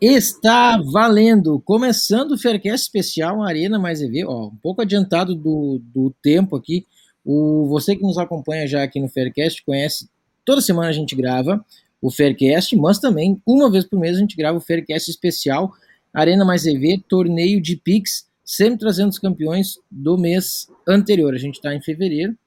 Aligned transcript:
Está 0.00 0.80
valendo! 0.80 1.60
Começando 1.64 2.30
o 2.30 2.38
Faircast 2.38 2.86
especial 2.86 3.42
Arena 3.42 3.80
Mais 3.80 4.00
EV, 4.00 4.26
ó, 4.26 4.46
um 4.46 4.56
pouco 4.56 4.80
adiantado 4.80 5.34
do, 5.34 5.80
do 5.92 6.14
tempo 6.22 6.54
aqui. 6.54 6.86
O, 7.24 7.66
você 7.66 7.96
que 7.96 8.02
nos 8.02 8.16
acompanha 8.16 8.64
já 8.68 8.84
aqui 8.84 9.00
no 9.00 9.08
Faircast 9.08 9.64
conhece, 9.64 10.08
toda 10.44 10.60
semana 10.60 10.88
a 10.88 10.92
gente 10.92 11.16
grava 11.16 11.64
o 12.00 12.12
Faircast, 12.12 12.76
mas 12.76 13.00
também 13.00 13.42
uma 13.44 13.68
vez 13.68 13.84
por 13.84 13.98
mês 13.98 14.16
a 14.16 14.20
gente 14.20 14.36
grava 14.36 14.58
o 14.58 14.60
Faircast 14.60 15.10
especial 15.10 15.72
Arena 16.14 16.44
Mais 16.44 16.64
EV, 16.64 17.02
torneio 17.08 17.60
de 17.60 17.74
Pix, 17.74 18.24
sempre 18.44 18.78
trazendo 18.78 19.10
os 19.10 19.18
campeões 19.18 19.80
do 19.90 20.16
mês 20.16 20.68
anterior. 20.86 21.34
A 21.34 21.38
gente 21.38 21.56
está 21.56 21.74
em 21.74 21.82
fevereiro 21.82 22.38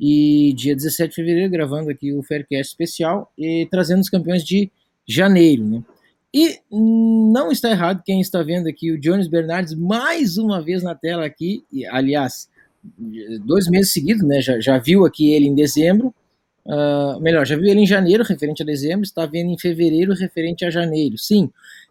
e 0.00 0.54
dia 0.56 0.74
17 0.74 1.10
de 1.10 1.16
fevereiro 1.16 1.52
gravando 1.52 1.90
aqui 1.90 2.14
o 2.14 2.22
Faircast 2.22 2.72
especial 2.72 3.30
e 3.36 3.68
trazendo 3.70 4.00
os 4.00 4.08
campeões 4.08 4.42
de 4.42 4.72
janeiro, 5.06 5.62
né? 5.62 5.82
E 6.34 6.58
não 6.68 7.52
está 7.52 7.70
errado 7.70 8.02
quem 8.04 8.20
está 8.20 8.42
vendo 8.42 8.66
aqui 8.66 8.90
o 8.90 8.98
Jones 8.98 9.28
Bernardes 9.28 9.72
mais 9.72 10.36
uma 10.36 10.60
vez 10.60 10.82
na 10.82 10.92
tela 10.92 11.24
aqui, 11.24 11.64
e, 11.72 11.86
aliás, 11.86 12.48
dois 13.46 13.68
meses 13.68 13.92
seguidos, 13.92 14.26
né? 14.26 14.40
Já, 14.40 14.58
já 14.58 14.76
viu 14.76 15.06
aqui 15.06 15.32
ele 15.32 15.46
em 15.46 15.54
dezembro, 15.54 16.12
uh, 16.66 17.20
melhor, 17.20 17.46
já 17.46 17.56
viu 17.56 17.66
ele 17.66 17.82
em 17.82 17.86
janeiro, 17.86 18.24
referente 18.24 18.64
a 18.64 18.66
dezembro, 18.66 19.04
está 19.04 19.24
vendo 19.26 19.50
em 19.50 19.58
fevereiro, 19.58 20.12
referente 20.12 20.64
a 20.64 20.70
janeiro, 20.70 21.16
sim. 21.16 21.48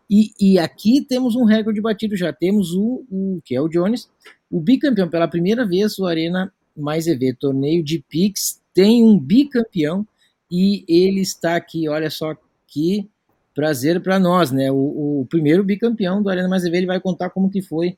E, 0.10 0.34
e 0.38 0.60
aqui 0.60 1.00
temos 1.02 1.38
um 1.38 1.46
recorde 1.46 1.80
batido 1.80 2.18
já, 2.18 2.34
temos 2.34 2.74
o, 2.74 3.06
o 3.10 3.40
que 3.46 3.56
é 3.56 3.62
o 3.62 3.70
Jones, 3.70 4.10
o 4.52 4.60
bicampeão. 4.60 5.10
Pela 5.10 5.28
primeira 5.28 5.66
vez 5.66 5.98
o 5.98 6.06
Arena 6.06 6.52
Mais 6.76 7.08
EV, 7.08 7.34
torneio 7.40 7.82
de 7.82 8.04
Pix, 8.10 8.62
tem 8.74 9.04
um 9.04 9.18
bicampeão. 9.18 10.06
E 10.52 10.84
ele 10.88 11.22
está 11.22 11.56
aqui, 11.56 11.88
olha 11.88 12.12
só 12.12 12.36
que 12.68 13.10
prazer 13.54 14.02
para 14.02 14.20
nós, 14.20 14.52
né? 14.52 14.72
O, 14.72 15.22
o, 15.22 15.28
primeiro 15.30 15.64
bicampeão 15.64 16.22
do 16.22 16.30
Arena 16.30 16.48
Mais 16.48 16.64
EV, 16.64 16.78
ele 16.78 16.86
vai 16.86 17.00
contar 17.00 17.30
como 17.30 17.50
que 17.50 17.62
foi 17.62 17.98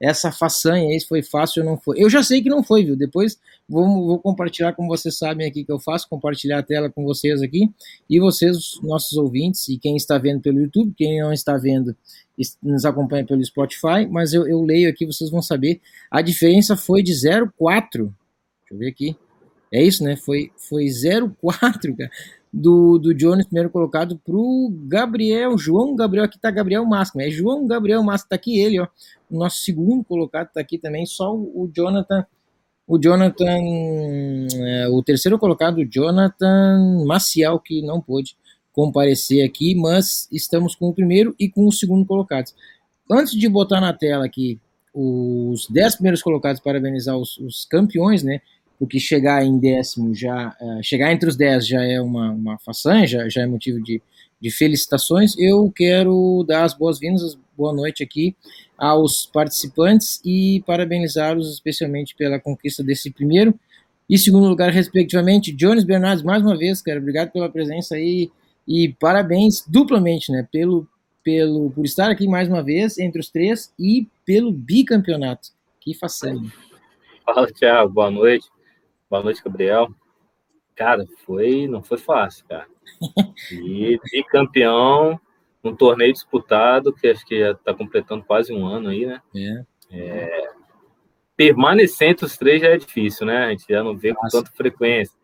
essa 0.00 0.32
façanha, 0.32 0.98
se 0.98 1.06
foi 1.06 1.22
fácil 1.22 1.62
ou 1.62 1.70
não 1.70 1.78
foi. 1.78 2.02
Eu 2.02 2.10
já 2.10 2.24
sei 2.24 2.42
que 2.42 2.48
não 2.48 2.62
foi, 2.62 2.84
viu? 2.84 2.96
Depois 2.96 3.38
vou, 3.68 3.86
vou 3.86 4.18
compartilhar, 4.18 4.72
como 4.72 4.88
vocês 4.88 5.16
sabem 5.16 5.46
aqui 5.46 5.64
que 5.64 5.70
eu 5.70 5.78
faço, 5.78 6.08
compartilhar 6.08 6.58
a 6.58 6.62
tela 6.62 6.90
com 6.90 7.04
vocês 7.04 7.40
aqui, 7.40 7.70
e 8.10 8.18
vocês, 8.18 8.80
nossos 8.82 9.16
ouvintes, 9.16 9.68
e 9.68 9.78
quem 9.78 9.96
está 9.96 10.18
vendo 10.18 10.40
pelo 10.40 10.60
YouTube, 10.60 10.92
quem 10.96 11.20
não 11.20 11.32
está 11.32 11.56
vendo, 11.56 11.96
nos 12.60 12.84
acompanha 12.84 13.24
pelo 13.24 13.44
Spotify, 13.44 14.06
mas 14.10 14.32
eu, 14.32 14.46
eu 14.48 14.62
leio 14.62 14.88
aqui, 14.90 15.06
vocês 15.06 15.30
vão 15.30 15.40
saber, 15.40 15.80
a 16.10 16.20
diferença 16.20 16.76
foi 16.76 17.00
de 17.02 17.12
0,4, 17.12 17.52
deixa 17.92 18.12
eu 18.72 18.78
ver 18.78 18.88
aqui, 18.88 19.16
é 19.72 19.82
isso, 19.84 20.02
né? 20.02 20.16
Foi, 20.16 20.50
foi 20.56 20.86
0,4, 20.86 21.94
cara 21.96 22.10
do, 22.52 22.98
do 22.98 23.14
Jones, 23.14 23.46
primeiro 23.46 23.70
colocado, 23.70 24.20
pro 24.22 24.70
Gabriel, 24.86 25.56
João 25.56 25.96
Gabriel, 25.96 26.24
aqui 26.24 26.38
tá 26.38 26.50
Gabriel 26.50 26.84
Máscara, 26.84 27.26
é 27.26 27.30
João 27.30 27.66
Gabriel 27.66 28.02
Máscara, 28.02 28.30
tá 28.30 28.36
aqui 28.36 28.58
ele, 28.58 28.78
ó, 28.78 28.86
o 29.30 29.38
nosso 29.38 29.62
segundo 29.62 30.04
colocado 30.04 30.50
tá 30.52 30.60
aqui 30.60 30.76
também, 30.76 31.06
só 31.06 31.34
o, 31.34 31.64
o 31.64 31.70
Jonathan, 31.74 32.26
o 32.86 32.98
Jonathan, 32.98 33.58
é, 34.54 34.88
o 34.88 35.02
terceiro 35.02 35.38
colocado, 35.38 35.78
o 35.78 35.84
Jonathan 35.90 37.04
Maciel, 37.06 37.58
que 37.58 37.80
não 37.80 38.00
pôde 38.00 38.36
comparecer 38.72 39.44
aqui, 39.46 39.74
mas 39.74 40.28
estamos 40.30 40.74
com 40.74 40.88
o 40.88 40.94
primeiro 40.94 41.34
e 41.38 41.48
com 41.48 41.66
o 41.66 41.72
segundo 41.72 42.04
colocado. 42.04 42.50
Antes 43.10 43.32
de 43.32 43.48
botar 43.48 43.80
na 43.80 43.92
tela 43.92 44.26
aqui 44.26 44.58
os 44.94 45.66
dez 45.70 45.94
primeiros 45.94 46.22
colocados, 46.22 46.60
parabenizar 46.60 47.16
os, 47.16 47.38
os 47.38 47.64
campeões, 47.64 48.22
né, 48.22 48.40
porque 48.82 48.98
chegar 48.98 49.44
em 49.44 49.60
décimo 49.60 50.12
já, 50.12 50.56
uh, 50.60 50.82
chegar 50.82 51.12
entre 51.12 51.28
os 51.28 51.36
dez 51.36 51.64
já 51.64 51.80
é 51.84 52.00
uma, 52.00 52.32
uma 52.32 52.58
façanha, 52.58 53.06
já, 53.06 53.28
já 53.28 53.42
é 53.42 53.46
motivo 53.46 53.80
de, 53.80 54.02
de 54.40 54.50
felicitações. 54.50 55.38
Eu 55.38 55.70
quero 55.70 56.44
dar 56.48 56.64
as 56.64 56.74
boas-vindas, 56.74 57.38
boa 57.56 57.72
noite 57.72 58.02
aqui 58.02 58.34
aos 58.76 59.24
participantes 59.24 60.20
e 60.24 60.64
parabenizá-los 60.66 61.52
especialmente 61.52 62.16
pela 62.16 62.40
conquista 62.40 62.82
desse 62.82 63.08
primeiro 63.12 63.54
e 64.10 64.18
segundo 64.18 64.48
lugar, 64.48 64.72
respectivamente. 64.72 65.52
Jones 65.52 65.84
Bernardes, 65.84 66.24
mais 66.24 66.42
uma 66.42 66.58
vez, 66.58 66.82
cara, 66.82 66.98
obrigado 66.98 67.30
pela 67.30 67.48
presença 67.48 67.94
aí 67.94 68.32
e 68.66 68.92
parabéns 68.98 69.64
duplamente, 69.64 70.32
né, 70.32 70.44
pelo, 70.50 70.88
pelo, 71.22 71.70
por 71.70 71.84
estar 71.84 72.10
aqui 72.10 72.26
mais 72.26 72.48
uma 72.48 72.64
vez 72.64 72.98
entre 72.98 73.20
os 73.20 73.30
três 73.30 73.72
e 73.78 74.08
pelo 74.26 74.50
bicampeonato. 74.50 75.50
Que 75.80 75.94
façanha. 75.94 76.52
Fala, 77.24 77.46
Thiago, 77.46 77.92
boa 77.92 78.10
noite. 78.10 78.50
Boa 79.12 79.22
noite, 79.22 79.44
Gabriel. 79.44 79.94
Cara, 80.74 81.06
foi, 81.26 81.68
não 81.68 81.82
foi 81.82 81.98
fácil, 81.98 82.46
cara. 82.48 82.66
E 83.52 84.00
campeão 84.30 85.20
um 85.62 85.76
torneio 85.76 86.14
disputado, 86.14 86.94
que 86.94 87.08
acho 87.08 87.22
que 87.26 87.38
já 87.38 87.50
está 87.50 87.74
completando 87.74 88.24
quase 88.24 88.54
um 88.54 88.66
ano 88.66 88.88
aí, 88.88 89.04
né? 89.04 89.20
É. 89.34 89.64
é. 89.90 90.50
Permanecer 91.36 92.08
entre 92.08 92.24
os 92.24 92.38
três 92.38 92.62
já 92.62 92.68
é 92.68 92.78
difícil, 92.78 93.26
né? 93.26 93.44
A 93.44 93.50
gente 93.50 93.66
já 93.68 93.84
não 93.84 93.94
vê 93.94 94.14
com 94.14 94.26
tanta 94.28 94.50
frequência. 94.52 95.14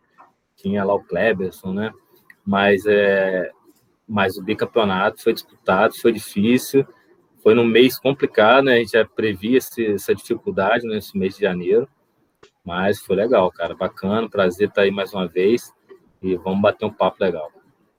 Tinha 0.55 0.83
lá 0.83 0.93
o 0.93 1.03
Kleberson, 1.03 1.73
né? 1.73 1.91
Mas, 2.45 2.85
é, 2.85 3.49
mas 4.07 4.37
o 4.37 4.43
bicampeonato 4.43 5.23
foi 5.23 5.33
disputado, 5.33 5.99
foi 5.99 6.11
difícil. 6.11 6.85
Foi 7.41 7.55
num 7.55 7.65
mês 7.65 7.97
complicado, 7.97 8.65
né? 8.65 8.75
A 8.75 8.77
gente 8.77 8.91
já 8.91 9.03
previa 9.03 9.57
esse, 9.57 9.83
essa 9.93 10.13
dificuldade 10.13 10.85
nesse 10.85 11.17
mês 11.17 11.35
de 11.35 11.41
janeiro. 11.41 11.89
Mas 12.63 12.99
foi 12.99 13.15
legal, 13.15 13.51
cara. 13.51 13.75
Bacana, 13.75 14.29
prazer 14.29 14.69
estar 14.69 14.83
aí 14.83 14.91
mais 14.91 15.13
uma 15.13 15.27
vez. 15.27 15.71
E 16.21 16.35
vamos 16.35 16.61
bater 16.61 16.85
um 16.85 16.93
papo 16.93 17.23
legal. 17.23 17.49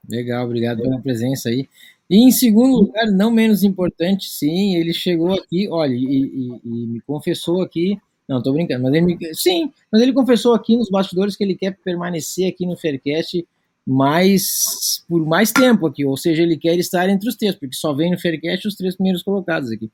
Legal, 0.07 0.45
obrigado 0.45 0.81
pela 0.81 0.99
presença 0.99 1.49
aí. 1.49 1.67
E 2.09 2.27
em 2.27 2.31
segundo 2.31 2.75
lugar, 2.75 3.05
não 3.07 3.31
menos 3.31 3.63
importante, 3.63 4.29
sim, 4.29 4.75
ele 4.75 4.93
chegou 4.93 5.33
aqui, 5.33 5.69
olha, 5.69 5.93
e, 5.93 6.03
e, 6.03 6.61
e 6.63 6.87
me 6.87 6.99
confessou 7.01 7.61
aqui, 7.61 7.97
não, 8.27 8.43
tô 8.43 8.51
brincando, 8.51 8.83
mas 8.83 8.93
ele 8.93 9.05
me, 9.05 9.17
sim, 9.33 9.71
mas 9.89 10.01
ele 10.01 10.11
confessou 10.11 10.53
aqui 10.53 10.75
nos 10.75 10.89
bastidores 10.89 11.37
que 11.37 11.43
ele 11.43 11.55
quer 11.55 11.77
permanecer 11.83 12.49
aqui 12.49 12.65
no 12.65 12.75
Faircast 12.75 13.47
mais 13.85 15.03
por 15.09 15.25
mais 15.25 15.51
tempo 15.51 15.87
aqui, 15.87 16.05
ou 16.05 16.15
seja, 16.15 16.43
ele 16.43 16.57
quer 16.57 16.77
estar 16.77 17.09
entre 17.09 17.27
os 17.27 17.35
três, 17.35 17.55
porque 17.55 17.75
só 17.75 17.93
vem 17.93 18.11
no 18.11 18.19
Faircast 18.19 18.67
os 18.67 18.75
três 18.75 18.95
primeiros 18.95 19.23
colocados 19.23 19.71
aqui. 19.71 19.91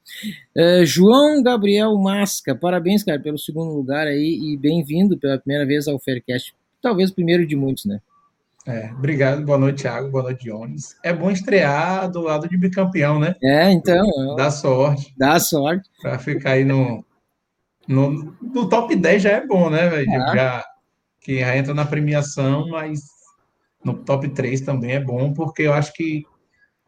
Uh, 0.56 0.86
João 0.86 1.42
Gabriel 1.42 1.98
Masca, 1.98 2.54
parabéns, 2.54 3.04
cara, 3.04 3.20
pelo 3.20 3.38
segundo 3.38 3.72
lugar 3.72 4.08
aí 4.08 4.40
e 4.42 4.58
bem-vindo 4.58 5.18
pela 5.18 5.38
primeira 5.38 5.66
vez 5.66 5.88
ao 5.88 6.00
Faircast, 6.00 6.54
talvez 6.82 7.10
o 7.10 7.16
primeiro 7.16 7.48
de 7.48 7.56
muitos, 7.56 7.86
né? 7.86 8.00
É, 8.68 8.92
obrigado, 8.92 9.46
boa 9.46 9.58
noite, 9.58 9.84
Thiago, 9.84 10.12
boa 10.12 10.24
noite, 10.24 10.44
Jones. 10.44 10.98
É 11.02 11.14
bom 11.14 11.32
estrear 11.32 12.12
do 12.12 12.20
lado 12.20 12.50
de 12.50 12.58
bicampeão, 12.58 13.18
né? 13.18 13.34
É, 13.42 13.72
então. 13.72 14.36
Dá 14.36 14.52
sorte. 14.52 15.14
Dá 15.18 15.40
sorte. 15.40 15.90
Para 16.02 16.20
ficar 16.20 16.52
aí 16.52 16.66
no, 16.66 17.02
no, 17.88 18.36
no 18.42 18.68
top 18.68 18.94
10 18.94 19.24
já 19.24 19.30
é 19.32 19.48
bom, 19.48 19.70
né, 19.70 19.88
velho? 19.88 20.12
É. 20.12 20.36
Já 20.36 20.66
que 21.22 21.40
já 21.40 21.58
entra 21.58 21.74
na 21.74 21.86
premiação, 21.86 22.68
mas 22.68 23.17
no 23.88 23.94
top 23.94 24.28
3 24.30 24.62
também 24.62 24.92
é 24.92 25.00
bom, 25.00 25.34
porque 25.34 25.64
eu 25.64 25.74
acho 25.74 25.94
que 25.94 26.26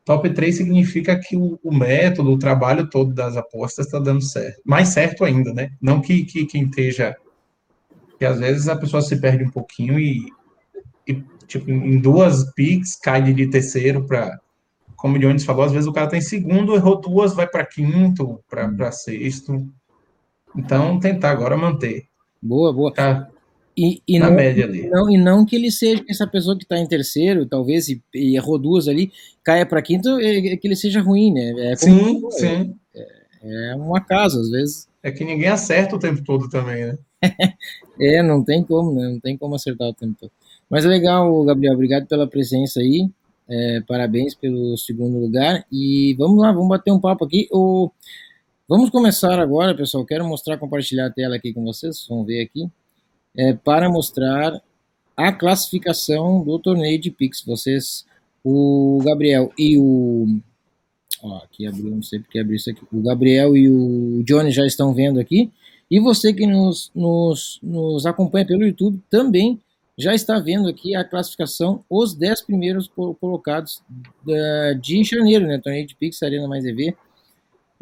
top 0.04 0.30
3 0.30 0.58
significa 0.58 1.18
que 1.18 1.38
o, 1.38 1.58
o 1.64 1.74
método, 1.74 2.32
o 2.32 2.38
trabalho 2.38 2.90
todo 2.90 3.14
das 3.14 3.38
apostas 3.38 3.86
está 3.86 4.00
dando 4.00 4.22
certo. 4.22 4.62
Mais 4.66 4.90
certo 4.90 5.24
ainda, 5.24 5.54
né? 5.54 5.72
Não 5.82 6.02
que, 6.02 6.26
que 6.26 6.46
quem 6.46 6.64
esteja. 6.64 7.16
Que 8.18 8.26
às 8.26 8.38
vezes 8.38 8.68
a 8.68 8.76
pessoa 8.76 9.02
se 9.02 9.16
perde 9.20 9.46
um 9.46 9.50
pouquinho 9.50 9.98
e, 9.98 10.26
e 11.08 11.24
tipo, 11.48 11.72
em 11.72 11.98
duas 11.98 12.54
picks 12.54 12.98
cai 12.98 13.22
de 13.22 13.48
terceiro 13.48 14.06
para. 14.06 14.38
Como 14.98 15.16
o 15.16 15.20
Jones 15.20 15.46
falou, 15.46 15.64
às 15.64 15.72
vezes 15.72 15.88
o 15.88 15.94
cara 15.94 16.10
tem 16.10 16.20
segundo, 16.20 16.76
errou 16.76 17.00
duas, 17.00 17.34
vai 17.34 17.48
para 17.48 17.66
quinto, 17.66 18.44
para 18.50 18.68
hum. 18.68 18.92
sexto. 18.92 19.66
Então, 20.54 21.00
tentar 21.00 21.32
agora 21.32 21.56
manter. 21.56 22.04
Boa, 22.42 22.74
boa. 22.74 22.94
Tá, 22.94 23.30
e, 23.80 24.04
e, 24.06 24.20
não, 24.20 24.32
não, 24.92 25.10
e 25.10 25.18
não 25.18 25.46
que 25.46 25.56
ele 25.56 25.72
seja 25.72 26.04
essa 26.10 26.28
pessoa 26.28 26.58
que 26.58 26.64
está 26.64 26.78
em 26.78 26.86
terceiro, 26.86 27.46
talvez, 27.46 27.88
e, 27.88 28.04
e, 28.14 28.36
errou 28.36 28.60
duas 28.60 28.90
ali, 28.90 29.10
caia 29.42 29.66
para 29.66 29.82
quinto, 29.82 30.20
é, 30.20 30.38
é, 30.38 30.58
que 30.58 30.68
ele 30.68 30.76
seja 30.76 31.00
ruim, 31.00 31.32
né? 31.32 31.72
É 31.72 31.76
sim, 31.78 32.22
sim. 32.32 32.76
É, 32.94 33.72
é, 33.72 33.76
um 33.78 33.96
acaso, 33.96 34.38
às 34.42 34.50
vezes. 34.50 34.90
É 35.02 35.10
que 35.10 35.24
ninguém 35.24 35.48
acerta 35.48 35.96
o 35.96 36.00
tempo 36.00 36.22
todo 36.26 36.50
também, 36.50 36.88
né? 36.88 36.98
é, 38.02 38.22
não 38.22 38.44
tem 38.44 38.62
como, 38.66 38.94
né? 38.94 39.08
Não 39.08 39.20
tem 39.22 39.38
como 39.38 39.56
acertar 39.56 39.88
o 39.88 39.94
tempo 39.94 40.14
todo. 40.20 40.32
Mas 40.70 40.84
é 40.84 40.90
legal, 40.90 41.42
Gabriel, 41.46 41.74
obrigado 41.74 42.06
pela 42.06 42.28
presença 42.28 42.82
aí. 42.82 43.10
É, 43.48 43.82
parabéns 43.88 44.36
pelo 44.36 44.76
segundo 44.78 45.20
lugar. 45.20 45.66
E 45.72 46.14
vamos 46.16 46.38
lá, 46.38 46.52
vamos 46.52 46.68
bater 46.68 46.92
um 46.92 47.00
papo 47.00 47.24
aqui. 47.24 47.48
O... 47.50 47.90
Vamos 48.68 48.90
começar 48.90 49.40
agora, 49.40 49.74
pessoal. 49.74 50.06
Quero 50.06 50.28
mostrar, 50.28 50.58
compartilhar 50.58 51.06
a 51.06 51.10
tela 51.10 51.38
aqui 51.38 51.54
com 51.54 51.64
vocês. 51.64 52.06
Vão 52.10 52.26
ver 52.26 52.44
aqui. 52.44 52.70
É, 53.38 53.54
para 53.54 53.90
mostrar 53.90 54.62
a 55.20 55.34
classificação 55.34 56.42
do 56.44 56.58
torneio 56.58 56.98
de 56.98 57.12
Pix. 57.12 57.44
Vocês, 57.46 58.06
o 58.44 59.00
Gabriel 59.04 59.52
e 59.58 59.78
o. 59.78 60.40
Ó, 61.22 61.38
aqui 61.38 61.68
abriu, 61.68 61.92
não 61.92 62.02
sei 62.02 62.20
porque 62.20 62.40
abriu 62.40 62.56
isso 62.56 62.70
aqui. 62.70 62.82
O 62.92 63.02
Gabriel 63.02 63.56
e 63.58 63.70
o 63.70 64.24
Johnny 64.24 64.50
já 64.50 64.66
estão 64.66 64.94
vendo 64.94 65.20
aqui. 65.20 65.52
E 65.92 66.00
você 66.00 66.34
que 66.34 66.46
nos, 66.48 66.90
nos, 66.96 67.60
nos 67.62 68.06
acompanha 68.06 68.46
pelo 68.46 68.66
YouTube 68.66 69.02
também 69.10 69.60
já 69.98 70.14
está 70.16 70.40
vendo 70.40 70.70
aqui 70.70 70.96
a 70.96 71.04
classificação, 71.04 71.84
os 71.90 72.16
10 72.16 72.44
primeiros 72.44 72.90
colocados 73.20 73.84
de 74.80 75.04
janeiro, 75.04 75.46
né? 75.46 75.60
Torneio 75.62 75.86
de 75.86 75.96
Pix, 75.96 76.24
Arena 76.24 76.48
Mais 76.48 76.64
EV. 76.64 76.96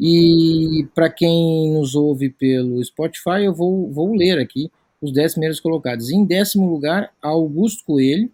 E 0.00 0.88
para 0.92 1.08
quem 1.08 1.72
nos 1.72 1.94
ouve 1.94 2.30
pelo 2.30 2.82
Spotify, 2.84 3.44
eu 3.44 3.54
vou, 3.54 3.88
vou 3.92 4.16
ler 4.16 4.40
aqui 4.40 4.68
os 5.00 5.12
10 5.12 5.32
primeiros 5.32 5.60
colocados. 5.60 6.10
Em 6.10 6.24
décimo 6.24 6.68
lugar, 6.68 7.10
Augusto 7.22 7.84
Coelho. 7.84 8.30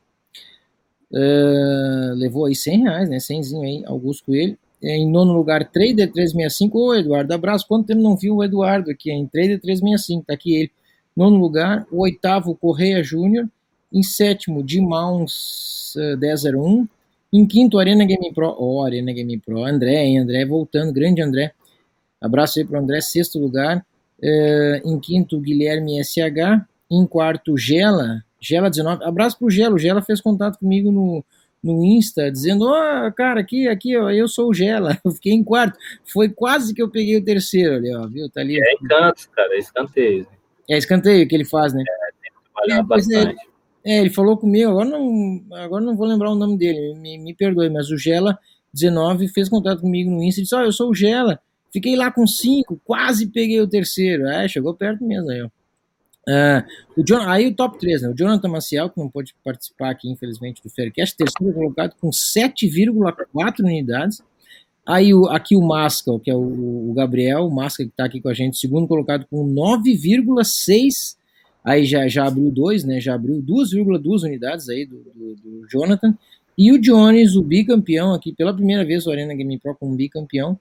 Uh, 1.10 2.14
levou 2.14 2.46
aí 2.46 2.56
100 2.56 2.82
reais, 2.82 3.08
né? 3.08 3.20
100 3.20 3.64
aí, 3.64 3.84
Augusto 3.86 4.24
Coelho. 4.24 4.58
Em 4.82 5.08
nono 5.08 5.32
lugar, 5.32 5.70
Trader 5.70 6.10
365. 6.12 6.78
Ô, 6.78 6.94
Eduardo, 6.94 7.32
abraço. 7.32 7.66
Quanto 7.66 7.86
tempo 7.86 8.02
não 8.02 8.16
viu 8.16 8.36
o 8.36 8.44
Eduardo 8.44 8.90
aqui? 8.90 9.10
Em 9.10 9.26
Trader 9.26 9.60
365, 9.60 10.26
tá 10.26 10.34
aqui 10.34 10.54
ele. 10.54 10.70
Nono 11.16 11.38
lugar, 11.38 11.86
o 11.90 12.02
oitavo, 12.02 12.54
Correia 12.54 13.02
Júnior. 13.02 13.48
Em 13.92 14.02
sétimo, 14.02 14.62
Dimãos 14.62 15.94
uh, 15.96 16.18
1001. 16.18 16.88
Em 17.32 17.46
quinto, 17.46 17.78
Arena 17.78 18.04
Game 18.04 18.32
Pro. 18.34 18.48
Ó, 18.48 18.56
oh, 18.58 18.82
Arena 18.82 19.12
Game 19.12 19.38
Pro. 19.38 19.64
André, 19.64 20.04
hein? 20.04 20.18
André 20.18 20.44
voltando. 20.44 20.92
Grande 20.92 21.22
André. 21.22 21.52
Abraço 22.20 22.58
aí 22.58 22.64
pro 22.64 22.78
André. 22.78 23.00
Sexto 23.00 23.38
lugar. 23.38 23.84
Uh, 24.22 24.88
em 24.88 24.98
quinto, 25.00 25.40
Guilherme 25.40 26.02
SH. 26.02 26.64
Em 26.90 27.06
quarto, 27.06 27.56
Gela. 27.56 28.22
Gela 28.40 28.70
19. 28.70 29.04
Abraço 29.04 29.38
pro 29.38 29.50
Gelo. 29.50 29.76
O 29.76 29.78
Gela 29.78 30.02
fez 30.02 30.20
contato 30.20 30.58
comigo 30.58 30.92
no, 30.92 31.24
no 31.64 31.82
Insta, 31.82 32.30
dizendo, 32.30 32.66
ó, 32.66 33.06
oh, 33.06 33.12
cara, 33.12 33.40
aqui, 33.40 33.66
aqui, 33.66 33.96
ó, 33.96 34.10
eu 34.10 34.28
sou 34.28 34.50
o 34.50 34.54
Gela, 34.54 34.98
eu 35.02 35.12
fiquei 35.12 35.32
em 35.32 35.42
quarto. 35.42 35.78
Foi 36.04 36.28
quase 36.28 36.74
que 36.74 36.82
eu 36.82 36.90
peguei 36.90 37.16
o 37.16 37.24
terceiro 37.24 37.76
ali, 37.76 37.94
ó, 37.94 38.06
viu? 38.06 38.28
Tá 38.28 38.42
ali. 38.42 38.60
É 38.60 38.74
encanto, 38.74 39.30
cara, 39.30 39.54
é 39.54 39.58
escanteio. 39.58 40.26
É 40.68 40.76
escanteio 40.76 41.26
que 41.26 41.34
ele 41.34 41.46
faz, 41.46 41.72
né? 41.72 41.82
É, 41.82 42.12
tem 42.22 42.32
que 42.32 42.52
trabalhar 42.52 42.80
é, 42.80 42.82
bastante. 42.82 43.48
É, 43.82 44.00
ele 44.00 44.10
falou 44.10 44.36
comigo, 44.36 44.70
agora 44.70 44.88
não, 44.88 45.42
agora 45.52 45.84
não 45.84 45.96
vou 45.96 46.06
lembrar 46.06 46.30
o 46.30 46.34
nome 46.34 46.58
dele, 46.58 46.94
me, 46.94 47.18
me 47.18 47.34
perdoe, 47.34 47.70
mas 47.70 47.90
o 47.90 47.96
Gela 47.96 48.38
19 48.72 49.28
fez 49.28 49.48
contato 49.48 49.80
comigo 49.80 50.10
no 50.10 50.22
Insta 50.22 50.40
e 50.40 50.44
disse, 50.44 50.54
ó, 50.54 50.60
oh, 50.60 50.64
eu 50.64 50.72
sou 50.72 50.90
o 50.90 50.94
Gela, 50.94 51.40
fiquei 51.74 51.96
lá 51.96 52.08
com 52.08 52.24
cinco, 52.24 52.80
quase 52.84 53.26
peguei 53.26 53.60
o 53.60 53.66
terceiro. 53.66 54.28
É, 54.28 54.46
chegou 54.46 54.72
perto 54.74 55.04
mesmo 55.04 55.28
aí, 55.28 55.42
ó. 55.42 55.48
Uh, 56.26 57.00
o 57.00 57.04
John, 57.04 57.20
aí 57.28 57.48
o 57.48 57.54
top 57.54 57.78
3, 57.78 58.02
né? 58.02 58.08
O 58.08 58.14
Jonathan 58.14 58.48
Maciel, 58.48 58.88
que 58.88 58.98
não 58.98 59.10
pôde 59.10 59.34
participar 59.44 59.90
aqui, 59.90 60.08
infelizmente, 60.08 60.62
do 60.62 60.70
Faircast, 60.70 61.16
terceiro 61.16 61.52
colocado 61.52 61.94
com 62.00 62.08
7,4 62.10 63.60
unidades. 63.60 64.22
Aí 64.86 65.12
o, 65.12 65.26
aqui 65.26 65.56
o 65.56 65.60
Masca, 65.60 66.18
que 66.20 66.30
é 66.30 66.34
o, 66.34 66.90
o 66.90 66.94
Gabriel, 66.94 67.46
o 67.46 67.54
Masca 67.54 67.84
que 67.84 67.90
está 67.90 68.04
aqui 68.04 68.20
com 68.20 68.28
a 68.28 68.34
gente, 68.34 68.56
segundo 68.56 68.86
colocado 68.86 69.26
com 69.28 69.46
9,6. 69.52 71.16
Aí 71.62 71.84
já, 71.84 72.06
já 72.06 72.26
abriu 72.26 72.50
dois, 72.50 72.84
né? 72.84 73.00
Já 73.00 73.14
abriu 73.14 73.42
2,2 73.42 74.22
unidades 74.22 74.68
aí 74.68 74.86
do, 74.86 74.96
do, 74.96 75.34
do, 75.34 75.66
Jonathan. 75.68 76.16
E 76.56 76.72
o 76.72 76.78
Jones, 76.78 77.34
o 77.34 77.42
bicampeão 77.42 78.14
aqui, 78.14 78.32
pela 78.32 78.54
primeira 78.54 78.84
vez 78.84 79.06
o 79.06 79.10
Arena 79.10 79.34
Game 79.34 79.58
Pro 79.58 79.74
com 79.74 79.90
um 79.90 79.96
bicampeão, 79.96 80.58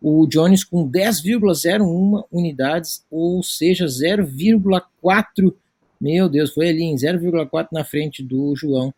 o 0.00 0.26
Jones 0.26 0.64
com 0.64 0.88
10,01 0.88 2.24
unidades, 2.30 3.04
ou 3.10 3.42
seja, 3.42 3.86
0,4, 3.86 5.54
meu 6.00 6.28
Deus, 6.28 6.52
foi 6.52 6.68
ali 6.68 6.84
em 6.84 6.94
0,4 6.94 7.68
na 7.72 7.84
frente 7.84 8.22
do 8.22 8.54
João. 8.54 8.94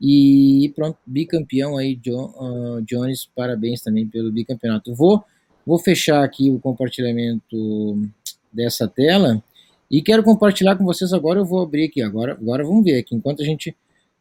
E 0.00 0.72
pronto, 0.74 0.98
bicampeão 1.06 1.76
aí, 1.78 1.96
uh, 2.08 2.82
Jones, 2.82 3.28
parabéns 3.36 3.80
também 3.80 4.06
pelo 4.06 4.32
bicampeonato. 4.32 4.92
Vou, 4.94 5.22
vou 5.64 5.78
fechar 5.78 6.24
aqui 6.24 6.50
o 6.50 6.58
compartilhamento 6.58 8.02
dessa 8.52 8.88
tela 8.88 9.42
e 9.88 10.02
quero 10.02 10.24
compartilhar 10.24 10.74
com 10.74 10.84
vocês 10.84 11.12
agora. 11.12 11.38
Eu 11.38 11.44
vou 11.44 11.62
abrir 11.62 11.84
aqui, 11.84 12.02
agora, 12.02 12.32
agora 12.32 12.64
vamos 12.64 12.84
ver 12.84 12.98
aqui, 12.98 13.14
enquanto 13.14 13.42
a 13.42 13.44
gente 13.44 13.76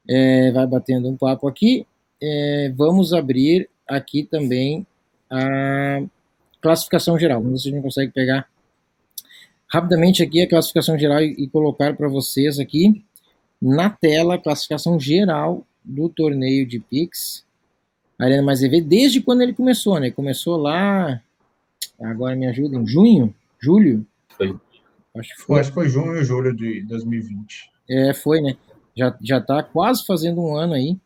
é, 0.08 0.52
vai 0.52 0.68
batendo 0.68 1.10
um 1.10 1.18
papo 1.18 1.48
aqui, 1.48 1.88
é, 2.22 2.72
vamos 2.78 3.12
abrir 3.12 3.68
aqui 3.88 4.24
também 4.24 4.86
a 5.32 6.04
classificação 6.62 7.18
geral. 7.18 7.42
Vamos 7.42 7.64
ver 7.64 7.64
se 7.64 7.70
a 7.70 7.72
gente 7.72 7.84
consegue 7.84 8.12
pegar 8.12 8.48
rapidamente 9.68 10.22
aqui 10.22 10.42
a 10.42 10.50
classificação 10.50 10.98
geral 10.98 11.22
e, 11.22 11.34
e 11.38 11.48
colocar 11.48 11.96
para 11.96 12.10
vocês 12.10 12.60
aqui 12.60 13.04
na 13.62 13.90
tela 13.90 14.36
a 14.36 14.38
classificação 14.38 15.00
geral 15.00 15.66
do 15.84 16.10
torneio 16.10 16.66
de 16.68 16.80
Pix. 16.80 17.46
Arena 18.20 18.44
Mais 18.44 18.62
EV, 18.62 18.82
desde 18.82 19.22
quando 19.22 19.42
ele 19.42 19.54
começou, 19.54 20.00
né? 20.00 20.12
Começou 20.12 20.58
lá, 20.58 21.22
agora 22.00 22.36
me 22.36 22.46
ajuda, 22.46 22.78
em 22.78 22.86
junho, 22.86 23.34
julho? 23.60 24.06
Foi. 24.38 24.56
Acho 25.18 25.36
que 25.36 25.42
foi. 25.42 25.60
Acho 25.60 25.70
que 25.70 25.74
foi 25.74 25.90
junho 25.90 26.18
ou 26.18 26.24
julho 26.24 26.56
de 26.56 26.82
2020. 26.84 27.72
É, 27.90 28.14
foi, 28.14 28.42
né? 28.42 28.56
Já, 28.96 29.18
já 29.22 29.42
tá 29.42 29.64
quase 29.64 30.06
fazendo 30.06 30.42
um 30.42 30.56
ano 30.56 30.74
aí, 30.74 30.98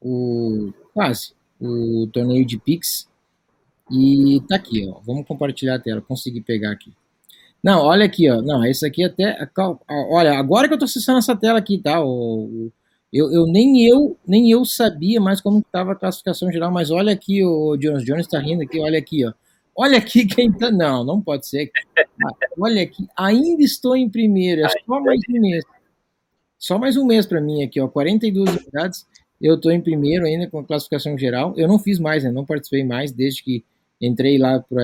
o, 0.00 0.72
quase, 0.94 1.34
o 1.60 2.08
torneio 2.12 2.46
de 2.46 2.58
Pix. 2.58 3.08
E 3.90 4.40
tá 4.48 4.56
aqui, 4.56 4.88
ó. 4.88 5.00
Vamos 5.04 5.26
compartilhar 5.26 5.74
a 5.74 5.78
tela. 5.78 6.00
Consegui 6.00 6.40
pegar 6.40 6.70
aqui. 6.70 6.92
Não, 7.62 7.80
olha 7.80 8.04
aqui, 8.04 8.30
ó. 8.30 8.42
Não, 8.42 8.64
esse 8.64 8.86
aqui 8.86 9.04
até. 9.04 9.48
Olha, 9.88 10.38
agora 10.38 10.68
que 10.68 10.74
eu 10.74 10.78
tô 10.78 10.84
acessando 10.84 11.18
essa 11.18 11.36
tela 11.36 11.58
aqui, 11.58 11.78
tá? 11.78 12.04
O, 12.04 12.70
eu, 13.12 13.32
eu 13.32 13.46
nem 13.46 13.86
eu 13.86 14.18
nem 14.26 14.50
eu 14.50 14.64
sabia 14.64 15.20
mais 15.20 15.40
como 15.40 15.60
estava 15.60 15.92
a 15.92 15.94
classificação 15.94 16.50
geral, 16.50 16.70
mas 16.72 16.90
olha 16.90 17.12
aqui, 17.12 17.44
o 17.44 17.76
Jones 17.76 18.04
Jones 18.04 18.26
tá 18.26 18.40
rindo 18.40 18.62
aqui, 18.62 18.80
olha 18.80 18.98
aqui, 18.98 19.24
ó. 19.24 19.32
Olha 19.76 19.98
aqui 19.98 20.26
quem 20.26 20.52
tá. 20.52 20.70
Não, 20.70 21.04
não 21.04 21.20
pode 21.20 21.46
ser. 21.46 21.70
Olha 22.58 22.82
aqui, 22.82 23.06
ainda 23.16 23.62
estou 23.62 23.96
em 23.96 24.08
primeiro, 24.08 24.62
é 24.62 24.68
só 24.68 25.00
mais 25.00 25.20
um 25.30 25.40
mês. 25.40 25.64
Só 26.58 26.78
mais 26.78 26.96
um 26.96 27.06
mês 27.06 27.24
para 27.24 27.40
mim 27.40 27.62
aqui, 27.62 27.80
ó. 27.80 27.88
42 27.88 28.50
unidades. 28.50 29.06
Eu 29.40 29.56
estou 29.56 29.70
em 29.70 29.80
primeiro 29.80 30.24
ainda 30.26 30.48
com 30.48 30.58
a 30.58 30.64
classificação 30.64 31.16
geral. 31.16 31.54
Eu 31.56 31.68
não 31.68 31.78
fiz 31.78 31.98
mais, 31.98 32.24
né? 32.24 32.30
Não 32.30 32.44
participei 32.44 32.84
mais 32.84 33.12
desde 33.12 33.42
que 33.42 33.64
entrei 34.00 34.38
lá 34.38 34.60
para 34.60 34.82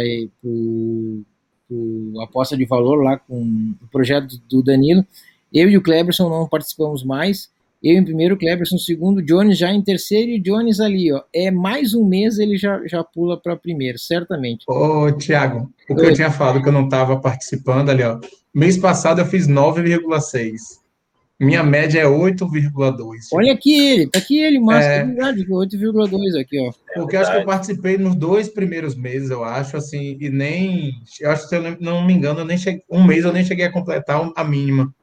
a 2.19 2.25
aposta 2.25 2.57
de 2.57 2.65
valor 2.65 3.03
lá 3.03 3.19
com 3.19 3.75
o 3.81 3.87
projeto 3.91 4.41
do 4.49 4.63
Danilo. 4.63 5.05
Eu 5.53 5.69
e 5.69 5.77
o 5.77 5.83
Cleberson 5.83 6.29
não 6.29 6.49
participamos 6.49 7.05
mais. 7.05 7.51
Eu 7.83 7.97
em 7.97 8.05
primeiro, 8.05 8.37
Cleberson 8.37 8.77
em 8.77 8.79
segundo, 8.79 9.23
Jones 9.23 9.57
já 9.57 9.73
em 9.73 9.81
terceiro 9.81 10.31
e 10.31 10.39
Jones 10.39 10.81
ali, 10.81 11.11
ó. 11.13 11.23
É 11.35 11.51
mais 11.51 11.95
um 11.95 12.05
mês 12.05 12.39
ele 12.39 12.59
já, 12.59 12.87
já 12.87 13.03
pula 13.03 13.41
para 13.41 13.57
primeiro, 13.57 13.99
certamente. 13.99 14.65
Ô, 14.69 15.11
Thiago, 15.13 15.73
o 15.89 15.95
que 15.95 16.03
Oi. 16.03 16.11
eu 16.11 16.15
tinha 16.15 16.31
falado 16.31 16.63
que 16.63 16.69
eu 16.69 16.73
não 16.73 16.85
estava 16.85 17.19
participando 17.19 17.89
ali, 17.89 18.03
ó. 18.03 18.21
Mês 18.55 18.77
passado 18.77 19.21
eu 19.21 19.27
fiz 19.27 19.49
9,6. 19.49 20.80
Minha 21.41 21.63
média 21.63 22.01
é 22.01 22.05
8,2. 22.05 22.93
Olha 23.33 23.55
aqui 23.55 23.73
ele, 23.73 24.07
tá 24.07 24.19
aqui 24.19 24.39
ele, 24.39 24.61
mas 24.61 24.85
é, 24.85 24.99
é 24.99 25.05
verdade, 25.05 25.47
8,2 25.47 26.39
aqui, 26.39 26.61
ó. 26.61 26.71
Porque 26.95 27.17
eu 27.17 27.21
acho 27.21 27.33
que 27.33 27.39
eu 27.39 27.45
participei 27.47 27.97
nos 27.97 28.15
dois 28.15 28.51
primeiros 28.51 28.95
meses, 28.95 29.31
eu 29.31 29.43
acho, 29.43 29.75
assim, 29.75 30.19
e 30.21 30.29
nem. 30.29 30.93
Eu 31.19 31.31
acho 31.31 31.45
que 31.45 31.49
se 31.49 31.57
eu 31.57 31.77
não 31.81 32.05
me 32.05 32.13
engano, 32.13 32.41
eu 32.41 32.45
nem 32.45 32.59
cheguei, 32.59 32.83
um 32.91 33.03
mês 33.03 33.25
eu 33.25 33.33
nem 33.33 33.43
cheguei 33.43 33.65
a 33.65 33.73
completar 33.73 34.31
a 34.37 34.45
mínima. 34.45 34.95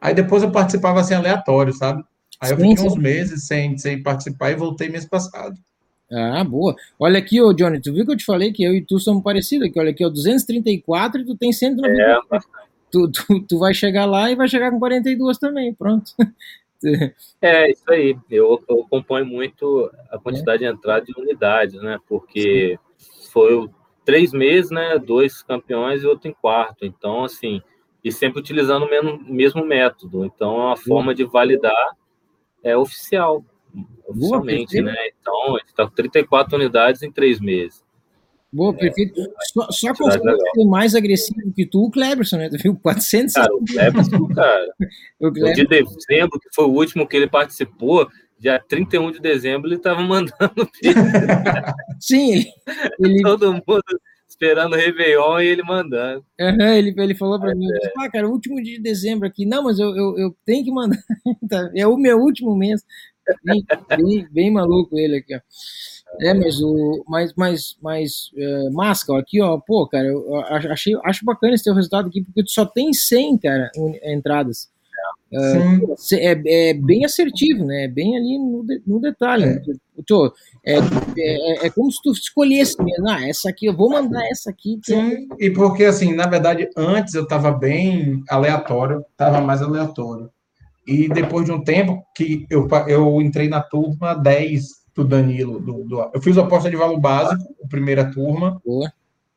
Aí 0.00 0.14
depois 0.14 0.42
eu 0.42 0.50
participava 0.50 1.00
assim, 1.00 1.12
aleatório, 1.12 1.74
sabe? 1.74 2.02
Aí 2.40 2.52
eu 2.52 2.56
fiquei 2.56 2.76
sim. 2.78 2.86
uns 2.86 2.96
meses 2.96 3.46
sem, 3.46 3.76
sem 3.76 4.02
participar 4.02 4.52
e 4.52 4.56
voltei 4.56 4.88
mês 4.88 5.04
passado. 5.04 5.54
Ah, 6.10 6.42
boa. 6.44 6.74
Olha 6.98 7.18
aqui, 7.18 7.42
ô 7.42 7.52
Johnny, 7.52 7.80
tu 7.80 7.92
viu 7.92 8.06
que 8.06 8.12
eu 8.12 8.16
te 8.16 8.24
falei 8.24 8.52
que 8.52 8.62
eu 8.62 8.72
e 8.72 8.80
tu 8.80 8.98
somos 8.98 9.22
parecidos 9.22 9.68
aqui? 9.68 9.78
Olha 9.78 9.90
aqui, 9.90 10.04
ó, 10.04 10.08
234 10.08 11.20
e 11.20 11.24
tu 11.26 11.36
tem 11.36 11.52
194. 11.52 12.36
É, 12.36 12.65
tu, 12.96 13.10
tu, 13.10 13.46
tu 13.46 13.58
vai 13.58 13.74
chegar 13.74 14.06
lá 14.06 14.30
e 14.30 14.36
vai 14.36 14.48
chegar 14.48 14.70
com 14.70 14.78
42 14.78 15.38
também, 15.38 15.74
pronto. 15.74 16.12
É, 17.40 17.70
isso 17.70 17.90
aí. 17.90 18.16
Eu, 18.30 18.62
eu 18.68 18.80
acompanho 18.82 19.26
muito 19.26 19.90
a 20.10 20.18
quantidade 20.18 20.64
é. 20.64 20.68
de 20.68 20.76
entrada 20.76 21.04
de 21.04 21.12
unidades, 21.18 21.80
né? 21.80 21.98
Porque 22.06 22.78
Sim. 22.98 23.30
foi 23.32 23.68
três 24.04 24.32
meses, 24.32 24.70
né? 24.70 24.98
Dois 24.98 25.42
campeões 25.42 26.02
e 26.02 26.06
outro 26.06 26.28
em 26.28 26.34
quarto. 26.34 26.84
Então, 26.84 27.24
assim, 27.24 27.62
e 28.04 28.12
sempre 28.12 28.40
utilizando 28.40 28.84
o 28.84 28.90
mesmo, 28.90 29.18
mesmo 29.24 29.64
método. 29.64 30.24
Então, 30.24 30.54
é 30.54 30.64
uma 30.66 30.76
forma 30.76 31.14
de 31.14 31.24
validar 31.24 31.96
é 32.62 32.76
oficial, 32.76 33.44
oficialmente, 34.08 34.80
Boa, 34.80 34.92
né? 34.92 35.08
Então, 35.20 35.56
está 35.58 35.86
com 35.86 35.94
34 35.94 36.56
unidades 36.56 37.02
em 37.02 37.12
três 37.12 37.40
meses. 37.40 37.85
Boa, 38.56 38.72
perfeito. 38.72 39.20
Só, 39.52 39.70
só 39.70 39.94
consegue 39.94 40.24
ser 40.54 40.64
mais 40.64 40.94
agressivo 40.94 41.52
que 41.54 41.66
tu, 41.66 41.84
o 41.84 41.90
Cleberson, 41.90 42.38
né? 42.38 42.48
Tu 42.48 42.56
viu? 42.56 42.74
400. 42.82 43.34
Cara, 43.34 43.54
o 43.54 43.64
Cleberson, 43.64 44.26
cara. 44.34 44.74
o 45.20 45.30
Cleberson. 45.30 45.62
de 45.62 45.68
dezembro, 45.68 46.40
que 46.40 46.48
foi 46.54 46.64
o 46.64 46.72
último 46.72 47.06
que 47.06 47.18
ele 47.18 47.28
participou, 47.28 48.08
dia 48.38 48.58
31 48.58 49.12
de 49.12 49.20
dezembro, 49.20 49.68
ele 49.68 49.78
tava 49.78 50.00
mandando. 50.00 50.70
Sim, 52.00 52.32
ele, 52.32 52.52
ele. 52.98 53.22
Todo 53.22 53.52
mundo 53.52 53.82
esperando 54.26 54.72
o 54.72 54.76
Réveillon 54.76 55.40
e 55.40 55.46
ele 55.46 55.62
mandando. 55.62 56.24
Uhum, 56.40 56.72
ele, 56.72 56.94
ele 56.96 57.14
falou 57.14 57.38
para 57.38 57.54
mim, 57.54 57.66
é. 57.70 57.92
ah, 57.98 58.10
cara, 58.10 58.28
último 58.28 58.62
dia 58.62 58.76
de 58.76 58.82
dezembro 58.82 59.28
aqui. 59.28 59.44
Não, 59.44 59.64
mas 59.64 59.78
eu, 59.78 59.94
eu, 59.94 60.18
eu 60.18 60.36
tenho 60.46 60.64
que 60.64 60.72
mandar. 60.72 60.98
Tá, 61.48 61.70
é 61.74 61.86
o 61.86 61.96
meu 61.98 62.18
último 62.18 62.56
mês. 62.56 62.82
Bem, 63.44 63.64
bem, 63.88 64.28
bem 64.30 64.50
maluco 64.50 64.98
ele 64.98 65.16
aqui, 65.16 65.34
ó. 65.34 65.40
É, 66.20 66.32
mas 66.32 66.60
o. 66.60 67.04
Mas, 67.06 67.32
mas, 67.36 67.76
mas 67.82 68.30
uh, 68.34 68.72
Masca, 68.72 69.18
aqui, 69.18 69.40
ó, 69.40 69.58
pô, 69.58 69.86
cara, 69.86 70.06
eu 70.06 70.36
achei, 70.70 70.94
acho 71.04 71.24
bacana 71.24 71.54
esse 71.54 71.64
teu 71.64 71.74
resultado 71.74 72.08
aqui, 72.08 72.22
porque 72.22 72.42
tu 72.42 72.50
só 72.50 72.64
tem 72.64 72.92
100, 72.92 73.38
cara, 73.38 73.70
entradas. 74.02 74.68
Uh, 75.32 75.94
é, 76.14 76.70
é, 76.70 76.74
bem 76.74 77.04
assertivo, 77.04 77.64
né? 77.64 77.84
É 77.84 77.88
bem 77.88 78.16
ali 78.16 78.38
no, 78.38 78.64
de, 78.64 78.80
no 78.86 79.00
detalhe. 79.00 79.44
É. 79.44 79.54
Né? 79.54 79.62
Tu, 80.06 80.32
é, 80.64 80.76
é, 81.18 81.66
é, 81.66 81.70
como 81.70 81.90
se 81.90 82.00
tu 82.02 82.12
escolhesse 82.12 82.80
mesmo. 82.82 83.08
Ah, 83.08 83.28
essa 83.28 83.50
aqui, 83.50 83.66
eu 83.66 83.76
vou 83.76 83.90
mandar 83.90 84.24
essa 84.28 84.50
aqui. 84.50 84.78
Sim, 84.84 85.28
e 85.38 85.50
porque, 85.50 85.84
assim, 85.84 86.14
na 86.14 86.26
verdade, 86.26 86.70
antes 86.76 87.14
eu 87.14 87.24
estava 87.24 87.50
bem 87.50 88.22
aleatório, 88.30 89.04
estava 89.10 89.40
mais 89.40 89.60
aleatório. 89.60 90.30
E 90.86 91.08
depois 91.08 91.44
de 91.44 91.52
um 91.52 91.62
tempo 91.62 92.04
que 92.14 92.46
eu, 92.48 92.68
eu 92.86 93.20
entrei 93.20 93.48
na 93.48 93.60
turma 93.60 94.14
10 94.14 94.85
do 94.96 95.04
Danilo. 95.04 95.60
Do, 95.60 95.84
do, 95.84 96.10
eu 96.12 96.20
fiz 96.22 96.36
a 96.38 96.42
aposta 96.42 96.70
de 96.70 96.76
valor 96.76 96.98
básico, 96.98 97.54
a 97.62 97.68
primeira 97.68 98.10
turma. 98.10 98.60
Boa. 98.64 98.90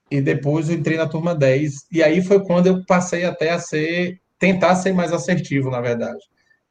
E 0.10 0.22
depois 0.22 0.70
eu 0.70 0.76
entrei 0.76 0.98
na 0.98 1.08
turma 1.08 1.36
10. 1.36 1.88
E 1.92 2.02
aí 2.02 2.24
foi 2.24 2.44
quando 2.44 2.68
eu 2.68 2.84
passei 2.86 3.26
até 3.26 3.52
a 3.52 3.60
ser. 3.60 4.20
tentar 4.40 4.76
ser 4.76 4.94
mais 4.94 5.12
assertivo, 5.12 5.70
na 5.70 5.82
verdade. 5.82 6.20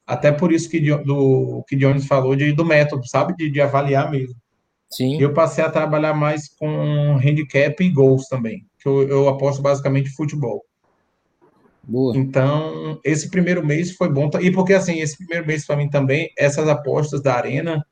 Até 0.07 0.33
por 0.33 0.50
isso 0.50 0.71
que, 0.71 0.80
do, 0.80 1.62
que 1.68 1.76
Jones 1.76 2.07
falou 2.07 2.35
de, 2.35 2.50
do 2.52 2.64
método, 2.64 3.07
sabe? 3.07 3.37
De, 3.37 3.50
de 3.50 3.61
avaliar 3.61 4.11
mesmo. 4.11 4.35
Sim. 4.90 5.21
Eu 5.21 5.35
passei 5.35 5.62
a 5.62 5.71
trabalhar 5.71 6.14
mais 6.14 6.49
com 6.49 7.16
handicap 7.16 7.85
e 7.85 7.90
gols 7.90 8.26
também. 8.26 8.64
Que 8.80 8.88
eu, 8.88 9.07
eu 9.07 9.28
aposto 9.28 9.61
basicamente 9.61 10.09
futebol. 10.11 10.64
Boa. 11.83 12.16
Então, 12.16 12.99
esse 13.04 13.30
primeiro 13.30 13.64
mês 13.64 13.92
foi 13.92 14.11
bom. 14.11 14.30
E 14.40 14.50
porque, 14.50 14.73
assim, 14.73 14.99
esse 15.00 15.16
primeiro 15.18 15.47
mês 15.47 15.66
para 15.66 15.76
mim 15.76 15.90
também, 15.90 16.30
essas 16.38 16.66
apostas 16.68 17.23
da 17.23 17.35
Arena, 17.35 17.85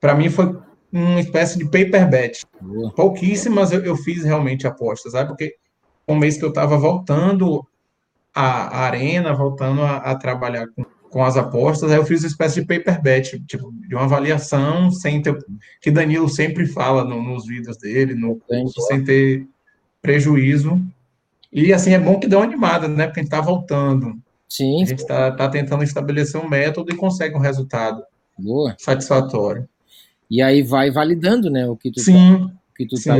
para 0.00 0.14
mim 0.14 0.30
foi 0.30 0.56
uma 0.92 1.20
espécie 1.20 1.58
de 1.58 1.64
paper 1.64 2.08
bet. 2.08 2.46
Boa. 2.60 2.92
Pouquíssimas 2.92 3.72
eu, 3.72 3.84
eu, 3.84 3.96
fiz 3.96 4.24
realmente 4.24 4.66
apostas, 4.66 5.12
sabe? 5.12 5.28
Porque 5.28 5.54
um 6.06 6.16
mês 6.16 6.38
que 6.38 6.44
eu 6.44 6.48
estava 6.48 6.76
voltando 6.78 7.66
à, 8.34 8.84
arena, 8.86 9.34
voltando 9.34 9.82
a, 9.82 9.96
a, 9.96 10.14
trabalhar 10.14 10.66
com, 10.68 10.84
com 11.10 11.24
as 11.24 11.36
apostas, 11.36 11.90
aí 11.90 11.98
eu 11.98 12.06
fiz 12.06 12.22
uma 12.22 12.28
espécie 12.28 12.60
de 12.60 12.66
paper 12.66 13.02
bet, 13.02 13.38
tipo, 13.40 13.72
de 13.86 13.94
uma 13.94 14.04
avaliação 14.04 14.90
sem 14.90 15.20
ter, 15.20 15.36
que 15.80 15.90
Danilo 15.90 16.28
sempre 16.28 16.66
fala 16.66 17.04
no, 17.04 17.22
nos 17.22 17.46
vídeos 17.46 17.76
dele, 17.76 18.14
no 18.14 18.36
curso, 18.36 18.80
sem 18.82 19.04
ter 19.04 19.46
prejuízo. 20.00 20.80
E 21.52 21.72
assim, 21.72 21.92
é 21.92 21.98
bom 21.98 22.18
que 22.18 22.28
dá 22.28 22.38
uma 22.38 22.46
animada, 22.46 22.88
né? 22.88 23.06
Porque 23.06 23.20
a 23.20 23.22
gente 23.22 23.32
está 23.32 23.40
voltando. 23.40 24.18
Sim. 24.48 24.82
A 24.82 24.86
gente 24.86 25.00
está 25.00 25.30
tá 25.32 25.48
tentando 25.48 25.84
estabelecer 25.84 26.40
um 26.40 26.48
método 26.48 26.90
e 26.90 26.96
consegue 26.96 27.36
um 27.36 27.40
resultado 27.40 28.02
Boa. 28.38 28.74
satisfatório. 28.78 29.68
E 30.30 30.42
aí 30.42 30.62
vai 30.62 30.90
validando, 30.90 31.50
né, 31.50 31.66
o 31.66 31.76
que 31.76 31.90
tu 31.90 32.00
sim, 32.00 32.12
tá, 32.12 32.52
que 32.76 32.86
tu 32.86 32.96
tá 33.02 33.16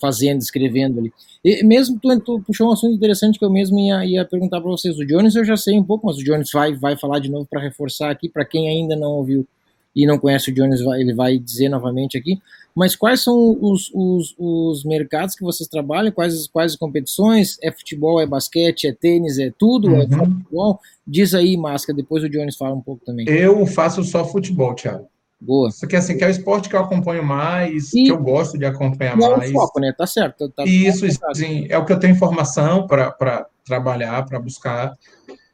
fazendo, 0.00 0.40
escrevendo 0.40 1.00
ali. 1.00 1.12
E 1.44 1.64
mesmo 1.64 1.98
tu, 2.00 2.20
tu, 2.20 2.40
puxou 2.40 2.68
um 2.68 2.72
assunto 2.72 2.94
interessante 2.94 3.38
que 3.38 3.44
eu 3.44 3.50
mesmo 3.50 3.78
ia, 3.78 4.04
ia 4.04 4.24
perguntar 4.24 4.60
para 4.60 4.70
vocês. 4.70 4.98
O 4.98 5.06
Jones 5.06 5.34
eu 5.34 5.44
já 5.44 5.56
sei 5.56 5.78
um 5.78 5.84
pouco, 5.84 6.06
mas 6.06 6.16
o 6.16 6.24
Jones 6.24 6.50
vai, 6.52 6.74
vai 6.74 6.96
falar 6.96 7.18
de 7.18 7.30
novo 7.30 7.46
para 7.46 7.60
reforçar 7.60 8.10
aqui, 8.10 8.28
para 8.28 8.44
quem 8.44 8.68
ainda 8.68 8.96
não 8.96 9.10
ouviu 9.12 9.46
e 9.94 10.06
não 10.06 10.18
conhece 10.18 10.50
o 10.50 10.54
Jones, 10.54 10.80
ele 10.80 11.14
vai 11.14 11.38
dizer 11.38 11.68
novamente 11.68 12.18
aqui. 12.18 12.40
Mas 12.74 12.96
quais 12.96 13.22
são 13.22 13.56
os, 13.60 13.90
os, 13.94 14.34
os 14.36 14.84
mercados 14.84 15.36
que 15.36 15.44
vocês 15.44 15.68
trabalham? 15.68 16.10
Quais, 16.10 16.48
quais 16.48 16.72
as 16.72 16.78
competições? 16.78 17.56
É 17.62 17.70
futebol, 17.70 18.20
é 18.20 18.26
basquete, 18.26 18.88
é 18.88 18.92
tênis, 18.92 19.38
é 19.38 19.52
tudo? 19.56 19.90
É 19.90 19.90
uhum. 19.90 20.02
É 20.02 20.08
futebol? 20.08 20.80
Diz 21.06 21.34
aí, 21.34 21.56
Máscara, 21.56 21.96
depois 21.96 22.24
o 22.24 22.28
Jones 22.28 22.56
fala 22.56 22.74
um 22.74 22.80
pouco 22.80 23.04
também. 23.04 23.28
Eu 23.28 23.64
faço 23.66 24.02
só 24.02 24.24
futebol, 24.24 24.74
Thiago. 24.74 25.06
Boa. 25.44 25.68
Isso 25.68 25.84
aqui, 25.84 25.94
assim, 25.94 26.16
que 26.16 26.24
é 26.24 26.26
o 26.26 26.30
esporte 26.30 26.70
que 26.70 26.74
eu 26.74 26.80
acompanho 26.80 27.22
mais, 27.22 27.92
e 27.92 28.04
que 28.04 28.08
eu 28.08 28.16
gosto 28.16 28.56
de 28.56 28.64
acompanhar 28.64 29.14
não 29.16 29.36
mais. 29.36 29.50
É 29.50 29.52
o 29.52 29.60
foco, 29.60 29.78
né? 29.78 29.92
Tá 29.96 30.06
certo. 30.06 30.48
Tá, 30.48 30.64
isso, 30.64 31.06
sim. 31.34 31.66
É 31.68 31.76
o 31.76 31.84
que 31.84 31.92
eu 31.92 31.98
tenho 31.98 32.14
informação 32.14 32.86
para 32.86 33.46
trabalhar, 33.64 34.24
para 34.24 34.40
buscar. 34.40 34.94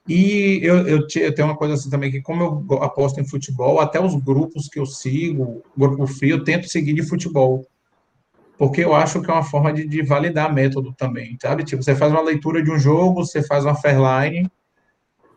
E 0.08 0.60
eu, 0.62 0.86
eu, 0.86 0.98
eu, 1.16 1.34
tenho 1.34 1.48
uma 1.48 1.56
coisa 1.56 1.74
assim 1.74 1.90
também, 1.90 2.10
que 2.10 2.22
como 2.22 2.64
eu 2.70 2.82
aposto 2.82 3.20
em 3.20 3.26
futebol, 3.26 3.80
até 3.80 4.00
os 4.00 4.14
grupos 4.14 4.68
que 4.68 4.78
eu 4.78 4.86
sigo, 4.86 5.62
grupo 5.76 6.06
frio, 6.06 6.36
eu 6.36 6.44
tento 6.44 6.68
seguir 6.68 6.94
de 6.94 7.02
futebol. 7.02 7.66
Porque 8.56 8.84
eu 8.84 8.94
acho 8.94 9.20
que 9.20 9.30
é 9.30 9.34
uma 9.34 9.42
forma 9.42 9.72
de, 9.72 9.88
de 9.88 10.02
validar 10.02 10.52
método 10.52 10.94
também, 10.96 11.36
sabe? 11.42 11.64
Tipo, 11.64 11.82
você 11.82 11.96
faz 11.96 12.12
uma 12.12 12.22
leitura 12.22 12.62
de 12.62 12.70
um 12.70 12.78
jogo, 12.78 13.24
você 13.24 13.42
faz 13.42 13.64
uma 13.64 13.74
fairline, 13.74 14.48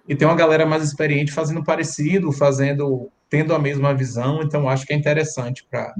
e 0.07 0.15
tem 0.15 0.27
uma 0.27 0.35
galera 0.35 0.65
mais 0.65 0.83
experiente 0.83 1.31
fazendo 1.31 1.63
parecido, 1.63 2.31
fazendo 2.31 3.09
tendo 3.33 3.55
a 3.55 3.57
mesma 3.57 3.95
visão, 3.95 4.43
então 4.43 4.69
acho 4.69 4.85
que 4.85 4.93
é 4.93 4.95
interessante 4.95 5.65
para 5.67 5.91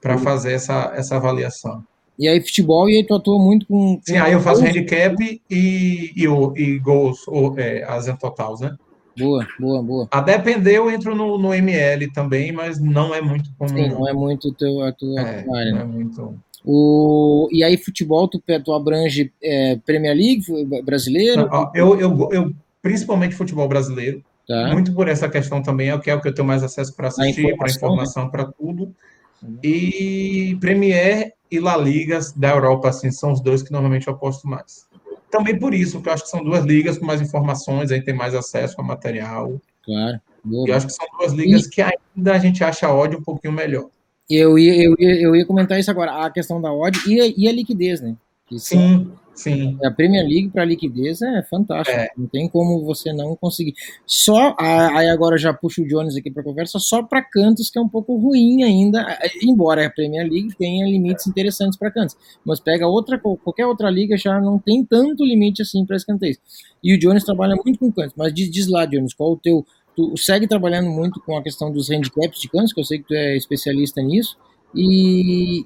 para 0.00 0.16
fazer 0.16 0.52
essa, 0.52 0.90
essa 0.96 1.16
avaliação. 1.16 1.84
E 2.18 2.26
aí, 2.26 2.40
futebol, 2.40 2.88
e 2.88 2.96
aí 2.96 3.06
tu 3.06 3.14
atua 3.14 3.38
muito 3.38 3.66
com. 3.66 4.00
Sim, 4.02 4.16
aí 4.16 4.32
eu 4.32 4.40
faço 4.40 4.62
gols. 4.62 4.70
handicap 4.70 5.42
e, 5.50 6.12
e, 6.16 6.24
e 6.24 6.78
gols, 6.78 7.28
ou, 7.28 7.58
é, 7.58 7.84
as 7.84 8.06
totais, 8.18 8.60
né? 8.60 8.74
Boa, 9.18 9.46
boa, 9.60 9.82
boa. 9.82 10.08
A 10.10 10.22
depender, 10.22 10.78
eu 10.78 10.90
entro 10.90 11.14
no, 11.14 11.36
no 11.36 11.52
ML 11.52 12.10
também, 12.10 12.52
mas 12.52 12.80
não 12.80 13.14
é 13.14 13.20
muito 13.20 13.50
comum. 13.58 13.68
Sim, 13.68 13.90
não 13.90 14.08
é 14.08 14.14
muito 14.14 14.50
teu, 14.54 14.80
a 14.80 14.92
tua 14.92 15.20
é, 15.20 15.44
área. 15.54 15.72
Não 15.72 15.80
é 15.82 15.84
muito. 15.84 16.40
O, 16.64 17.50
e 17.52 17.62
aí, 17.62 17.76
futebol, 17.76 18.28
tu, 18.28 18.42
tu 18.64 18.72
abrange 18.72 19.30
é, 19.42 19.76
Premier 19.84 20.16
League 20.16 20.42
brasileiro? 20.82 21.50
Não, 21.50 21.70
eu, 21.74 22.00
eu, 22.00 22.28
eu, 22.32 22.54
principalmente 22.80 23.34
futebol 23.34 23.68
brasileiro. 23.68 24.24
Tá. 24.46 24.72
Muito 24.72 24.92
por 24.94 25.08
essa 25.08 25.28
questão 25.28 25.62
também, 25.62 25.88
é 25.88 25.94
o 25.94 26.00
que 26.00 26.10
é 26.10 26.14
o 26.14 26.20
que 26.20 26.28
eu 26.28 26.34
tenho 26.34 26.46
mais 26.46 26.62
acesso 26.62 26.94
para 26.94 27.08
assistir, 27.08 27.56
para 27.56 27.70
informação, 27.70 28.28
para 28.28 28.44
tudo. 28.44 28.94
Uhum. 29.42 29.58
E 29.62 30.56
Premier 30.60 31.32
e 31.50 31.58
La 31.60 31.76
Liga 31.76 32.18
da 32.36 32.50
Europa, 32.50 32.88
assim, 32.88 33.10
são 33.10 33.32
os 33.32 33.40
dois 33.40 33.62
que 33.62 33.72
normalmente 33.72 34.06
eu 34.06 34.14
aposto 34.14 34.46
mais. 34.46 34.86
Também 35.30 35.58
por 35.58 35.74
isso, 35.74 35.92
porque 35.94 36.08
eu 36.10 36.12
acho 36.12 36.24
que 36.24 36.30
são 36.30 36.44
duas 36.44 36.64
ligas 36.64 36.98
com 36.98 37.06
mais 37.06 37.20
informações, 37.20 37.90
aí 37.90 38.02
tem 38.02 38.14
mais 38.14 38.34
acesso 38.34 38.80
a 38.80 38.84
material. 38.84 39.60
Claro. 39.84 40.20
Boa. 40.44 40.68
E 40.68 40.70
eu 40.70 40.76
acho 40.76 40.86
que 40.86 40.92
são 40.92 41.06
duas 41.18 41.32
ligas 41.32 41.64
e... 41.64 41.70
que 41.70 41.82
ainda 41.82 42.32
a 42.32 42.38
gente 42.38 42.62
acha 42.62 42.86
a 42.86 42.94
odd 42.94 43.16
um 43.16 43.22
pouquinho 43.22 43.52
melhor. 43.52 43.88
Eu 44.28 44.58
ia, 44.58 44.74
eu, 44.82 44.94
ia, 44.98 45.20
eu 45.20 45.36
ia 45.36 45.44
comentar 45.44 45.78
isso 45.78 45.90
agora, 45.90 46.24
a 46.24 46.30
questão 46.30 46.60
da 46.60 46.72
odd 46.72 46.98
e 47.06 47.20
a, 47.20 47.26
e 47.36 47.48
a 47.48 47.52
liquidez, 47.52 48.00
né? 48.00 48.14
Sim. 48.58 49.10
Sim. 49.34 49.76
A 49.84 49.90
Premier 49.90 50.24
League 50.24 50.48
para 50.50 50.64
liquidez 50.64 51.20
é 51.20 51.42
fantástico. 51.42 51.98
É. 51.98 52.08
Não 52.16 52.26
tem 52.26 52.48
como 52.48 52.84
você 52.84 53.12
não 53.12 53.34
conseguir. 53.34 53.74
Só, 54.06 54.54
aí 54.58 55.08
agora 55.08 55.36
já 55.36 55.52
puxo 55.52 55.82
o 55.82 55.86
Jones 55.88 56.16
aqui 56.16 56.30
para 56.30 56.42
conversa, 56.42 56.78
só 56.78 57.02
para 57.02 57.22
cantos 57.22 57.68
que 57.70 57.78
é 57.78 57.82
um 57.82 57.88
pouco 57.88 58.16
ruim 58.16 58.62
ainda, 58.62 59.04
embora 59.42 59.84
a 59.86 59.90
Premier 59.90 60.30
League 60.30 60.54
tenha 60.56 60.86
limites 60.86 61.26
interessantes 61.26 61.78
para 61.78 61.90
cantos. 61.90 62.16
Mas 62.44 62.60
pega 62.60 62.86
outra, 62.86 63.18
qualquer 63.18 63.66
outra 63.66 63.90
liga 63.90 64.16
já 64.16 64.40
não 64.40 64.58
tem 64.58 64.84
tanto 64.84 65.24
limite 65.24 65.62
assim 65.62 65.84
para 65.84 65.96
escanteios. 65.96 66.38
E 66.82 66.94
o 66.94 66.98
Jones 66.98 67.24
trabalha 67.24 67.56
muito 67.56 67.78
com 67.78 67.90
cantos. 67.90 68.14
Mas 68.16 68.32
diz, 68.32 68.50
diz 68.50 68.68
lá, 68.68 68.86
Jones, 68.86 69.14
qual 69.14 69.32
o 69.32 69.36
teu. 69.36 69.66
Tu 69.96 70.16
segue 70.16 70.48
trabalhando 70.48 70.90
muito 70.90 71.20
com 71.20 71.36
a 71.36 71.42
questão 71.42 71.70
dos 71.70 71.88
handicaps 71.88 72.40
de 72.40 72.48
cantos, 72.48 72.72
que 72.72 72.80
eu 72.80 72.84
sei 72.84 72.98
que 72.98 73.06
tu 73.06 73.14
é 73.14 73.36
especialista 73.36 74.02
nisso. 74.02 74.36
E 74.74 75.64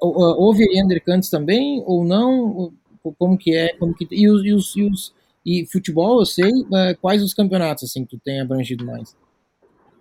houve 0.00 0.66
undercantos 0.82 1.28
também 1.28 1.82
ou 1.86 2.02
não? 2.02 2.72
Como 3.18 3.38
que 3.38 3.54
é, 3.56 3.74
como 3.76 3.94
que 3.94 4.06
e 4.10 4.28
os, 4.28 4.44
e 4.44 4.52
os, 4.52 4.76
e, 4.76 4.82
os, 4.84 5.14
e 5.44 5.66
futebol, 5.66 6.20
eu 6.20 6.26
sei, 6.26 6.50
uh, 6.50 6.96
quais 7.00 7.22
os 7.22 7.34
campeonatos 7.34 7.84
assim 7.84 8.04
que 8.04 8.16
tu 8.16 8.22
tem 8.22 8.40
abrangido 8.40 8.84
mais? 8.84 9.16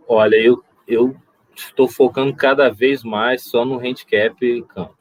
Olha, 0.08 0.36
eu 0.36 0.64
eu 0.88 1.16
estou 1.56 1.88
focando 1.88 2.36
cada 2.36 2.70
vez 2.70 3.04
mais 3.04 3.44
só 3.44 3.64
no 3.64 3.78
handicap 3.78 4.64
campos. 4.64 5.00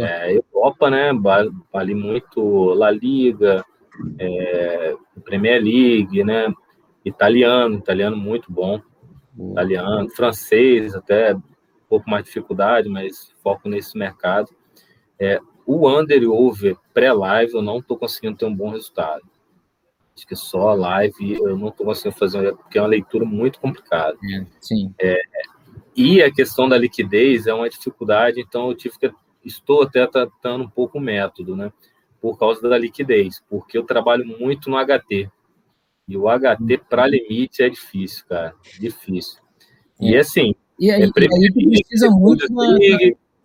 É, 0.00 0.36
Europa, 0.36 0.88
né, 0.88 1.10
vale 1.70 1.94
muito 1.94 2.72
La 2.74 2.90
Liga, 2.90 3.64
é, 4.18 4.94
Premier 5.24 5.62
League, 5.62 6.24
né, 6.24 6.52
italiano, 7.04 7.76
italiano 7.76 8.16
muito 8.16 8.50
bom, 8.50 8.80
Boa. 9.32 9.52
italiano, 9.52 10.08
francês 10.10 10.94
até 10.94 11.34
um 11.34 11.42
pouco 11.88 12.08
mais 12.08 12.24
dificuldade, 12.24 12.88
mas 12.88 13.34
foco 13.42 13.68
nesse 13.68 13.98
mercado. 13.98 14.48
É, 15.18 15.38
o 15.66 15.88
under 15.88 16.22
e 16.22 16.26
over 16.26 16.76
pré-live 16.92 17.54
eu 17.54 17.62
não 17.62 17.78
estou 17.78 17.96
conseguindo 17.96 18.36
ter 18.36 18.44
um 18.44 18.54
bom 18.54 18.70
resultado. 18.70 19.22
Acho 20.16 20.26
que 20.26 20.36
só 20.36 20.68
a 20.68 20.74
live 20.74 21.34
eu 21.34 21.56
não 21.56 21.68
estou 21.68 21.86
conseguindo 21.86 22.16
fazer, 22.16 22.54
porque 22.56 22.78
é 22.78 22.82
uma 22.82 22.88
leitura 22.88 23.24
muito 23.24 23.58
complicada. 23.58 24.16
É, 24.32 24.46
sim. 24.60 24.94
É, 25.00 25.20
e 25.96 26.22
a 26.22 26.32
questão 26.32 26.68
da 26.68 26.76
liquidez 26.76 27.46
é 27.46 27.54
uma 27.54 27.68
dificuldade, 27.68 28.40
então 28.40 28.68
eu 28.68 28.74
tive 28.74 28.98
que 28.98 29.12
estou 29.44 29.82
até 29.82 30.06
tratando 30.06 30.64
um 30.64 30.68
pouco 30.68 30.98
o 30.98 31.00
método, 31.00 31.56
né? 31.56 31.72
Por 32.20 32.38
causa 32.38 32.68
da 32.68 32.78
liquidez, 32.78 33.42
porque 33.48 33.76
eu 33.76 33.84
trabalho 33.84 34.24
muito 34.26 34.70
no 34.70 34.76
HT. 34.76 35.30
E 36.08 36.16
o 36.16 36.24
HT 36.28 36.78
para 36.88 37.06
limite 37.06 37.62
é 37.62 37.68
difícil, 37.68 38.24
cara. 38.28 38.54
Difícil. 38.78 39.40
É. 40.00 40.10
E 40.10 40.16
assim. 40.16 40.54
E 40.78 40.90
aí, 40.90 41.02
é 41.02 41.06
e 41.06 41.44
aí 41.44 41.72
precisa 41.78 42.10
muito. 42.10 42.52
Na... 42.52 42.76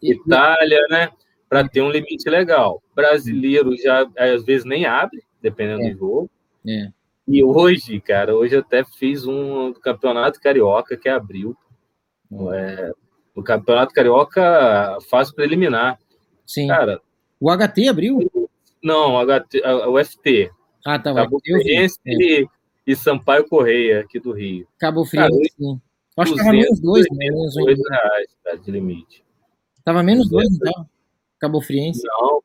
Itália, 0.02 0.80
né? 0.90 1.10
Para 1.50 1.68
ter 1.68 1.82
um 1.82 1.90
limite 1.90 2.30
legal. 2.30 2.82
Brasileiro 2.96 3.76
já 3.76 4.08
às 4.18 4.44
vezes 4.44 4.66
nem 4.66 4.86
abre, 4.86 5.24
dependendo 5.42 5.82
É. 5.84 5.92
do 5.94 5.98
jogo. 5.98 6.30
É. 6.68 6.92
E 7.28 7.44
hoje, 7.44 8.00
cara, 8.02 8.36
hoje 8.36 8.56
eu 8.56 8.60
até 8.62 8.84
fiz 8.84 9.26
um 9.26 9.74
campeonato 9.74 10.40
carioca 10.40 10.96
que 10.98 11.10
abriu. 11.10 11.56
É, 12.54 12.92
o 13.36 13.42
campeonato 13.42 13.94
carioca 13.94 14.98
faz 15.10 15.32
preliminar. 15.34 16.00
Sim. 16.46 16.68
Cara, 16.68 17.02
O 17.40 17.50
HT 17.50 17.88
abriu? 17.90 18.20
não, 18.84 19.14
o 19.16 19.26
HT, 19.26 19.62
o 19.88 19.98
FT, 20.04 20.52
Ah, 20.86 20.98
tá. 21.00 21.14
Cabo. 21.14 21.40
Friense 21.44 22.00
É. 22.06 22.12
e, 22.14 22.48
e 22.88 22.96
Sampaio 22.96 23.48
Correia, 23.48 24.02
aqui 24.02 24.20
do 24.20 24.32
Rio. 24.32 24.68
Cabo 24.80 25.04
Cara, 25.10 25.28
Friense, 25.30 25.54
sim. 25.58 25.82
Acho 26.18 26.34
que 26.34 26.38
tava 26.40 26.52
menos 26.52 26.80
dois? 26.82 27.06
Menos. 27.12 27.54
288 27.56 27.82
reais 27.90 28.38
tá, 28.44 28.56
de 28.56 28.72
limite. 28.72 29.24
Tava 29.86 30.04
menos 30.04 30.30
dois, 30.30 30.50
então. 30.52 30.88
Cabo 31.40 31.62
Friense. 31.62 32.02
Não, 32.06 32.44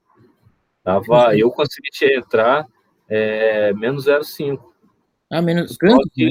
tava, 0.83 1.37
eu 1.37 1.51
consegui 1.51 1.91
te 1.91 2.07
entrar 2.07 2.67
é, 3.09 3.73
menos 3.75 4.07
0,5. 4.07 4.61
Ah, 5.31 5.43
menos. 5.43 5.77
Canto? 5.77 6.09
que 6.15 6.31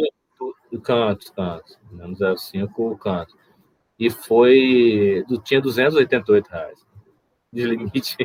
canto, 0.82 1.32
canto, 1.34 1.80
menos 1.92 2.20
0,5 2.20 2.70
o 2.78 2.98
canto. 2.98 3.36
E 4.00 4.10
foi, 4.10 5.24
tinha 5.44 5.62
288 5.62 6.48
reais 6.48 6.80
de 7.52 7.64
limite. 7.64 8.18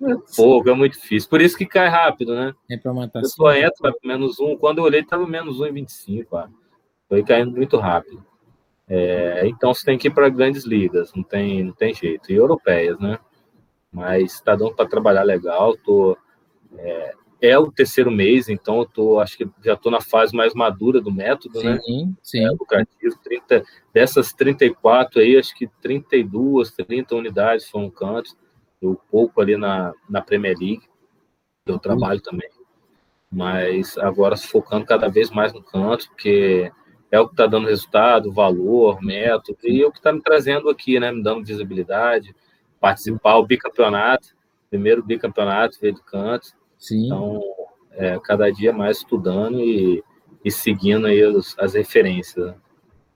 Pouco, 0.36 0.68
é 0.68 0.74
muito 0.74 0.98
difícil. 0.98 1.28
Por 1.30 1.40
isso 1.40 1.56
que 1.56 1.66
cai 1.66 1.88
rápido, 1.88 2.34
né? 2.34 2.52
É 2.70 2.76
pra 2.76 2.92
matar. 2.92 3.22
Eu 3.22 3.28
só 3.28 3.52
entro 3.54 3.80
pro 3.80 3.96
menos 4.02 4.40
um. 4.40 4.56
Quando 4.56 4.78
eu 4.78 4.84
olhei, 4.84 5.00
estava 5.00 5.26
menos 5.26 5.58
1,25. 5.58 6.26
cara. 6.28 6.50
Foi 7.08 7.22
caindo 7.22 7.52
muito 7.52 7.76
rápido. 7.76 8.24
É, 8.88 9.46
então 9.46 9.72
você 9.72 9.84
tem 9.84 9.96
que 9.96 10.08
ir 10.08 10.10
para 10.10 10.28
grandes 10.28 10.64
ligas, 10.64 11.12
não 11.14 11.22
tem, 11.22 11.64
não 11.64 11.72
tem 11.72 11.94
jeito. 11.94 12.30
E 12.30 12.34
europeias, 12.34 12.98
né? 12.98 13.18
Mas 13.94 14.34
está 14.34 14.56
dando 14.56 14.74
para 14.74 14.88
trabalhar 14.88 15.22
legal. 15.22 15.76
Tô, 15.76 16.18
é, 16.76 17.14
é 17.40 17.58
o 17.58 17.70
terceiro 17.70 18.10
mês, 18.10 18.48
então 18.48 18.78
eu 18.78 18.86
tô, 18.86 19.20
acho 19.20 19.36
que 19.36 19.48
já 19.62 19.74
estou 19.74 19.92
na 19.92 20.00
fase 20.00 20.34
mais 20.34 20.52
madura 20.52 21.00
do 21.00 21.12
método, 21.12 21.62
né? 21.62 21.78
Sim, 21.84 22.16
sim. 22.20 22.44
É 22.44 22.50
lucrativo. 22.50 23.16
30, 23.22 23.62
dessas 23.92 24.32
34 24.32 25.20
aí, 25.20 25.36
acho 25.36 25.54
que 25.54 25.68
32, 25.80 26.72
30 26.72 27.14
unidades 27.14 27.68
foram 27.68 27.88
cantos. 27.88 28.36
Eu 28.82 29.00
pouco 29.10 29.40
ali 29.40 29.56
na, 29.56 29.94
na 30.08 30.20
Premier 30.20 30.56
League, 30.58 30.82
eu 31.66 31.78
trabalho 31.78 32.20
também. 32.20 32.50
Mas 33.30 33.96
agora 33.98 34.36
focando 34.36 34.84
cada 34.84 35.08
vez 35.08 35.30
mais 35.30 35.52
no 35.52 35.62
canto, 35.62 36.08
porque 36.08 36.70
é 37.10 37.20
o 37.20 37.26
que 37.26 37.34
está 37.34 37.46
dando 37.46 37.68
resultado, 37.68 38.32
valor, 38.32 39.00
método, 39.00 39.58
e 39.64 39.82
é 39.82 39.86
o 39.86 39.92
que 39.92 39.98
está 39.98 40.12
me 40.12 40.20
trazendo 40.20 40.68
aqui, 40.68 40.98
né? 40.98 41.12
Me 41.12 41.22
dando 41.22 41.44
visibilidade, 41.44 42.34
participar 42.84 43.38
o 43.38 43.46
bicampeonato, 43.46 44.28
primeiro 44.68 45.02
bicampeonato 45.02 45.78
veio 45.80 45.94
do 45.94 46.02
canto. 46.02 46.48
Sim. 46.78 47.06
Então, 47.06 47.40
é, 47.92 48.20
cada 48.22 48.50
dia 48.50 48.74
mais 48.74 48.98
estudando 48.98 49.58
e, 49.58 50.04
e 50.44 50.50
seguindo 50.50 51.06
aí 51.06 51.22
as, 51.22 51.58
as 51.58 51.72
referências. 51.72 52.44
né? 52.46 52.54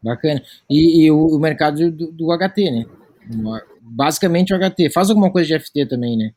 Bacana. 0.03 0.43
E, 0.71 1.05
e 1.05 1.11
o, 1.11 1.19
o 1.19 1.39
mercado 1.39 1.91
do, 1.91 2.11
do 2.11 2.33
HT, 2.33 2.71
né? 2.71 2.87
Basicamente 3.83 4.55
o 4.55 4.57
HT. 4.59 4.89
Faz 4.91 5.11
alguma 5.11 5.31
coisa 5.31 5.47
de 5.47 5.55
FT 5.63 5.85
também, 5.85 6.17
né? 6.17 6.33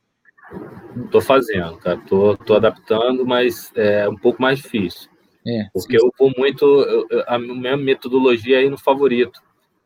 Tô 1.09 1.21
fazendo, 1.21 1.77
cara. 1.77 2.01
Tô, 2.09 2.35
tô 2.35 2.55
adaptando, 2.55 3.25
mas 3.25 3.71
é 3.77 4.09
um 4.09 4.17
pouco 4.17 4.41
mais 4.41 4.59
difícil. 4.59 5.09
É. 5.47 5.69
Porque 5.71 5.95
eu 5.95 6.11
vou 6.19 6.33
muito. 6.38 6.65
eu- 6.65 7.07
a 7.27 7.39
minha 7.39 7.77
metodologia 7.77 8.59
é 8.59 8.65
ir 8.65 8.69
no 8.69 8.77
favorito. 8.77 9.39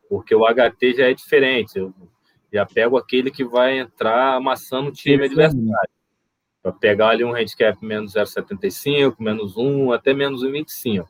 Porque 0.09 0.33
o 0.33 0.47
HT 0.47 0.95
já 0.95 1.09
é 1.09 1.13
diferente. 1.13 1.77
Eu 1.77 1.93
já 2.55 2.65
pego 2.65 2.97
aquele 2.97 3.29
que 3.29 3.43
vai 3.43 3.79
entrar 3.79 4.35
amassando 4.35 4.89
o 4.89 4.93
time 4.93 5.25
adversário. 5.25 5.73
Para 6.63 6.71
pegar 6.71 7.09
ali 7.09 7.23
um 7.23 7.35
handicap 7.35 7.77
menos 7.85 8.13
0,75, 8.13 9.15
menos 9.19 9.57
1, 9.57 9.91
até 9.91 10.13
menos 10.13 10.41
1,25. 10.41 11.05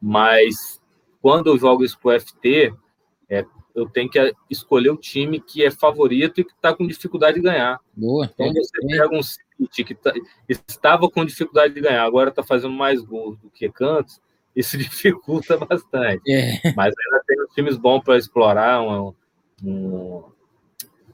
Mas 0.00 0.80
quando 1.20 1.48
eu 1.48 1.58
jogo 1.58 1.84
isso 1.84 1.98
pro 1.98 2.18
FT, 2.18 2.72
é, 3.28 3.44
eu 3.74 3.88
tenho 3.88 4.08
que 4.08 4.32
escolher 4.48 4.90
o 4.90 4.96
time 4.96 5.40
que 5.40 5.64
é 5.64 5.70
favorito 5.70 6.40
e 6.40 6.44
que 6.44 6.52
está 6.52 6.72
com 6.72 6.86
dificuldade 6.86 7.38
de 7.38 7.42
ganhar. 7.42 7.80
Boa. 7.92 8.30
Então 8.32 8.52
você 8.52 8.78
é. 8.84 8.86
pega 8.86 9.16
um 9.16 9.22
City 9.22 9.84
que 9.84 9.94
tá- 9.96 10.14
estava 10.48 11.10
com 11.10 11.24
dificuldade 11.24 11.74
de 11.74 11.80
ganhar, 11.80 12.04
agora 12.04 12.30
está 12.30 12.44
fazendo 12.44 12.72
mais 12.72 13.02
gols 13.02 13.36
do 13.38 13.50
que 13.50 13.68
cantos, 13.68 14.20
isso 14.54 14.78
dificulta 14.78 15.56
bastante. 15.56 16.22
É. 16.30 16.72
Mas 16.76 16.94
ainda 16.96 17.24
tem 17.26 17.36
times 17.54 17.76
bons 17.76 18.02
para 18.02 18.16
explorar, 18.16 18.80
um, 18.80 19.12
um 19.62 20.37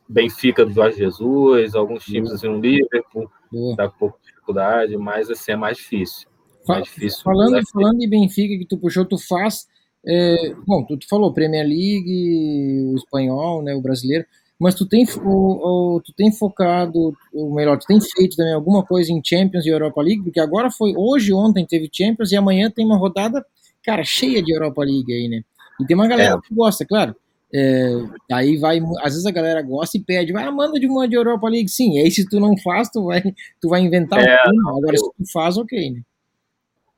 Benfica 0.09 0.65
do 0.65 0.73
Jorge 0.73 0.99
Jesus, 0.99 1.75
alguns 1.75 2.05
times 2.05 2.31
assim, 2.33 2.49
um 2.49 2.61
Liverpool, 2.61 3.31
Boa. 3.51 3.71
está 3.73 3.89
com 3.89 3.99
pouco 3.99 4.19
de 4.21 4.29
dificuldade, 4.29 4.97
mas 4.97 5.31
assim 5.31 5.53
é 5.53 5.57
mais 5.57 5.77
difícil. 5.79 6.29
Mais 6.69 6.85
difícil. 6.85 7.21
Falando, 7.23 7.61
falando 7.73 8.03
em 8.03 8.09
Benfica 8.09 8.59
que 8.59 8.67
tu 8.67 8.79
puxou, 8.79 9.05
tu 9.05 9.17
faz. 9.19 9.67
é, 10.07 10.55
bom, 10.67 10.85
tu, 10.85 10.97
tu 10.99 11.09
falou 11.09 11.33
Premier 11.33 11.67
League, 11.67 12.91
o 12.93 12.95
espanhol, 12.97 13.63
né, 13.63 13.75
o 13.75 13.81
brasileiro, 13.81 14.25
mas 14.59 14.75
tu 14.75 14.87
tem, 14.87 15.05
o, 15.25 15.97
o- 15.97 16.01
tu 16.01 16.13
tem 16.15 16.31
focado, 16.31 17.15
ou 17.33 17.55
melhor, 17.55 17.79
tu 17.79 17.87
tem 17.87 17.99
feito 18.01 18.37
também 18.37 18.53
alguma 18.53 18.85
coisa 18.85 19.11
em 19.13 19.21
Champions 19.25 19.65
e 19.67 19.71
Europa 19.71 20.01
League, 20.03 20.23
porque 20.23 20.41
agora 20.41 20.71
foi, 20.71 20.95
hoje, 20.97 21.33
ontem 21.33 21.67
teve 21.67 21.89
Champions 21.93 22.31
e 22.33 22.37
amanhã 22.37 22.71
tem 22.71 22.85
uma 22.85 22.97
rodada, 22.97 23.45
cara, 23.83 24.05
cheia 24.05 24.43
de 24.43 24.55
Europa 24.55 24.83
League 24.85 25.13
aí, 25.13 25.29
né? 25.29 25.43
E 25.81 25.87
tem 25.87 25.97
uma 25.97 26.07
galera 26.07 26.39
que 26.41 26.55
gosta, 26.55 26.85
claro. 26.87 27.17
É, 27.57 27.89
aí 28.33 28.57
vai, 28.57 28.81
às 28.99 29.13
vezes 29.13 29.27
a 29.27 29.31
galera 29.31 29.63
gosta 29.63 29.97
e 29.97 30.03
pede, 30.03 30.33
vai, 30.33 30.43
ah, 30.45 30.51
manda 30.51 30.81
de 30.81 30.89
uma 30.89 31.07
de 31.07 31.15
Europa 31.15 31.49
League, 31.49 31.69
sim. 31.69 31.99
Aí 32.01 32.11
se 32.11 32.29
tu 32.29 32.41
não 32.41 32.57
faz, 32.59 32.91
tu 32.91 33.05
vai, 33.05 33.23
tu 33.61 33.69
vai 33.69 33.81
inventar 33.81 34.19
É, 34.19 34.37
uma. 34.51 34.77
Agora 34.77 34.97
eu- 34.97 34.99
se 34.99 35.11
tu 35.11 35.33
faz, 35.33 35.57
ok, 35.57 35.91
né? 35.93 36.03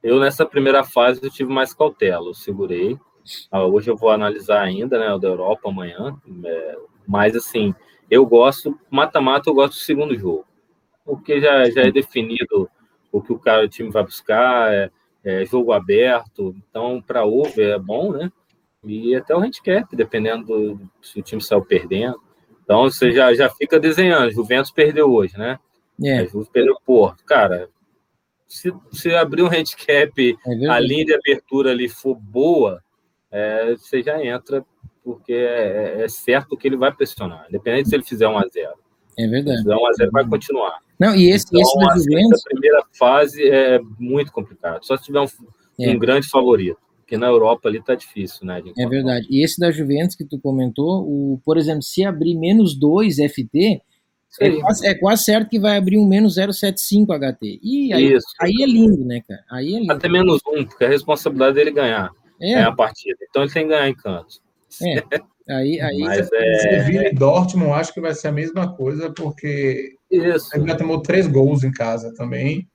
Eu, 0.03 0.19
nessa 0.19 0.47
primeira 0.47 0.83
fase, 0.85 1.21
eu 1.23 1.31
tive 1.31 1.53
mais 1.53 1.75
cautela, 1.75 2.29
eu 2.29 2.35
segurei. 2.35 2.97
Ah, 3.51 3.67
hoje 3.67 3.91
eu 3.91 3.97
vou 3.97 4.09
analisar 4.11 4.63
ainda, 4.63 4.99
né, 4.99 5.13
o 5.13 5.19
da 5.19 5.29
Europa 5.29 5.69
amanhã. 5.69 6.17
é, 6.45 6.77
mas, 7.07 7.37
assim, 7.37 7.75
eu 8.11 8.25
gosto, 8.25 8.79
mata-mata, 8.91 9.51
eu 9.51 9.55
gosto 9.55 9.75
do 9.75 9.81
segundo 9.81 10.17
jogo. 10.17 10.45
Porque 11.05 11.41
já, 11.41 11.69
já 11.71 11.83
é 11.83 11.91
definido 11.93 12.69
o 13.13 13.21
que 13.21 13.33
o 13.33 13.39
cara, 13.39 13.65
o 13.65 13.69
time 13.69 13.91
vai 13.91 14.03
buscar, 14.05 14.73
é, 14.73 14.91
é 15.25 15.45
jogo 15.45 15.73
aberto. 15.73 16.55
Então, 16.71 17.03
para 17.05 17.25
over 17.25 17.75
é 17.75 17.79
bom, 17.79 18.13
né? 18.13 18.31
E 18.85 19.15
até 19.15 19.35
o 19.35 19.41
handicap, 19.41 19.95
dependendo 19.97 20.45
do, 20.47 20.81
se 21.03 21.19
o 21.19 21.23
time 21.23 21.43
saiu 21.43 21.65
perdendo. 21.65 22.21
Então, 22.65 22.83
você 22.85 23.13
já, 23.13 23.33
já 23.35 23.49
fica 23.51 23.79
desenhando. 23.79 24.31
Juventus 24.31 24.71
perdeu 24.71 25.11
hoje, 25.13 25.37
né? 25.39 25.59
É, 26.03 26.19
A 26.19 26.25
Juventus 26.25 26.49
perdeu 26.49 26.75
o 26.75 26.81
Porto. 26.85 27.25
Cara, 27.25 27.69
se, 28.47 28.73
se 28.93 29.15
abrir 29.15 29.43
um 29.43 29.47
handicap 29.49 30.39
é 30.47 30.69
a 30.69 30.79
linha 30.79 31.05
de 31.07 31.15
abertura 31.15 31.71
ali 31.71 31.89
for 31.89 32.15
boa, 32.15 32.83
é, 33.31 33.73
você 33.77 34.03
já 34.03 34.23
entra, 34.25 34.65
porque 35.03 35.33
é, 35.33 36.03
é 36.03 36.09
certo 36.09 36.57
que 36.57 36.67
ele 36.69 36.77
vai 36.77 36.93
pressionar, 36.93 37.47
independente 37.49 37.89
se 37.89 37.95
ele 37.97 38.05
fizer 38.05 38.29
1 38.29 38.39
a 38.39 38.43
0 38.47 38.73
É 39.19 39.23
Se 39.23 39.29
verdade. 39.29 39.59
fizer 39.59 39.75
1 39.77 39.87
a 39.87 39.93
0 39.93 40.11
vai 40.13 40.29
continuar. 40.29 40.79
Não, 40.99 41.15
e 41.15 41.29
esse, 41.31 41.47
Então, 41.49 41.61
esse 41.61 41.79
da 41.79 41.97
Juventus, 41.97 42.33
essa 42.41 42.49
primeira 42.49 42.83
fase 42.99 43.49
é 43.49 43.81
muito 43.99 44.33
complicado. 44.33 44.85
Só 44.85 44.97
se 44.97 45.05
tiver 45.05 45.21
um, 45.21 45.27
É. 45.81 45.91
um 45.91 45.99
grande 45.99 46.29
favorito, 46.29 46.79
porque 47.07 47.17
na 47.17 47.29
Europa 47.29 47.69
ali 47.69 47.81
tá 47.81 47.95
difícil, 47.95 48.45
né? 48.45 48.61
é 48.77 48.89
verdade. 48.89 49.29
E 49.31 49.45
esse 49.45 49.61
da 49.61 49.71
Juventus 49.71 50.17
que 50.17 50.25
tu 50.25 50.41
comentou, 50.41 51.05
o, 51.07 51.41
por 51.45 51.57
exemplo, 51.57 51.83
se 51.83 52.05
abrir 52.05 52.35
menos 52.35 52.75
2 52.75 53.19
FT, 53.19 53.81
é 54.41 54.51
quase, 54.61 54.87
é 54.89 54.95
quase 54.95 55.23
certo 55.23 55.49
que 55.49 55.61
vai 55.61 55.77
abrir 55.79 55.99
um 55.99 56.07
menos 56.07 56.35
075 56.35 57.13
HT. 57.17 57.61
E 57.63 57.93
aí, 57.93 58.13
Isso. 58.13 58.27
aí 58.41 58.53
é 58.61 58.67
lindo, 58.67 59.05
né, 59.05 59.23
cara? 59.27 59.45
Aí 59.49 59.73
é 59.77 59.79
lindo. 59.79 59.93
Até 59.93 60.09
menos 60.09 60.41
um, 60.49 60.65
porque 60.65 60.85
a 60.85 60.89
responsabilidade 60.89 61.55
dele 61.55 61.71
é 61.71 61.75
ganhar, 61.75 62.11
É, 62.41 62.53
é 62.55 62.63
a 62.65 62.73
partida. 62.73 63.19
Então 63.31 63.45
ele 63.45 63.53
tem 63.53 63.63
que 63.63 63.69
ganhar 63.69 63.89
em 63.89 63.95
canto. 63.95 64.41
é. 64.83 65.21
Aí, 65.49 65.81
aí 65.81 66.01
Mas 66.01 66.29
é 66.33 66.55
Sevilla 66.59 67.07
e 67.07 67.15
Dortmund, 67.15 67.71
acho 67.71 67.95
que 67.95 68.01
vai 68.01 68.13
ser 68.15 68.29
a 68.29 68.33
mesma 68.33 68.75
coisa, 68.75 69.13
porque 69.13 69.95
isso. 70.11 70.51
ele 70.57 70.67
já 70.67 70.77
tomou 70.77 71.01
três 71.01 71.29
gols 71.29 71.63
em 71.63 71.71
casa 71.71 72.13
também. 72.17 72.69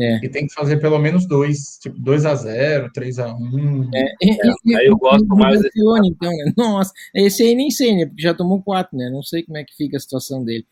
É. 0.00 0.24
E 0.24 0.28
tem 0.28 0.46
que 0.46 0.54
fazer 0.54 0.76
pelo 0.80 0.98
menos 0.98 1.26
dois, 1.26 1.78
tipo 1.82 1.98
2 1.98 2.24
a 2.24 2.34
0 2.34 2.90
3 2.92 3.18
a 3.18 3.34
1 3.34 3.90
É, 3.92 4.04
e- 4.22 4.76
aí 4.76 4.86
eu 4.86 4.96
gosto 4.96 5.26
mais 5.26 5.60
desse- 5.60 5.78
então, 6.06 6.30
né? 6.30 6.52
Nossa, 6.56 6.92
esse 7.14 7.42
aí 7.42 7.54
nem 7.54 7.70
sei, 7.70 7.96
né? 7.96 8.06
Porque 8.06 8.22
já 8.22 8.32
tomou 8.32 8.62
quatro, 8.62 8.96
né? 8.96 9.10
Não 9.10 9.22
sei 9.22 9.42
como 9.42 9.58
é 9.58 9.64
que 9.64 9.74
fica 9.76 9.96
a 9.96 10.00
situação 10.00 10.44
dele. 10.44 10.64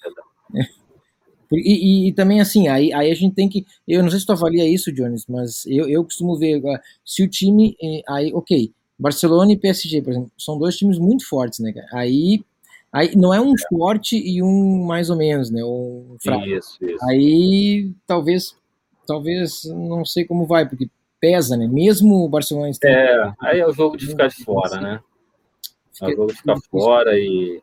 E, 1.53 1.57
e- 2.07 2.09
e 2.09 2.13
também, 2.13 2.41
assim, 2.41 2.67
aí, 2.69 2.93
aí 2.93 3.11
a 3.11 3.15
gente 3.15 3.35
tem 3.35 3.49
que. 3.49 3.65
Eu 3.87 4.03
não 4.03 4.11
sei 4.11 4.19
se 4.21 4.27
tu 4.27 4.33
avalia 4.33 4.69
isso, 4.69 4.93
Jones, 4.93 5.25
mas 5.29 5.65
eu, 5.67 5.89
eu 5.89 6.03
costumo 6.03 6.37
ver. 6.37 6.61
Se 7.05 7.23
o 7.23 7.29
time. 7.29 7.77
eh, 7.83 8.03
Aí, 8.09 8.33
ok, 8.35 8.73
Barcelona 8.99 9.53
e 9.53 9.57
PSG, 9.57 10.03
por 10.03 10.11
exemplo, 10.11 10.33
são 10.39 10.59
dois 10.59 10.77
times 10.77 10.99
muito 10.99 11.27
fortes, 11.29 11.61
né, 11.61 11.73
cara? 11.73 11.87
Aí, 11.93 12.41
Aí 12.93 13.15
não 13.15 13.35
é 13.35 13.41
um 13.41 13.53
forte 13.69 14.17
e 14.17 14.43
um 14.43 14.85
mais 14.87 15.11
ou 15.11 15.17
menos, 15.17 15.51
né? 15.51 15.63
Um 15.63 16.17
fraco. 16.23 16.47
Isso, 16.47 16.79
isso. 16.83 17.05
Aí 17.05 17.91
talvez, 18.07 18.55
talvez 19.07 19.65
não 19.65 20.05
sei 20.05 20.25
como 20.25 20.47
vai, 20.47 20.69
porque 20.69 20.89
pesa, 21.21 21.57
né? 21.57 21.67
Mesmo 21.67 22.25
o 22.25 22.29
Barcelona 22.29 22.71
está 22.71 22.89
É, 22.89 23.33
aí 23.41 23.61
é 23.61 23.67
o 23.67 23.73
jogo 23.73 23.97
de 23.97 24.07
ficar 24.07 24.29
de 24.29 24.45
fora, 24.45 24.81
né? 24.81 25.01
É 26.03 26.07
o 26.07 26.11
jogo 26.11 26.27
de 26.27 26.35
ficar 26.35 26.57
fora 26.71 27.19
e, 27.19 27.63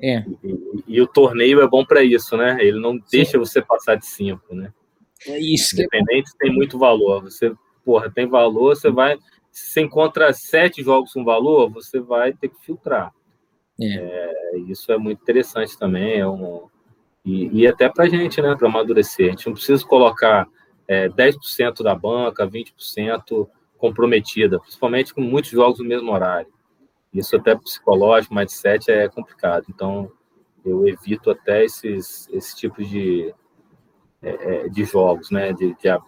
É, 0.00 0.24
e, 0.42 0.84
e 0.86 1.00
o 1.00 1.06
torneio 1.06 1.60
é 1.60 1.68
bom 1.68 1.84
para 1.84 2.02
isso, 2.02 2.36
né? 2.36 2.56
Ele 2.60 2.80
não 2.80 2.98
deixa 3.10 3.38
você 3.38 3.62
passar 3.62 3.96
de 3.96 4.06
cinco, 4.06 4.54
né? 4.54 4.72
é 5.26 5.38
isso 5.38 5.74
que 5.74 5.82
é 5.82 5.84
Independente 5.84 6.30
tem 6.38 6.52
muito 6.52 6.78
valor. 6.78 7.22
Você, 7.22 7.52
porra, 7.84 8.10
tem 8.10 8.26
valor, 8.26 8.76
você 8.76 8.90
vai. 8.90 9.18
Se 9.50 9.72
você 9.72 9.80
encontra 9.80 10.32
sete 10.32 10.82
jogos 10.82 11.12
com 11.12 11.24
valor, 11.24 11.70
você 11.70 11.98
vai 11.98 12.32
ter 12.32 12.48
que 12.48 12.60
filtrar. 12.60 13.12
É. 13.80 13.86
É, 13.86 14.58
isso 14.68 14.92
é 14.92 14.98
muito 14.98 15.22
interessante 15.22 15.78
também. 15.78 16.20
É 16.20 16.28
um, 16.28 16.68
e, 17.24 17.60
e 17.60 17.66
até 17.66 17.88
para 17.88 18.04
a 18.04 18.08
gente, 18.08 18.40
né? 18.40 18.54
Para 18.56 18.68
amadurecer. 18.68 19.26
A 19.26 19.30
gente 19.30 19.46
não 19.46 19.54
precisa 19.54 19.84
colocar 19.84 20.46
é, 20.88 21.08
10% 21.08 21.82
da 21.82 21.94
banca, 21.94 22.48
20% 22.48 23.46
comprometida, 23.76 24.58
principalmente 24.58 25.14
com 25.14 25.20
muitos 25.20 25.50
jogos 25.50 25.78
no 25.78 25.84
mesmo 25.84 26.10
horário. 26.10 26.50
Isso 27.12 27.36
até 27.36 27.54
psicológico, 27.54 28.34
mindset 28.34 28.90
é 28.90 29.08
complicado. 29.08 29.66
Então, 29.68 30.10
eu 30.64 30.88
evito 30.88 31.30
até 31.30 31.64
esses, 31.64 32.28
esse 32.30 32.56
tipo 32.56 32.82
de, 32.82 33.32
é, 34.22 34.30
é, 34.30 34.68
de 34.68 34.84
jogos, 34.84 35.30
né? 35.30 35.52
De, 35.52 35.74
de, 35.74 35.98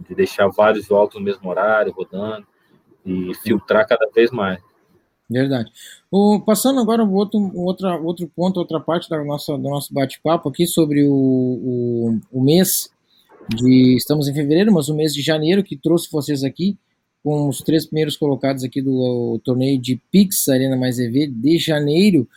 de 0.00 0.14
deixar 0.14 0.48
vários 0.48 0.86
jogos 0.86 1.14
no 1.14 1.20
mesmo 1.20 1.48
horário, 1.48 1.92
rodando, 1.92 2.46
e 3.04 3.34
filtrar 3.36 3.86
cada 3.86 4.08
vez 4.14 4.30
mais. 4.30 4.62
Verdade. 5.28 5.70
O, 6.10 6.40
passando 6.40 6.80
agora 6.80 7.02
um 7.02 7.14
outro, 7.14 7.38
outro 8.04 8.30
ponto, 8.36 8.60
outra 8.60 8.78
parte 8.78 9.08
da 9.08 9.22
nossa, 9.24 9.56
do 9.56 9.68
nosso 9.68 9.92
bate-papo 9.92 10.48
aqui 10.48 10.66
sobre 10.66 11.04
o, 11.04 11.12
o, 11.12 12.20
o 12.30 12.42
mês 12.42 12.91
de. 13.48 13.96
Estamos 13.96 14.28
em 14.28 14.34
fevereiro, 14.34 14.72
mas 14.72 14.88
o 14.88 14.94
mês 14.94 15.12
de 15.14 15.22
janeiro, 15.22 15.62
que 15.62 15.76
trouxe 15.76 16.08
vocês 16.10 16.42
aqui 16.44 16.76
com 17.22 17.48
os 17.48 17.58
três 17.58 17.86
primeiros 17.86 18.16
colocados 18.16 18.64
aqui 18.64 18.82
do 18.82 19.40
torneio 19.44 19.78
de 19.80 20.00
Pix 20.10 20.48
Arena 20.48 20.76
Mais 20.76 20.98
EV 20.98 21.28
de 21.28 21.58
janeiro. 21.58 22.28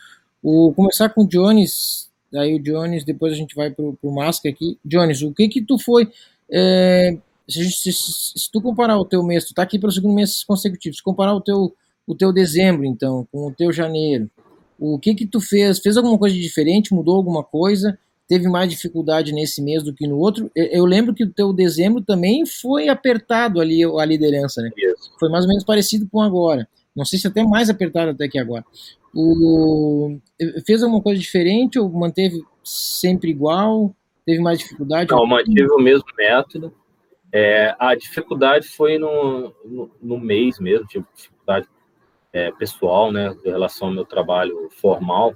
O, 0.42 0.72
começar 0.74 1.08
com 1.08 1.22
o 1.24 1.28
Jones, 1.28 2.08
aí 2.34 2.54
o 2.54 2.62
Jones, 2.62 3.04
depois 3.04 3.32
a 3.32 3.36
gente 3.36 3.54
vai 3.56 3.70
pro, 3.70 3.94
pro 4.00 4.12
Masca 4.12 4.48
aqui. 4.48 4.78
Jones, 4.84 5.22
o 5.22 5.32
que 5.32 5.48
que 5.48 5.60
tu 5.62 5.76
foi. 5.78 6.08
é, 6.50 7.16
se- 7.48 7.70
se- 7.72 7.92
se 7.92 8.50
tu 8.52 8.60
comparar 8.60 8.96
o 8.98 9.04
teu 9.04 9.22
mês, 9.22 9.44
tu 9.44 9.54
tá 9.54 9.62
aqui 9.62 9.78
pelo 9.78 9.90
segundo 9.92 10.14
mês 10.14 10.44
consecutivo, 10.44 10.94
se 10.94 11.02
comparar 11.02 11.34
o 11.34 11.40
teu 11.40 11.74
o 12.08 12.14
teu 12.14 12.32
dezembro, 12.32 12.84
então, 12.84 13.26
com 13.32 13.48
o 13.48 13.52
teu 13.52 13.72
janeiro, 13.72 14.30
o 14.78 14.96
que 14.96 15.12
que 15.12 15.26
tu 15.26 15.40
fez? 15.40 15.80
Fez 15.80 15.96
alguma 15.96 16.16
coisa 16.16 16.36
de 16.36 16.40
diferente? 16.40 16.94
Mudou 16.94 17.16
alguma 17.16 17.42
coisa? 17.42 17.98
Teve 18.28 18.48
mais 18.48 18.68
dificuldade 18.68 19.32
nesse 19.32 19.62
mês 19.62 19.82
do 19.82 19.94
que 19.94 20.06
no 20.06 20.18
outro? 20.18 20.50
Eu, 20.54 20.84
lembro 20.84 21.14
que 21.14 21.24
o 21.24 21.32
teu 21.32 21.52
dezembro 21.52 22.00
também 22.00 22.44
foi 22.44 22.88
apertado 22.88 23.60
ali 23.60 23.84
a 23.84 24.04
liderança, 24.04 24.60
né? 24.62 24.70
Isso. 24.76 25.12
Foi 25.18 25.28
mais 25.28 25.44
ou 25.44 25.48
menos 25.48 25.64
parecido 25.64 26.08
com 26.10 26.20
agora. 26.20 26.68
Não 26.94 27.04
sei 27.04 27.18
se 27.18 27.28
até 27.28 27.44
mais 27.44 27.70
apertado 27.70 28.10
até 28.10 28.26
que 28.26 28.38
agora. 28.38 28.64
O, 29.14 30.18
fez 30.66 30.82
alguma 30.82 31.02
coisa 31.02 31.20
diferente 31.20 31.78
ou 31.78 31.88
manteve 31.88 32.42
sempre 32.64 33.30
igual? 33.30 33.94
Teve 34.24 34.40
mais 34.42 34.58
dificuldade? 34.58 35.10
Não, 35.10 35.20
eu 35.20 35.26
mantive 35.26 35.70
o 35.70 35.78
mesmo 35.78 36.06
método. 36.18 36.74
É, 37.32 37.74
a 37.78 37.94
dificuldade 37.94 38.66
foi 38.66 38.98
no, 38.98 39.54
no, 39.64 39.90
no 40.02 40.18
mês 40.18 40.58
mesmo, 40.58 40.86
tive 40.86 41.04
dificuldade 41.14 41.68
é, 42.32 42.50
pessoal, 42.52 43.12
né, 43.12 43.34
em 43.44 43.50
relação 43.50 43.88
ao 43.88 43.94
meu 43.94 44.04
trabalho 44.04 44.68
formal, 44.80 45.34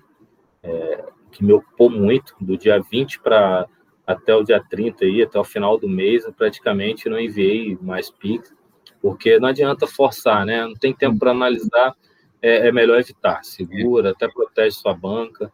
é, 0.62 1.04
que 1.30 1.44
me 1.44 1.52
ocupou 1.52 1.88
muito, 1.90 2.34
do 2.40 2.56
dia 2.56 2.80
20 2.80 3.20
para 3.20 3.66
até 4.06 4.34
o 4.34 4.42
dia 4.42 4.62
30, 4.68 5.04
aí, 5.04 5.22
até 5.22 5.38
o 5.38 5.44
final 5.44 5.78
do 5.78 5.88
mês, 5.88 6.24
eu 6.24 6.32
praticamente 6.32 7.08
não 7.08 7.18
enviei 7.20 7.78
mais 7.80 8.10
Pix, 8.10 8.52
porque 9.00 9.38
não 9.38 9.48
adianta 9.48 9.86
forçar, 9.86 10.44
né, 10.44 10.64
não 10.64 10.74
tem 10.74 10.92
tempo 10.92 11.18
para 11.18 11.30
analisar, 11.30 11.94
é, 12.42 12.68
é 12.68 12.72
melhor 12.72 12.98
evitar, 12.98 13.44
segura, 13.44 14.10
até 14.10 14.26
protege 14.28 14.76
sua 14.76 14.94
banca, 14.94 15.52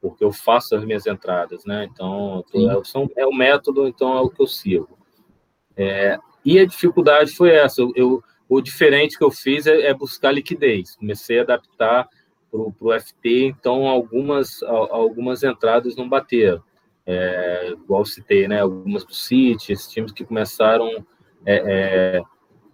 porque 0.00 0.22
eu 0.24 0.32
faço 0.32 0.76
as 0.76 0.84
minhas 0.84 1.06
entradas, 1.06 1.64
né? 1.64 1.88
Então, 1.90 2.44
Sim. 2.52 2.70
é, 2.70 2.84
são- 2.84 3.10
é 3.16 3.26
o 3.26 3.32
método, 3.34 3.88
então 3.88 4.16
é 4.16 4.20
o 4.20 4.28
que 4.30 4.40
eu 4.40 4.46
sigo. 4.46 4.96
É, 5.76 6.18
e 6.44 6.58
a 6.58 6.66
dificuldade 6.66 7.32
foi 7.34 7.50
essa. 7.50 7.80
Eu, 7.80 7.92
eu- 7.96 8.24
o 8.48 8.60
diferente 8.60 9.18
que 9.18 9.24
eu 9.24 9.30
fiz 9.30 9.66
é, 9.66 9.86
é 9.86 9.94
buscar 9.94 10.30
liquidez. 10.30 10.94
Comecei 10.96 11.40
a 11.40 11.42
adaptar 11.42 12.08
para 12.50 12.60
o 12.60 12.92
FT, 12.92 13.46
então 13.46 13.86
algumas, 13.86 14.62
al- 14.62 14.92
algumas 14.94 15.42
entradas 15.42 15.96
não 15.96 16.08
bateram. 16.08 16.62
É, 17.04 17.70
igual 17.70 18.04
citei, 18.04 18.48
né? 18.48 18.60
Algumas 18.60 19.04
do 19.04 19.14
City, 19.14 19.72
esses 19.72 19.88
times 19.88 20.10
que 20.12 20.24
começaram 20.24 21.06
é, 21.44 22.16
é, 22.18 22.22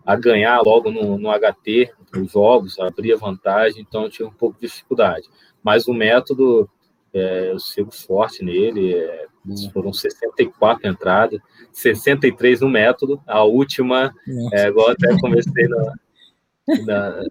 a 0.06 0.16
ganhar 0.16 0.60
logo 0.62 0.90
no, 0.90 1.18
no 1.18 1.28
HT, 1.30 1.92
os 2.16 2.32
jogos, 2.32 2.78
abrir 2.78 3.12
a 3.12 3.16
vantagem, 3.16 3.82
então 3.82 4.04
eu 4.04 4.10
tive 4.10 4.24
um 4.28 4.32
pouco 4.32 4.58
de 4.58 4.66
dificuldade. 4.66 5.28
Mas 5.62 5.86
o 5.86 5.92
método, 5.92 6.68
é, 7.12 7.50
eu 7.52 7.58
sigo 7.58 7.90
forte 7.92 8.42
nele, 8.42 8.94
é, 8.94 9.26
foram 9.72 9.92
64 9.92 10.88
entradas, 10.88 11.38
63 11.72 12.60
no 12.62 12.70
método, 12.70 13.20
a 13.26 13.42
última, 13.44 14.14
é, 14.52 14.68
igual 14.68 14.88
até 14.90 15.08
comecei 15.20 15.68
na, 15.68 15.92
na- 16.86 17.24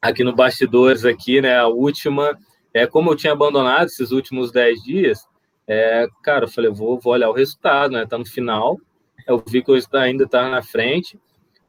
aqui 0.00 0.24
no 0.24 0.34
bastidores 0.34 1.04
aqui, 1.04 1.40
né, 1.40 1.58
a 1.58 1.66
última, 1.66 2.38
é 2.72 2.86
como 2.86 3.10
eu 3.10 3.16
tinha 3.16 3.32
abandonado 3.32 3.86
esses 3.86 4.10
últimos 4.10 4.52
10 4.52 4.82
dias, 4.82 5.26
é, 5.66 6.06
cara, 6.22 6.44
eu 6.44 6.48
falei, 6.48 6.70
vou, 6.70 6.98
vou 6.98 7.12
olhar 7.12 7.28
o 7.28 7.34
resultado, 7.34 7.92
né, 7.92 8.06
tá 8.06 8.16
no 8.16 8.26
final, 8.26 8.78
eu 9.26 9.42
vi 9.46 9.62
que 9.62 9.70
eu 9.70 9.78
ainda 9.94 10.24
estava 10.24 10.48
na 10.48 10.62
frente, 10.62 11.18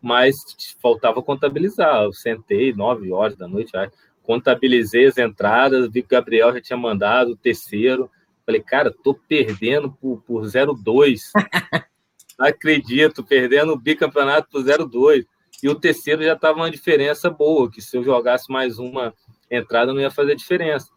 mas 0.02 0.38
faltava 0.82 1.22
contabilizar, 1.22 2.04
eu 2.04 2.14
sentei 2.14 2.74
9 2.74 3.12
horas 3.12 3.36
da 3.36 3.48
noite, 3.48 3.76
acho, 3.76 3.92
contabilizei 4.30 5.08
as 5.08 5.18
entradas, 5.18 5.90
vi 5.92 6.04
que 6.04 6.16
o 6.16 6.18
Gabriel 6.20 6.54
já 6.54 6.62
tinha 6.62 6.78
mandado 6.78 7.32
o 7.32 7.36
terceiro. 7.36 8.12
Falei, 8.46 8.62
cara, 8.62 8.94
tô 9.04 9.16
perdendo 9.16 9.92
por, 9.92 10.22
por 10.22 10.44
0,2. 10.44 11.20
Não 12.38 12.46
acredito, 12.46 13.24
perdendo 13.24 13.74
o 13.74 13.76
bicampeonato 13.76 14.48
por 14.52 14.64
0,2. 14.64 15.26
E 15.64 15.70
o 15.70 15.76
terceiro 15.76 16.24
já 16.24 16.34
estava 16.34 16.58
uma 16.60 16.72
diferença 16.72 17.30
boa, 17.30 17.70
que 17.70 17.82
se 17.82 17.98
eu 17.98 18.04
jogasse 18.04 18.52
mais 18.52 18.80
uma 18.80 19.14
entrada 19.50 19.94
não 19.94 20.02
ia 20.02 20.12
fazer 20.12 20.36
diferença. 20.36 20.88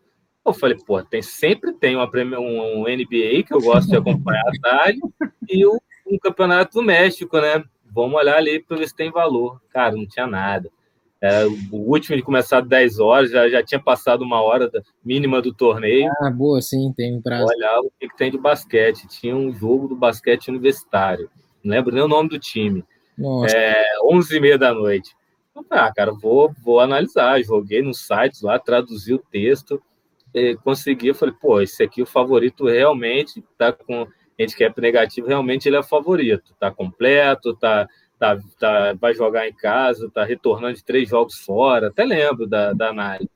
Eu 0.45 0.53
falei, 0.53 0.77
pô, 0.85 1.03
tem, 1.03 1.23
sempre 1.23 1.73
tem 1.73 1.95
uma, 1.97 2.09
um, 2.39 2.83
um 2.83 2.89
NBA 2.89 3.45
que 3.47 3.53
eu 3.53 3.61
gosto 3.61 3.89
de 3.89 3.97
acompanhar 3.97 4.43
à 4.49 4.61
tarde 4.61 5.01
e 5.49 5.65
o, 5.65 5.81
um 6.07 6.19
campeonato 6.19 6.79
do 6.79 6.83
México, 6.85 7.41
né? 7.41 7.63
Vamos 7.95 8.17
olhar 8.17 8.37
ali 8.37 8.61
para 8.61 8.77
ver 8.77 8.89
se 8.89 8.97
tem 8.97 9.11
valor. 9.11 9.61
Cara, 9.71 9.95
não 9.95 10.07
tinha 10.07 10.27
nada. 10.27 10.71
É, 11.21 11.47
o 11.47 11.77
último 11.77 12.17
de 12.17 12.23
começar 12.23 12.59
às 12.59 12.67
10 12.67 12.99
horas, 12.99 13.31
já, 13.31 13.49
já 13.49 13.63
tinha 13.63 13.81
passado 13.81 14.23
uma 14.23 14.43
hora 14.43 14.69
da- 14.69 14.83
mínima 15.05 15.41
do 15.41 15.55
torneio. 15.55 16.11
Ah, 16.21 16.31
boa, 16.31 16.61
sim, 16.61 16.93
tem 16.97 17.17
um 17.17 17.23
prazo. 17.23 17.47
Olhava 17.47 17.83
o 17.83 17.93
que, 18.01 18.09
que 18.09 18.17
tem 18.17 18.29
de 18.29 18.39
basquete. 18.39 19.07
Tinha 19.07 19.37
um 19.37 19.53
jogo 19.53 19.87
do 19.87 19.95
basquete 19.95 20.49
universitário. 20.49 21.31
Não 21.63 21.77
lembro 21.77 21.95
nem 21.95 22.03
o 22.03 22.09
nome 22.09 22.29
do 22.29 22.41
time. 22.41 22.85
É 23.49 23.85
11 24.05 24.37
e 24.37 24.41
meia 24.41 24.59
da 24.59 24.73
noite. 24.73 25.15
Ah, 25.71 25.93
cara, 25.93 26.13
vou, 26.13 26.53
vou 26.63 26.81
analisar. 26.81 27.43
Joguei 27.43 27.83
nos 27.83 28.07
sites 28.07 28.43
lá, 28.43 28.59
traduzi 28.59 29.13
o 29.13 29.19
texto, 29.19 29.83
e 30.35 30.57
consegui. 30.57 31.09
Eu 31.09 31.15
falei, 31.15 31.35
pô, 31.41 31.61
esse 31.61 31.83
aqui, 31.83 32.03
o 32.03 32.07
favorito 32.07 32.67
realmente 32.67 33.45
tá 33.59 33.73
com 33.73 34.07
handicap 34.41 34.81
negativo, 34.81 35.29
realmente 35.29 35.69
ele 35.69 35.77
é 35.77 35.81
o 35.81 35.85
favorito. 35.85 36.55
Tá 36.59 36.71
completo, 36.71 37.55
tá, 37.57 37.87
tá, 38.19 38.39
tá, 38.59 38.95
vai 38.95 39.15
jogar 39.15 39.47
em 39.47 39.53
casa, 39.53 40.11
tá 40.11 40.25
retornando 40.25 40.75
de 40.75 40.85
três 40.85 41.09
jogos 41.09 41.39
fora. 41.41 41.89
Até 41.89 42.05
lembro 42.05 42.47
da, 42.47 42.73
da 42.73 42.89
análise. 42.89 43.31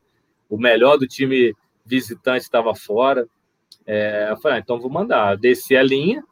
O 0.49 0.57
melhor 0.57 0.97
do 0.97 1.07
time 1.07 1.55
visitante 1.85 2.45
estava 2.45 2.75
fora. 2.75 3.27
É, 3.87 4.29
eu 4.31 4.37
falei, 4.39 4.59
ah, 4.59 4.61
então 4.61 4.81
vou 4.81 4.91
mandar. 4.91 5.37
Desci 5.37 5.77
a 5.77 5.83
linha, 5.83 6.25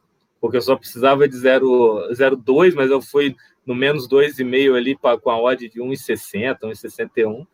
porque 0.44 0.58
eu 0.58 0.60
só 0.60 0.76
precisava 0.76 1.26
de 1.26 1.34
0,2, 1.38 2.74
mas 2.74 2.90
eu 2.90 3.00
fui 3.00 3.34
no 3.64 3.74
menos 3.74 4.06
2,5 4.06 4.76
ali 4.76 4.94
pra, 4.94 5.16
com 5.16 5.30
a 5.30 5.40
odd 5.40 5.70
de 5.70 5.80
1,60, 5.80 6.58
1,61. 6.64 7.46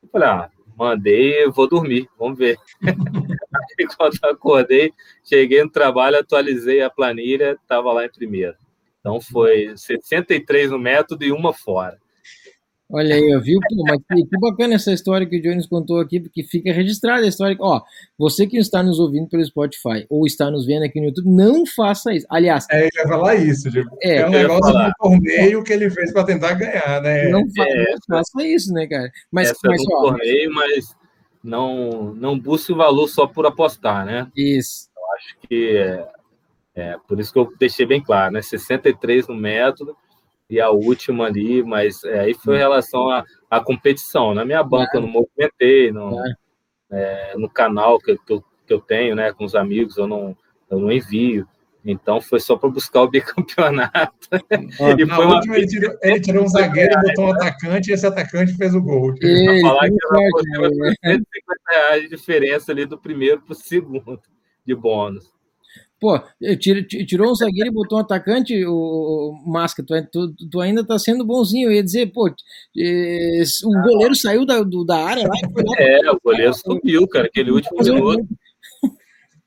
Eu 0.00 0.08
falei, 0.12 0.28
ah, 0.28 0.50
mandei, 0.76 1.50
vou 1.50 1.68
dormir, 1.68 2.08
vamos 2.16 2.38
ver. 2.38 2.56
Aí, 2.84 3.86
quando 3.98 4.16
acordei, 4.22 4.92
cheguei 5.24 5.60
no 5.64 5.68
trabalho, 5.68 6.20
atualizei 6.20 6.82
a 6.82 6.88
planilha, 6.88 7.58
estava 7.60 7.92
lá 7.92 8.06
em 8.06 8.12
primeiro. 8.12 8.54
Então 9.00 9.20
foi 9.20 9.76
63 9.76 10.70
no 10.70 10.78
método 10.78 11.24
e 11.24 11.32
uma 11.32 11.52
fora. 11.52 11.98
Olha 12.90 13.14
aí, 13.14 13.40
viu? 13.40 13.58
Pô, 13.68 13.84
mas 13.88 13.98
que, 14.08 14.26
que 14.26 14.38
bacana 14.38 14.74
essa 14.74 14.92
história 14.92 15.26
que 15.26 15.38
o 15.38 15.42
Jones 15.42 15.66
contou 15.66 16.00
aqui, 16.00 16.20
porque 16.20 16.42
fica 16.42 16.72
registrada 16.72 17.24
a 17.24 17.28
história. 17.28 17.56
Ó, 17.60 17.80
você 18.18 18.46
que 18.46 18.56
está 18.56 18.82
nos 18.82 18.98
ouvindo 18.98 19.28
pelo 19.28 19.44
Spotify 19.44 20.06
ou 20.08 20.26
está 20.26 20.50
nos 20.50 20.66
vendo 20.66 20.84
aqui 20.84 21.00
no 21.00 21.06
YouTube, 21.06 21.28
não 21.28 21.66
faça 21.66 22.12
isso. 22.12 22.26
Aliás, 22.30 22.66
É, 22.70 22.82
ele 22.82 22.90
vai 22.96 23.08
falar 23.08 23.34
isso, 23.36 23.70
tipo, 23.70 23.96
É, 24.02 24.16
é, 24.16 24.28
um 24.28 24.32
eu 24.32 24.40
negócio 24.42 24.72
do 24.72 24.92
torneio 24.98 25.64
que 25.64 25.72
ele 25.72 25.90
fez 25.90 26.12
para 26.12 26.24
tentar 26.24 26.54
ganhar, 26.54 27.02
né? 27.02 27.28
não, 27.28 27.42
fa 27.54 27.64
É, 27.64 27.92
não 27.92 28.18
faça 28.18 28.46
isso, 28.46 28.72
né, 28.72 28.86
cara? 28.86 29.10
Mas, 29.30 29.50
Essa 29.50 29.58
mas 29.64 29.80
é 29.80 29.84
ó, 29.94 30.00
torneio, 30.02 30.54
mas 30.54 30.96
não, 31.42 32.14
não 32.14 32.38
busque 32.38 32.72
o 32.72 32.76
valor 32.76 33.08
só 33.08 33.26
por 33.26 33.46
apostar, 33.46 34.04
né? 34.04 34.26
Isso. 34.36 34.88
Eu 34.96 35.02
acho 35.16 35.36
que 35.48 35.76
é, 35.76 36.08
é 36.74 36.96
por 37.06 37.20
isso 37.20 37.32
que 37.32 37.38
eu 37.38 37.52
deixei 37.58 37.86
bem 37.86 38.02
claro, 38.02 38.32
né? 38.32 38.42
63 38.42 39.28
no 39.28 39.34
método 39.34 39.96
e 40.48 40.60
a 40.60 40.70
última 40.70 41.26
ali, 41.26 41.62
mas 41.62 42.04
é, 42.04 42.20
aí 42.20 42.34
foi 42.34 42.56
em 42.56 42.60
relação 42.60 43.10
à, 43.10 43.24
à 43.50 43.60
competição. 43.60 44.34
Na 44.34 44.44
minha 44.44 44.62
banca 44.62 44.96
eu 44.96 45.02
não 45.02 45.08
movimentei, 45.08 45.90
não, 45.90 46.10
claro. 46.10 46.36
é, 46.92 47.34
no 47.36 47.50
canal 47.50 47.98
que, 47.98 48.16
que, 48.18 48.32
eu, 48.32 48.44
que 48.66 48.72
eu 48.72 48.80
tenho, 48.80 49.14
né, 49.16 49.32
com 49.32 49.44
os 49.44 49.54
amigos, 49.54 49.96
eu 49.96 50.06
não, 50.06 50.36
eu 50.70 50.78
não 50.78 50.90
envio. 50.92 51.46
Então 51.84 52.20
foi 52.20 52.40
só 52.40 52.56
para 52.56 52.68
buscar 52.68 53.02
o 53.02 53.08
bicampeonato. 53.08 54.28
e 54.98 55.06
foi 55.06 55.24
uma... 55.24 55.40
ele, 55.56 55.66
tirou, 55.66 55.96
ele 56.02 56.20
tirou 56.20 56.44
um 56.44 56.48
zagueiro, 56.48 56.90
reais, 56.90 57.08
botou 57.08 57.24
um 57.26 57.32
né? 57.32 57.36
atacante 57.36 57.90
e 57.90 57.94
esse 57.94 58.06
atacante 58.06 58.56
fez 58.56 58.74
o 58.74 58.82
gol. 58.82 59.14
Ele, 59.20 59.60
falar 59.62 59.88
que 59.88 59.96
era 60.04 60.94
150 61.04 61.26
reais 61.70 62.02
de 62.02 62.08
diferença 62.08 62.72
ali 62.72 62.86
do 62.86 62.98
primeiro 62.98 63.40
para 63.40 63.52
o 63.52 63.56
segundo 63.56 64.20
de 64.64 64.74
bônus. 64.74 65.35
Pô, 65.98 66.20
tirou 67.06 67.30
um 67.30 67.34
zagueiro 67.34 67.70
e 67.70 67.72
botou 67.72 67.96
um 67.96 68.02
atacante, 68.02 68.54
o, 68.66 69.32
Masca, 69.46 69.82
tu, 69.82 69.94
tu, 70.12 70.34
tu 70.50 70.60
ainda 70.60 70.84
tá 70.84 70.98
sendo 70.98 71.24
bonzinho. 71.24 71.68
Eu 71.68 71.72
ia 71.72 71.82
dizer, 71.82 72.12
pô, 72.12 72.26
o 72.26 73.82
goleiro 73.82 74.14
saiu 74.14 74.44
da, 74.44 74.62
do, 74.62 74.84
da 74.84 74.98
área 74.98 75.26
lá. 75.26 75.34
É, 75.78 76.10
o 76.10 76.20
goleiro 76.22 76.52
subiu, 76.52 77.08
cara, 77.08 77.26
aquele 77.26 77.50
último 77.50 77.82
minuto. 77.82 78.28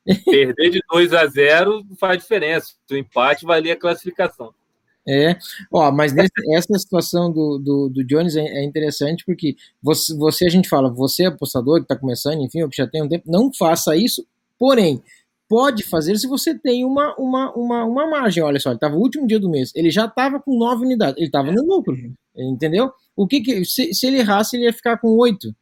Perder 0.25 0.71
de 0.71 0.81
2 0.91 1.13
a 1.13 1.27
0 1.27 1.85
faz 1.99 2.17
diferença. 2.17 2.73
O 2.89 2.95
empate 2.95 3.45
valia 3.45 3.73
a 3.73 3.79
classificação. 3.79 4.51
É, 5.07 5.35
ó, 5.71 5.91
mas 5.91 6.13
essa 6.15 6.77
situação 6.77 7.31
do, 7.31 7.57
do, 7.57 7.89
do 7.89 8.03
Jones 8.03 8.35
é, 8.35 8.41
é, 8.41 8.63
interessante 8.63 9.23
porque 9.25 9.55
você, 9.81 10.15
você, 10.15 10.45
a 10.45 10.49
gente 10.49 10.69
fala, 10.69 10.89
você 10.91 11.23
é 11.23 11.27
apostador 11.27 11.77
que 11.77 11.83
está 11.83 11.95
começando, 11.95 12.41
enfim, 12.41 12.61
ou 12.61 12.69
que 12.69 12.77
já 12.77 12.85
tem 12.85 13.01
um 13.01 13.07
tempo, 13.07 13.23
não 13.25 13.51
faça 13.51 13.95
isso, 13.95 14.23
porém, 14.57 15.01
pode 15.49 15.83
fazer 15.83 16.15
se 16.17 16.27
você 16.27 16.57
tem 16.57 16.85
uma, 16.85 17.15
uma, 17.17 17.51
uma, 17.53 17.85
uma 17.85 18.07
margem. 18.07 18.43
Olha 18.43 18.59
só, 18.59 18.69
ele 18.69 18.77
estava 18.77 18.95
o 18.95 19.01
último 19.01 19.27
dia 19.27 19.39
do 19.39 19.49
mês, 19.49 19.71
ele 19.75 19.89
já 19.89 20.05
estava 20.05 20.39
com 20.39 20.57
nove 20.57 20.85
unidades, 20.85 21.17
ele 21.17 21.25
estava 21.25 21.51
no 21.51 21.65
lucro, 21.65 21.97
entendeu? 22.37 22.91
O 23.15 23.27
que, 23.27 23.41
que 23.41 23.65
se, 23.65 23.93
se 23.93 24.05
ele 24.05 24.19
errasse, 24.19 24.55
ele 24.55 24.65
ia 24.65 24.73
ficar 24.73 24.97
com 24.97 25.17
oito 25.17 25.53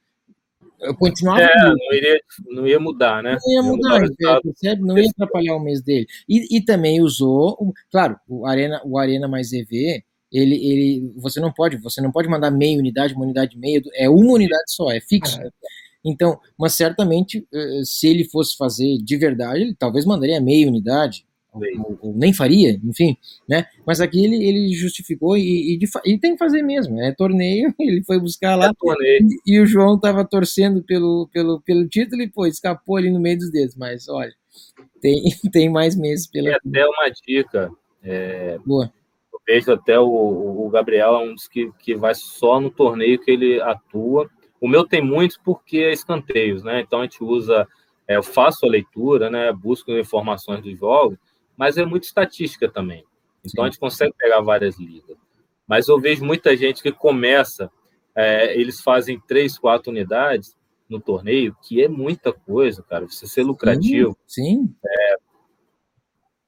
continuava. 1.00 1.42
É, 1.42 1.56
não, 1.56 1.94
iria, 1.94 2.22
não 2.50 2.68
ia 2.68 2.80
mudar, 2.80 3.24
né? 3.24 3.38
Não 3.44 3.54
ia 3.54 3.64
mudar, 3.64 4.02
mudar 4.02 4.42
percebe? 4.42 4.82
Não 4.84 4.98
ia 4.98 5.10
atrapalhar 5.10 5.56
o 5.56 5.60
mês 5.60 5.82
dele. 5.82 6.06
E, 6.30 6.58
e 6.58 6.62
também 6.64 7.02
usou, 7.02 7.74
claro, 7.92 8.18
o 8.28 8.46
Arena, 8.46 8.82
o 8.86 8.98
Arena 8.98 9.28
mais 9.28 9.52
EV, 9.52 10.04
ele, 10.32 10.56
ele, 10.56 11.14
você 11.16 11.40
não 11.40 11.52
pode, 11.52 11.78
você 11.78 12.02
não 12.02 12.12
pode 12.12 12.28
mandar 12.28 12.52
meia 12.52 12.78
unidade, 12.78 13.14
uma 13.14 13.24
unidade 13.24 13.58
meia, 13.58 13.82
é 13.96 14.10
uma 14.10 14.34
unidade 14.34 14.64
só, 14.68 14.92
é 14.92 15.00
fixo. 15.00 15.42
É. 15.42 15.50
Então, 16.08 16.40
mas 16.58 16.74
certamente, 16.74 17.46
eh, 17.54 17.82
se 17.84 18.08
ele 18.08 18.24
fosse 18.24 18.56
fazer 18.56 18.98
de 18.98 19.18
verdade, 19.18 19.62
ele 19.62 19.76
talvez 19.78 20.06
mandaria 20.06 20.40
meia 20.40 20.68
unidade, 20.68 21.26
ou, 21.54 21.98
ou, 22.02 22.14
nem 22.14 22.34
faria, 22.34 22.80
enfim, 22.84 23.18
né? 23.48 23.66
Mas 23.86 24.00
aqui 24.00 24.24
ele, 24.24 24.44
ele 24.44 24.74
justificou 24.74 25.36
e, 25.38 25.74
e, 25.74 25.78
de, 25.78 25.88
e, 26.06 26.18
tem 26.18 26.34
que 26.34 26.38
fazer 26.38 26.62
mesmo. 26.62 27.02
É 27.02 27.12
torneio, 27.12 27.74
ele 27.80 28.04
foi 28.04 28.20
buscar 28.20 28.56
lá 28.56 28.68
é 28.68 29.20
e, 29.20 29.28
e, 29.46 29.60
o 29.60 29.66
João 29.66 29.96
estava 29.96 30.24
torcendo 30.24 30.84
pelo, 30.84 31.28
pelo, 31.34 31.62
pelo 31.62 31.88
título 31.88 32.22
e 32.22 32.30
pô, 32.30 32.46
escapou 32.46 32.98
ali 32.98 33.10
no 33.10 33.20
meio 33.20 33.38
dos 33.38 33.52
dedos. 33.52 33.76
Mas 33.76 34.08
olha, 34.08 34.34
tem, 35.02 35.24
tem 35.52 35.70
mais 35.70 35.96
meses 35.96 36.28
pela. 36.28 36.46
Tem 36.46 36.56
até 36.56 36.86
uma 36.86 37.10
dica. 37.26 37.72
É, 38.04 38.58
Boa. 38.66 38.92
Eu 39.34 39.40
vejo 39.46 39.72
até 39.72 40.00
o, 40.00 40.06
o 40.66 40.70
Gabriel 40.70 41.16
é 41.16 41.20
um 41.20 41.34
dos 41.34 41.48
que, 41.48 41.72
que 41.80 41.96
vai 41.96 42.14
só 42.16 42.60
no 42.60 42.70
torneio 42.70 43.20
que 43.20 43.32
ele 43.32 43.62
atua. 43.62 44.30
O 44.60 44.68
meu 44.68 44.86
tem 44.86 45.02
muitos 45.02 45.38
porque 45.38 45.80
é 45.80 45.92
escanteios, 45.92 46.64
né? 46.64 46.82
Então 46.82 47.00
a 47.00 47.04
gente 47.04 47.24
usa, 47.24 47.68
é, 48.08 48.18
eu 48.18 48.24
faço 48.24 48.66
a 48.66 48.70
leitura, 48.70 49.30
né? 49.30 49.52
Busco 49.54 49.92
informações 49.92 50.62
dos 50.62 50.78
jogos 50.78 51.18
mas 51.58 51.76
é 51.78 51.86
muito 51.86 52.04
estatística 52.04 52.70
também. 52.70 53.04
Então 53.40 53.64
Sim. 53.64 53.68
a 53.68 53.72
gente 53.72 53.80
consegue 53.80 54.14
pegar 54.16 54.42
várias 54.42 54.78
ligas. 54.78 55.18
Mas 55.68 55.88
eu 55.88 56.00
vejo 56.00 56.24
muita 56.24 56.56
gente 56.56 56.84
que 56.84 56.92
começa, 56.92 57.70
é, 58.16 58.56
eles 58.58 58.80
fazem 58.80 59.20
três, 59.28 59.58
quatro 59.58 59.92
unidades 59.92 60.56
no 60.88 61.02
torneio, 61.02 61.58
que 61.62 61.84
é 61.84 61.90
muita 61.90 62.32
coisa, 62.32 62.84
cara. 62.84 63.06
Você 63.08 63.26
ser 63.26 63.44
lucrativo. 63.44 64.16
Sim. 64.26 64.74
É, 64.86 65.16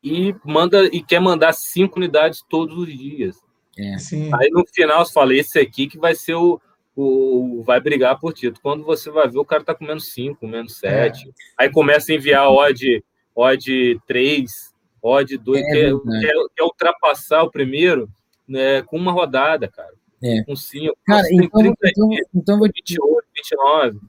e 0.01 0.35
manda 0.45 0.85
e 0.85 1.03
quer 1.03 1.19
mandar 1.19 1.53
cinco 1.53 1.97
unidades 1.97 2.43
todos 2.47 2.77
os 2.77 2.87
dias. 2.87 3.37
É. 3.77 3.95
Aí 4.35 4.49
no 4.51 4.63
final 4.67 5.05
você 5.05 5.13
fala, 5.13 5.33
esse 5.33 5.57
aqui 5.59 5.87
que 5.87 5.97
vai 5.97 6.13
ser 6.13 6.35
o, 6.35 6.61
o, 7.01 7.63
vai 7.63 7.79
brigar 7.79 8.19
por 8.19 8.33
título. 8.33 8.59
Quando 8.61 8.83
você 8.83 9.09
vai 9.09 9.27
ver, 9.27 9.39
o 9.39 9.45
cara 9.45 9.63
tá 9.63 9.73
com 9.73 9.85
menos 9.85 10.11
5, 10.11 10.45
menos 10.45 10.77
7. 10.77 11.27
É. 11.27 11.31
Aí 11.57 11.71
começa 11.71 12.11
a 12.11 12.15
enviar 12.15 12.49
odd, 12.49 13.03
odd 13.33 13.99
3, 14.05 14.73
odd 15.01 15.37
2, 15.37 15.61
é, 15.61 15.63
quer, 15.63 15.93
quer, 15.93 16.33
quer, 16.55 16.63
ultrapassar 16.63 17.43
o 17.43 17.51
primeiro 17.51 18.09
né, 18.47 18.81
com 18.81 18.97
uma 18.97 19.13
rodada, 19.13 19.67
cara. 19.67 19.93
É. 20.21 20.43
Com 20.43 20.55
5. 20.55 20.93
Cara, 21.05 21.25
então, 21.31 21.61
então, 21.61 22.09
então 22.35 22.59
vou... 22.59 22.67
28, 22.67 23.27
29. 23.35 23.99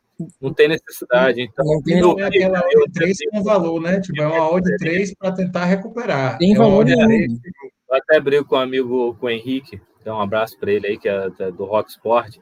Não 0.40 0.52
tem 0.52 0.68
necessidade. 0.68 1.40
Então, 1.40 1.64
não 1.64 1.82
tem 1.82 1.98
eu, 1.98 2.10
aquela 2.10 2.58
odd 2.58 2.92
3 2.92 3.18
com 3.30 3.42
valor, 3.42 3.80
né? 3.80 4.00
Tipo, 4.00 4.20
é 4.20 4.26
uma 4.26 4.52
odd 4.52 4.76
3 4.78 5.14
para 5.14 5.32
tentar 5.32 5.64
recuperar. 5.64 6.36
Tem 6.38 6.54
é 6.54 6.58
valor. 6.58 6.86
Eu 6.88 7.96
até 7.96 8.20
brigo 8.20 8.44
com 8.44 8.56
um 8.56 8.58
amigo, 8.60 9.14
com 9.14 9.26
o 9.26 9.30
Henrique, 9.30 9.80
então 10.00 10.18
um 10.18 10.20
abraço 10.20 10.58
para 10.58 10.72
ele 10.72 10.86
aí, 10.86 10.98
que 10.98 11.08
é 11.08 11.28
do 11.52 11.64
Rock 11.64 11.90
Sport. 11.90 12.36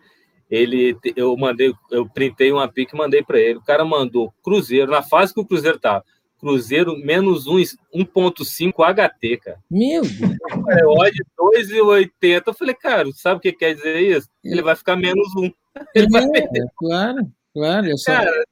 Ele, 0.50 0.96
eu 1.14 1.36
mandei, 1.36 1.74
eu 1.90 2.08
printei 2.08 2.50
uma 2.50 2.66
pique 2.68 2.94
e 2.94 2.98
mandei 2.98 3.22
para 3.22 3.38
ele. 3.38 3.58
O 3.58 3.64
cara 3.64 3.84
mandou 3.84 4.32
Cruzeiro, 4.42 4.90
na 4.90 5.02
fase 5.02 5.34
que 5.34 5.40
o 5.40 5.44
Cruzeiro 5.44 5.78
tava. 5.78 6.04
Cruzeiro 6.38 6.96
menos 6.96 7.46
1,5 7.46 8.72
HT, 8.84 9.36
cara. 9.38 9.58
Meu 9.70 10.02
Deus. 10.02 10.32
É, 10.70 10.86
odd 10.86 11.24
2,80. 11.38 12.42
Eu 12.46 12.54
falei, 12.54 12.74
cara, 12.74 13.04
sabe 13.12 13.38
o 13.38 13.40
que 13.40 13.52
quer 13.52 13.74
dizer 13.74 14.00
isso? 14.00 14.28
Ele 14.44 14.62
vai 14.62 14.76
ficar 14.76 14.96
menos 14.96 15.34
1. 15.36 15.52
Ele 15.94 16.06
é, 16.06 16.08
vai 16.08 16.28
perder. 16.30 16.66
Claro, 16.76 17.28
claro. 17.52 17.90
É 17.90 17.96
só... 17.96 18.12
Cara, 18.12 18.44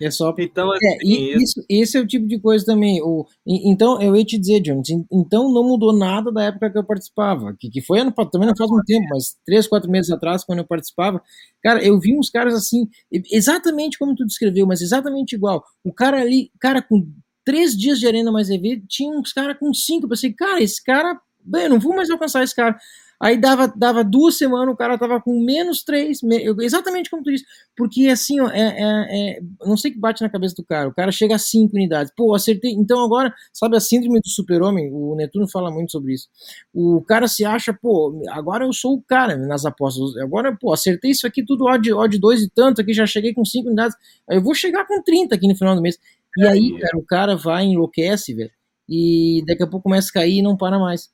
é 0.00 0.10
só. 0.10 0.34
Então, 0.40 0.72
assim, 0.72 0.86
é, 0.86 0.98
isso, 1.02 1.64
esse 1.68 1.96
é 1.96 2.00
o 2.00 2.06
tipo 2.06 2.26
de 2.26 2.38
coisa 2.40 2.64
também. 2.64 3.00
O, 3.02 3.26
então, 3.46 4.00
eu 4.00 4.16
ia 4.16 4.24
te 4.24 4.38
dizer, 4.38 4.60
Jones, 4.60 4.88
então 5.12 5.52
não 5.52 5.62
mudou 5.62 5.92
nada 5.92 6.32
da 6.32 6.44
época 6.44 6.70
que 6.70 6.78
eu 6.78 6.84
participava, 6.84 7.54
que, 7.58 7.68
que 7.68 7.80
foi 7.80 8.00
ano 8.00 8.12
também 8.30 8.48
não 8.48 8.56
faz 8.56 8.70
muito 8.70 8.84
tempo, 8.84 9.06
mas 9.10 9.36
três, 9.44 9.66
quatro 9.66 9.90
meses 9.90 10.10
atrás, 10.10 10.44
quando 10.44 10.60
eu 10.60 10.66
participava. 10.66 11.22
Cara, 11.62 11.84
eu 11.84 11.98
vi 12.00 12.16
uns 12.16 12.30
caras 12.30 12.54
assim, 12.54 12.88
exatamente 13.30 13.98
como 13.98 14.14
tu 14.14 14.26
descreveu, 14.26 14.66
mas 14.66 14.80
exatamente 14.80 15.34
igual. 15.34 15.62
O 15.84 15.92
cara 15.92 16.20
ali, 16.20 16.50
cara, 16.60 16.82
com 16.82 17.06
três 17.44 17.76
dias 17.76 17.98
de 17.98 18.06
Arena 18.06 18.32
mais 18.32 18.50
EV, 18.50 18.82
tinha 18.88 19.10
uns 19.10 19.32
caras 19.32 19.58
com 19.58 19.72
cinco. 19.74 20.06
Eu 20.06 20.10
pensei, 20.10 20.32
cara, 20.32 20.62
esse 20.62 20.82
cara, 20.82 21.18
bem, 21.44 21.64
eu 21.64 21.70
não 21.70 21.80
vou 21.80 21.94
mais 21.94 22.10
alcançar 22.10 22.42
esse 22.42 22.54
cara. 22.54 22.76
Aí 23.20 23.36
dava, 23.36 23.68
dava 23.68 24.02
duas 24.02 24.38
semanas, 24.38 24.72
o 24.72 24.76
cara 24.76 24.96
tava 24.96 25.20
com 25.20 25.44
menos 25.44 25.82
três, 25.82 26.22
me, 26.22 26.42
exatamente 26.62 27.10
como 27.10 27.22
tu 27.22 27.30
disse. 27.30 27.44
Porque 27.76 28.06
assim, 28.06 28.40
ó, 28.40 28.48
é, 28.48 28.60
é, 28.60 29.36
é, 29.36 29.40
não 29.66 29.76
sei 29.76 29.90
o 29.90 29.94
que 29.94 30.00
bate 30.00 30.22
na 30.22 30.30
cabeça 30.30 30.54
do 30.54 30.64
cara. 30.64 30.88
O 30.88 30.94
cara 30.94 31.12
chega 31.12 31.34
a 31.34 31.38
cinco 31.38 31.76
unidades. 31.76 32.10
Pô, 32.16 32.34
acertei. 32.34 32.72
Então 32.72 33.04
agora, 33.04 33.34
sabe 33.52 33.76
a 33.76 33.80
síndrome 33.80 34.20
do 34.20 34.28
super-homem? 34.28 34.90
O 34.90 35.14
Netuno 35.14 35.46
fala 35.46 35.70
muito 35.70 35.92
sobre 35.92 36.14
isso. 36.14 36.28
O 36.72 37.02
cara 37.02 37.28
se 37.28 37.44
acha, 37.44 37.74
pô, 37.74 38.22
agora 38.30 38.64
eu 38.64 38.72
sou 38.72 38.94
o 38.94 39.02
cara 39.02 39.36
nas 39.36 39.66
apostas. 39.66 40.16
Agora, 40.16 40.56
pô, 40.56 40.72
acertei 40.72 41.10
isso 41.10 41.26
aqui 41.26 41.44
tudo 41.44 41.66
odd, 41.66 41.92
odd 41.92 42.18
dois 42.18 42.40
e 42.40 42.48
tanto 42.48 42.80
aqui, 42.80 42.94
já 42.94 43.06
cheguei 43.06 43.34
com 43.34 43.44
cinco 43.44 43.66
unidades. 43.66 43.94
Aí 44.30 44.38
eu 44.38 44.42
vou 44.42 44.54
chegar 44.54 44.86
com 44.86 45.02
30 45.02 45.34
aqui 45.34 45.46
no 45.46 45.54
final 45.54 45.76
do 45.76 45.82
mês. 45.82 45.98
E 46.38 46.46
aí, 46.46 46.78
cara, 46.78 46.96
o 46.96 47.04
cara 47.04 47.36
vai, 47.36 47.64
enlouquece, 47.64 48.32
velho. 48.32 48.50
E 48.88 49.44
daqui 49.46 49.62
a 49.62 49.66
pouco 49.66 49.84
começa 49.84 50.08
a 50.08 50.12
cair 50.14 50.38
e 50.38 50.42
não 50.42 50.56
para 50.56 50.78
mais. 50.78 51.10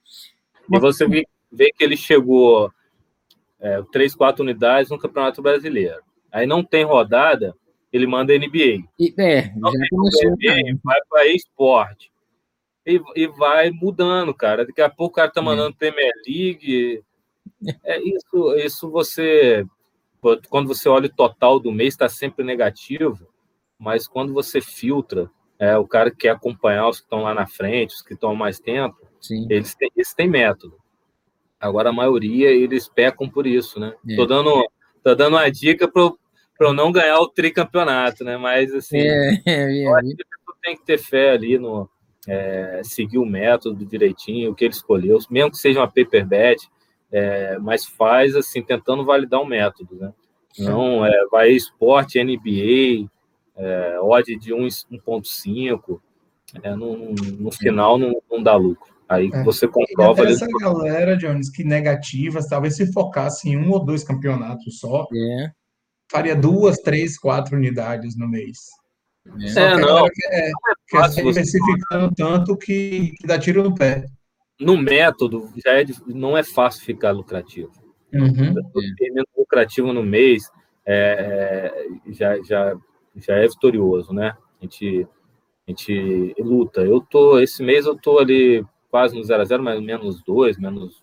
E 0.73 0.79
você 0.79 1.07
vê 1.09 1.27
vê 1.57 1.73
que 1.73 1.83
ele 1.83 1.97
chegou 1.97 2.71
é, 3.59 3.83
3, 3.91 4.15
4 4.15 4.43
unidades 4.43 4.91
no 4.91 4.99
Campeonato 4.99 5.41
Brasileiro. 5.41 6.03
Aí 6.31 6.47
não 6.47 6.63
tem 6.63 6.85
rodada, 6.85 7.55
ele 7.93 8.07
manda 8.07 8.37
NBA. 8.37 8.85
E, 8.99 9.15
é, 9.19 9.53
não 9.57 9.73
já 9.73 9.87
começou. 9.91 10.31
NBA, 10.33 10.79
vai 10.85 11.01
para 11.09 11.27
esporte. 11.27 12.13
E, 12.87 13.01
e 13.17 13.27
vai 13.27 13.71
mudando, 13.71 14.33
cara. 14.35 14.67
Daqui 14.67 14.83
a 14.83 14.91
pouco 14.91 15.15
o 15.15 15.17
cara 15.17 15.31
tá 15.31 15.41
é. 15.41 15.45
mandando 15.45 15.75
é. 15.75 15.79
Premier 15.79 16.13
League. 16.27 17.03
É 17.83 18.01
isso, 18.01 18.55
isso 18.57 18.91
você. 18.91 19.65
Quando 20.49 20.69
você 20.69 20.89
olha 20.89 21.07
o 21.07 21.15
total 21.15 21.59
do 21.59 21.73
mês, 21.73 21.95
está 21.95 22.09
sempre 22.09 22.45
negativo, 22.45 23.29
mas 23.79 24.09
quando 24.09 24.33
você 24.33 24.61
filtra, 24.61 25.31
é, 25.59 25.77
o 25.79 25.87
cara 25.87 26.11
que 26.11 26.19
quer 26.19 26.31
acompanhar 26.31 26.89
os 26.89 26.99
que 26.99 27.05
estão 27.05 27.23
lá 27.23 27.33
na 27.33 27.47
frente, 27.47 27.95
os 27.95 28.03
que 28.03 28.15
estão 28.15 28.31
há 28.31 28.35
mais 28.35 28.59
tempo, 28.59 28.97
Sim. 29.21 29.47
eles 29.49 29.75
têm, 29.75 29.91
eles 29.95 30.15
têm 30.15 30.29
método. 30.29 30.77
Agora 31.61 31.91
a 31.91 31.93
maioria 31.93 32.51
eles 32.51 32.89
pecam 32.89 33.29
por 33.29 33.47
isso, 33.47 33.81
né? 33.81 33.95
É. 34.09 34.17
Tô 34.17 34.27
dando, 34.27 34.69
tô 35.03 35.15
dando 35.15 35.35
uma 35.35 35.51
dica 35.51 35.89
para 35.89 36.13
eu 36.61 36.73
não 36.73 36.93
ganhar 36.93 37.19
o 37.21 37.29
tricampeonato, 37.29 38.25
né? 38.25 38.37
Mas 38.37 38.73
assim, 38.75 38.99
é, 38.99 39.43
é, 39.47 39.85
é, 39.85 40.03
tem 40.63 40.77
que 40.77 40.85
ter 40.85 40.99
fé 40.99 41.31
ali 41.31 41.59
no 41.59 41.89
é, 42.27 42.81
seguir 42.83 43.19
o 43.19 43.25
método 43.25 43.87
direitinho, 43.87 44.51
o 44.51 44.55
que 44.55 44.65
ele 44.65 44.75
escolheu, 44.75 45.19
mesmo 45.31 45.53
que 45.53 45.59
seja 45.59 45.81
uma 45.81 45.87
paper 45.87 46.27
bet, 46.27 46.69
é, 47.13 47.57
mas 47.59 47.87
faz 47.87 48.35
assim 48.35 48.63
tentando 48.63 49.05
validar 49.05 49.41
o 49.41 49.47
método, 49.47 49.95
né? 49.95 50.13
Não, 50.59 51.05
é, 51.05 51.27
vai 51.31 51.51
esporte, 51.51 52.23
NBA, 52.23 53.09
é, 53.57 54.01
odd 54.01 54.37
de 54.37 54.55
1,5, 54.55 56.01
é, 56.63 56.75
no, 56.75 57.13
no 57.39 57.53
final 57.53 57.99
não, 57.99 58.21
não 58.31 58.43
dá 58.43 58.57
lucro. 58.57 58.96
Aí 59.09 59.31
é. 59.33 59.43
você 59.45 59.69
comprova. 59.69 60.25
E 60.25 60.33
essa 60.33 60.47
galera, 60.61 61.17
Jones, 61.17 61.49
que 61.51 61.63
negativas, 61.63 62.47
talvez 62.47 62.77
se 62.77 62.93
focasse 62.93 63.49
em 63.49 63.57
um 63.57 63.71
ou 63.71 63.85
dois 63.85 64.03
campeonatos 64.03 64.81
só, 64.81 65.07
é. 65.15 65.51
faria 66.11 66.35
duas, 66.35 66.79
três, 66.79 67.19
quatro 67.19 67.57
unidades 67.57 68.17
no 68.17 68.29
mês. 68.29 68.59
É, 69.57 69.61
é 69.61 69.77
não. 69.77 70.09
Quer, 70.09 70.53
quer 70.89 71.09
se 71.11 71.23
diversificando 71.23 72.15
tanto 72.15 72.57
que, 72.57 73.13
que 73.19 73.27
dá 73.27 73.39
tiro 73.39 73.63
no 73.63 73.75
pé. 73.75 74.07
No 74.59 74.77
método, 74.77 75.51
já 75.65 75.81
é, 75.81 75.85
não 76.07 76.37
é 76.37 76.43
fácil 76.43 76.85
ficar 76.85 77.11
lucrativo. 77.13 77.71
Uhum. 78.13 78.55
lucrativo 79.37 79.93
no 79.93 80.03
mês 80.03 80.51
é, 80.87 81.73
é, 82.07 82.13
já, 82.13 82.41
já, 82.43 82.77
já 83.17 83.35
é 83.35 83.47
vitorioso, 83.47 84.13
né? 84.13 84.35
A 84.61 84.65
gente, 84.65 85.07
a 85.67 85.71
gente 85.71 86.35
luta. 86.39 86.81
Eu 86.81 87.01
tô, 87.01 87.39
esse 87.39 87.63
mês 87.63 87.85
eu 87.85 87.97
tô 87.97 88.19
ali 88.19 88.65
quase 88.91 89.17
no 89.17 89.25
0 89.25 89.43
a 89.43 89.45
0 89.45 89.63
mas 89.63 89.81
menos 89.81 90.23
2, 90.23 90.59
menos, 90.59 91.03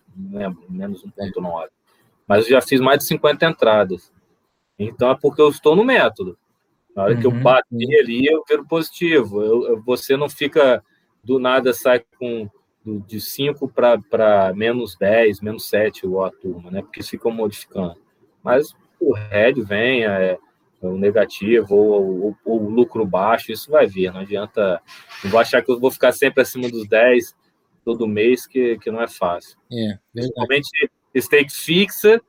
menos 0.68 1.04
1.9. 1.04 1.68
Mas 2.26 2.44
eu 2.44 2.50
já 2.50 2.60
fiz 2.60 2.80
mais 2.80 2.98
de 2.98 3.06
50 3.06 3.46
entradas. 3.46 4.12
Então 4.78 5.10
é 5.10 5.18
porque 5.20 5.40
eu 5.40 5.48
estou 5.48 5.76
no 5.76 5.84
método. 5.84 6.38
Na 6.94 7.04
hora 7.04 7.14
uhum. 7.14 7.20
que 7.20 7.26
eu 7.26 7.30
uhum. 7.30 7.42
bati 7.42 7.98
ali, 7.98 8.26
eu 8.26 8.44
viro 8.48 8.66
positivo. 8.66 9.42
Eu, 9.42 9.66
eu, 9.68 9.82
você 9.82 10.16
não 10.16 10.28
fica 10.28 10.82
do 11.22 11.38
nada, 11.38 11.72
sai 11.72 12.02
com 12.18 12.48
de 13.06 13.18
5 13.18 13.68
para 13.68 14.52
menos 14.54 14.96
10, 14.98 15.40
menos 15.40 15.68
7, 15.68 16.04
igual 16.04 16.26
a 16.26 16.30
turma, 16.30 16.70
né? 16.70 16.82
Porque 16.82 17.02
ficam 17.02 17.30
modificando. 17.30 17.96
Mas 18.42 18.74
o 19.00 19.14
red 19.14 19.54
vem, 19.62 20.04
é, 20.04 20.38
é 20.82 20.86
o 20.86 20.98
negativo 20.98 21.74
ou, 21.74 22.36
o 22.44 22.68
lucro 22.68 23.06
baixo, 23.06 23.50
isso 23.50 23.70
vai 23.70 23.86
vir. 23.86 24.12
Não 24.12 24.20
adianta. 24.20 24.82
Não 25.22 25.30
vou 25.30 25.40
achar 25.40 25.62
que 25.62 25.70
eu 25.70 25.80
vou 25.80 25.90
ficar 25.90 26.12
sempre 26.12 26.42
acima 26.42 26.68
dos 26.68 26.86
10 26.86 27.34
todo 27.84 28.06
mês, 28.06 28.46
que, 28.46 28.78
que 28.78 28.90
não 28.90 29.00
é 29.00 29.08
fácil. 29.08 29.56
É, 29.72 29.98
Principalmente 30.12 30.68
stake 31.16 31.52
fixa, 31.52 32.20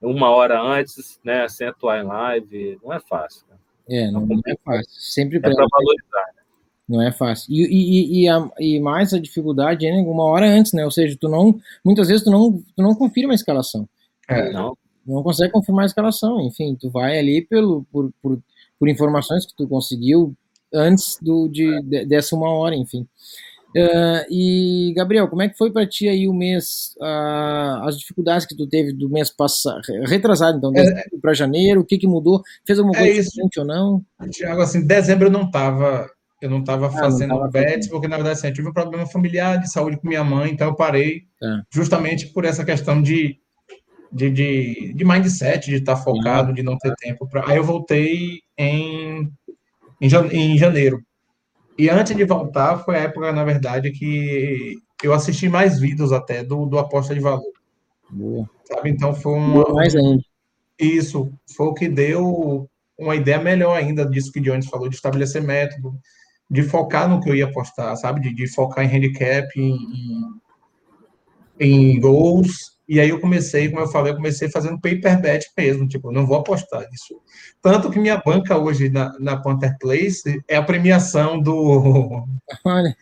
uma 0.00 0.30
hora 0.30 0.60
antes, 0.60 1.20
né? 1.24 1.46
Sem 1.48 1.68
atuar 1.68 2.02
em 2.02 2.06
live, 2.06 2.78
não 2.82 2.92
é 2.92 3.00
fácil. 3.00 3.44
Né? 3.50 3.56
É, 3.88 4.10
não, 4.10 4.24
não 4.24 4.40
é 4.46 4.54
fácil. 4.64 4.90
Sempre 4.90 5.38
é 5.38 5.40
para 5.40 5.52
valorizar. 5.52 6.26
Né? 6.34 6.42
Não 6.88 7.02
é 7.02 7.12
fácil. 7.12 7.52
E, 7.52 7.62
e, 7.62 8.22
e, 8.22 8.28
a, 8.28 8.50
e, 8.58 8.80
mais 8.80 9.12
a 9.12 9.20
dificuldade 9.20 9.86
é 9.86 9.92
uma 9.92 10.24
hora 10.24 10.46
antes, 10.46 10.72
né? 10.72 10.84
Ou 10.84 10.90
seja, 10.90 11.16
tu 11.20 11.28
não, 11.28 11.60
muitas 11.84 12.08
vezes 12.08 12.24
tu 12.24 12.30
não, 12.30 12.52
tu 12.52 12.82
não 12.82 12.94
confirma 12.94 13.32
a 13.32 13.34
escalação. 13.34 13.88
É, 14.28 14.50
não. 14.52 14.76
Não 15.06 15.22
consegue 15.22 15.52
confirmar 15.52 15.84
a 15.84 15.86
escalação. 15.86 16.40
Enfim, 16.40 16.76
tu 16.80 16.90
vai 16.90 17.18
ali 17.18 17.42
pelo, 17.42 17.84
por, 17.92 18.12
por, 18.22 18.38
por 18.78 18.88
informações 18.88 19.46
que 19.46 19.54
tu 19.56 19.68
conseguiu 19.68 20.34
antes 20.72 21.18
do, 21.20 21.48
de, 21.48 21.82
de, 21.82 22.04
dessa 22.06 22.34
uma 22.36 22.50
hora, 22.50 22.74
enfim. 22.74 23.06
Uh, 23.76 24.26
e, 24.28 24.92
Gabriel, 24.96 25.28
como 25.28 25.42
é 25.42 25.48
que 25.48 25.56
foi 25.56 25.70
para 25.72 25.86
ti 25.86 26.08
aí 26.08 26.26
o 26.26 26.34
mês, 26.34 26.92
uh, 27.00 27.86
as 27.86 27.98
dificuldades 27.98 28.44
que 28.44 28.56
tu 28.56 28.68
teve 28.68 28.92
do 28.92 29.08
mês 29.08 29.30
passado, 29.30 29.80
retrasado, 30.06 30.58
então, 30.58 30.72
é, 30.76 31.04
para 31.22 31.34
janeiro, 31.34 31.80
o 31.80 31.84
que 31.84 31.96
que 31.96 32.06
mudou? 32.06 32.42
Fez 32.66 32.78
alguma 32.80 32.96
é 32.98 33.00
coisa 33.00 33.22
diferente 33.22 33.60
ou 33.60 33.66
não? 33.66 34.04
Tiago, 34.30 34.62
assim, 34.62 34.84
dezembro 34.84 35.28
eu 35.28 35.30
não 35.30 35.44
estava 35.44 36.10
eu 36.40 36.48
não 36.48 36.60
estava 36.60 36.86
ah, 36.86 36.90
fazendo 36.90 37.34
não 37.34 37.50
bets, 37.50 37.86
porque 37.88 38.08
na 38.08 38.16
verdade 38.16 38.38
assim, 38.38 38.48
eu 38.48 38.54
tive 38.54 38.68
um 38.68 38.72
problema 38.72 39.06
familiar 39.06 39.58
de 39.60 39.70
saúde 39.70 39.98
com 39.98 40.08
minha 40.08 40.24
mãe, 40.24 40.50
então 40.50 40.68
eu 40.68 40.74
parei 40.74 41.24
é. 41.42 41.60
justamente 41.70 42.28
por 42.28 42.46
essa 42.46 42.64
questão 42.64 43.02
de, 43.02 43.36
de, 44.10 44.30
de, 44.30 44.94
de 44.94 45.04
mindset, 45.04 45.68
de 45.68 45.76
estar 45.76 45.96
tá 45.96 46.00
focado, 46.00 46.54
de 46.54 46.62
não 46.62 46.78
ter 46.78 46.94
tempo. 46.96 47.28
Pra... 47.28 47.46
Aí 47.46 47.58
eu 47.58 47.64
voltei 47.64 48.40
em, 48.56 49.30
em 50.00 50.58
janeiro. 50.58 51.02
E 51.80 51.88
antes 51.88 52.14
de 52.14 52.26
voltar, 52.26 52.84
foi 52.84 52.94
a 52.96 53.04
época, 53.04 53.32
na 53.32 53.42
verdade, 53.42 53.90
que 53.90 54.76
eu 55.02 55.14
assisti 55.14 55.48
mais 55.48 55.80
vídeos 55.80 56.12
até 56.12 56.44
do, 56.44 56.66
do 56.66 56.78
Aposta 56.78 57.14
de 57.14 57.20
Valor. 57.20 57.40
Boa. 58.10 58.46
Sabe? 58.64 58.90
Então 58.90 59.14
foi 59.14 59.32
uma. 59.32 59.64
Mais 59.72 59.96
ainda. 59.96 60.22
Isso, 60.78 61.32
foi 61.56 61.68
o 61.68 61.72
que 61.72 61.88
deu 61.88 62.68
uma 62.98 63.16
ideia 63.16 63.38
melhor 63.38 63.78
ainda 63.78 64.04
disso 64.04 64.30
que 64.30 64.40
o 64.40 64.42
Jones 64.42 64.66
falou, 64.66 64.90
de 64.90 64.94
estabelecer 64.94 65.42
método, 65.42 65.98
de 66.50 66.62
focar 66.62 67.08
no 67.08 67.18
que 67.18 67.30
eu 67.30 67.34
ia 67.34 67.46
apostar, 67.46 67.96
sabe? 67.96 68.20
De, 68.20 68.34
de 68.34 68.46
focar 68.46 68.84
em 68.84 68.94
handicap, 68.94 69.48
em, 69.58 69.78
em, 71.58 71.94
em 71.94 71.98
gols, 71.98 72.78
e 72.90 72.98
aí 72.98 73.08
eu 73.08 73.20
comecei, 73.20 73.68
como 73.68 73.82
eu 73.82 73.86
falei, 73.86 74.10
eu 74.10 74.16
comecei 74.16 74.50
fazendo 74.50 74.80
paper 74.80 75.20
bet 75.20 75.46
mesmo, 75.56 75.86
tipo, 75.86 76.10
não 76.10 76.26
vou 76.26 76.38
apostar 76.38 76.90
nisso. 76.90 77.20
Tanto 77.62 77.88
que 77.88 78.00
minha 78.00 78.16
banca 78.16 78.58
hoje 78.58 78.90
na, 78.90 79.16
na 79.20 79.36
Panther 79.36 79.78
Place 79.78 80.42
é 80.48 80.56
a 80.56 80.62
premiação 80.62 81.40
do, 81.40 82.24
Olha, 82.66 82.96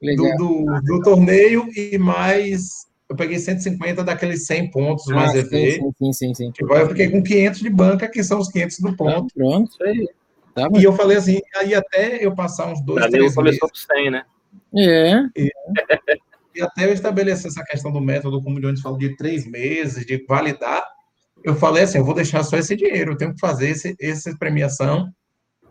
do, 0.00 0.36
do, 0.38 0.80
do, 0.80 1.02
torneio 1.02 1.68
e 1.76 1.98
mais. 1.98 2.86
Eu 3.10 3.14
peguei 3.14 3.38
150 3.38 4.02
daqueles 4.02 4.46
100 4.46 4.70
pontos, 4.70 5.06
ah, 5.10 5.14
mais 5.14 5.34
EV. 5.34 5.72
Sim, 5.72 5.92
sim, 5.98 6.12
sim, 6.14 6.34
sim. 6.34 6.50
Tipo, 6.50 6.72
eu 6.72 6.88
fiquei 6.88 7.10
com 7.10 7.22
500 7.22 7.60
de 7.60 7.68
banca, 7.68 8.08
que 8.08 8.24
são 8.24 8.38
os 8.38 8.48
500 8.48 8.78
do 8.80 8.96
ponto. 8.96 9.26
Ah, 9.26 9.34
pronto, 9.34 9.70
isso 9.70 9.84
aí. 9.84 10.08
Tá, 10.54 10.66
e 10.74 10.82
eu 10.82 10.94
falei 10.94 11.18
assim, 11.18 11.42
aí 11.56 11.74
até 11.74 12.24
eu 12.24 12.34
passar 12.34 12.72
uns 12.72 12.80
dois, 12.80 13.04
três 13.08 13.22
meses. 13.22 13.34
começou 13.34 13.68
com 13.68 13.74
100, 13.74 14.10
né? 14.10 14.24
É. 14.74 15.12
E, 15.36 15.52
e 16.56 16.62
até 16.62 16.86
eu 16.86 16.92
estabelecer 16.92 17.48
essa 17.50 17.62
questão 17.64 17.92
do 17.92 18.00
método, 18.00 18.42
como 18.42 18.56
o 18.56 18.60
Jones 18.60 18.80
falou, 18.80 18.98
de 18.98 19.16
três 19.16 19.46
meses, 19.46 20.06
de 20.06 20.24
validar, 20.26 20.84
eu 21.44 21.54
falei 21.54 21.84
assim, 21.84 21.98
eu 21.98 22.04
vou 22.04 22.14
deixar 22.14 22.42
só 22.42 22.56
esse 22.56 22.74
dinheiro, 22.74 23.12
eu 23.12 23.16
tenho 23.16 23.34
que 23.34 23.40
fazer 23.40 23.70
esse, 23.70 23.94
essa 24.00 24.36
premiação 24.36 25.08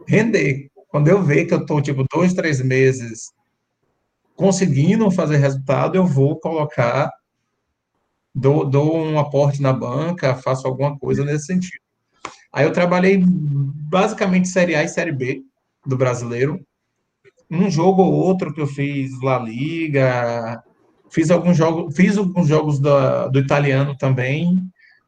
render. 0.08 0.70
Quando 0.88 1.08
eu 1.08 1.22
ver 1.22 1.46
que 1.46 1.54
eu 1.54 1.60
estou, 1.60 1.82
tipo, 1.82 2.06
dois, 2.14 2.34
três 2.34 2.62
meses 2.62 3.34
conseguindo 4.36 5.10
fazer 5.12 5.38
resultado, 5.38 5.96
eu 5.96 6.06
vou 6.06 6.40
colocar, 6.40 7.12
dou, 8.34 8.66
dou 8.66 8.98
um 8.98 9.18
aporte 9.18 9.62
na 9.62 9.74
banca, 9.74 10.36
faço 10.36 10.68
alguma 10.68 10.98
coisa 10.98 11.24
nesse 11.24 11.46
sentido. 11.46 11.82
Aí 12.52 12.66
eu 12.66 12.72
trabalhei 12.72 13.22
basicamente 13.22 14.48
Série 14.48 14.76
A 14.76 14.84
e 14.84 14.88
Série 14.88 15.12
B 15.12 15.42
do 15.86 15.98
brasileiro. 15.98 16.66
Um 17.50 17.70
jogo 17.70 18.02
ou 18.02 18.14
outro 18.14 18.54
que 18.54 18.62
eu 18.62 18.68
fiz 18.68 19.12
La 19.22 19.38
Liga, 19.38 20.64
Fiz 21.16 21.32
alguns 21.32 21.56
jogos, 21.56 21.96
fiz 21.96 22.18
alguns 22.18 22.46
jogos 22.46 22.78
do, 22.78 23.30
do 23.30 23.40
italiano 23.40 23.96
também, 23.98 24.62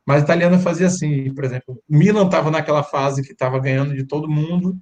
mas 0.05 0.21
o 0.21 0.23
italiano 0.23 0.57
fazia 0.57 0.87
assim, 0.87 1.33
por 1.33 1.43
exemplo, 1.43 1.83
Milan 1.89 2.27
estava 2.27 2.49
naquela 2.49 2.81
fase 2.81 3.21
que 3.21 3.33
estava 3.33 3.59
ganhando 3.59 3.93
de 3.93 4.05
todo 4.05 4.29
mundo. 4.29 4.79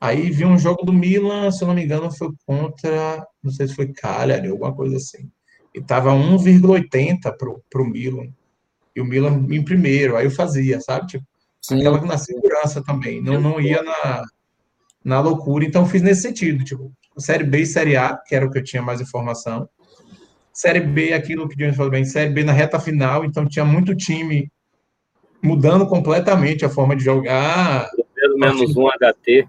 Aí 0.00 0.30
vi 0.30 0.46
um 0.46 0.56
jogo 0.56 0.86
do 0.86 0.92
Milan, 0.92 1.50
se 1.50 1.62
eu 1.62 1.68
não 1.68 1.74
me 1.74 1.84
engano, 1.84 2.10
foi 2.10 2.30
contra, 2.46 3.22
não 3.42 3.52
sei 3.52 3.68
se 3.68 3.74
foi 3.74 3.92
Cagliari, 3.92 4.48
alguma 4.48 4.74
coisa 4.74 4.96
assim. 4.96 5.30
E 5.74 5.82
tava 5.82 6.12
1,80 6.12 7.30
pro, 7.36 7.62
pro 7.68 7.84
Milan. 7.84 8.28
E 8.96 9.02
o 9.02 9.04
Milan 9.04 9.46
em 9.50 9.62
primeiro, 9.62 10.16
aí 10.16 10.24
eu 10.24 10.30
fazia, 10.30 10.80
sabe? 10.80 11.08
Tipo, 11.08 11.26
Sim. 11.60 11.80
aquela 11.80 12.00
na 12.00 12.16
segurança 12.16 12.82
também, 12.82 13.20
não, 13.20 13.38
não 13.38 13.60
ia 13.60 13.82
na, 13.82 14.24
na 15.04 15.20
loucura. 15.20 15.66
Então 15.66 15.84
fiz 15.84 16.00
nesse 16.00 16.22
sentido, 16.22 16.64
tipo, 16.64 16.90
Série 17.18 17.44
B 17.44 17.60
e 17.60 17.66
Série 17.66 17.98
A, 17.98 18.16
que 18.16 18.34
era 18.34 18.46
o 18.46 18.50
que 18.50 18.56
eu 18.56 18.64
tinha 18.64 18.80
mais 18.80 18.98
informação. 18.98 19.68
Série 20.58 20.80
B, 20.80 21.12
aquilo 21.12 21.48
que 21.48 21.54
o 21.54 21.58
James 21.60 21.76
falou 21.76 21.92
bem, 21.92 22.04
Série 22.04 22.30
B 22.30 22.42
na 22.42 22.50
reta 22.50 22.80
final, 22.80 23.24
então 23.24 23.46
tinha 23.46 23.64
muito 23.64 23.94
time 23.94 24.50
mudando 25.40 25.86
completamente 25.86 26.64
a 26.64 26.68
forma 26.68 26.96
de 26.96 27.04
jogar. 27.04 27.88
Pelo 28.12 28.36
menos 28.36 28.76
um 28.76 28.88
HT. 28.88 29.46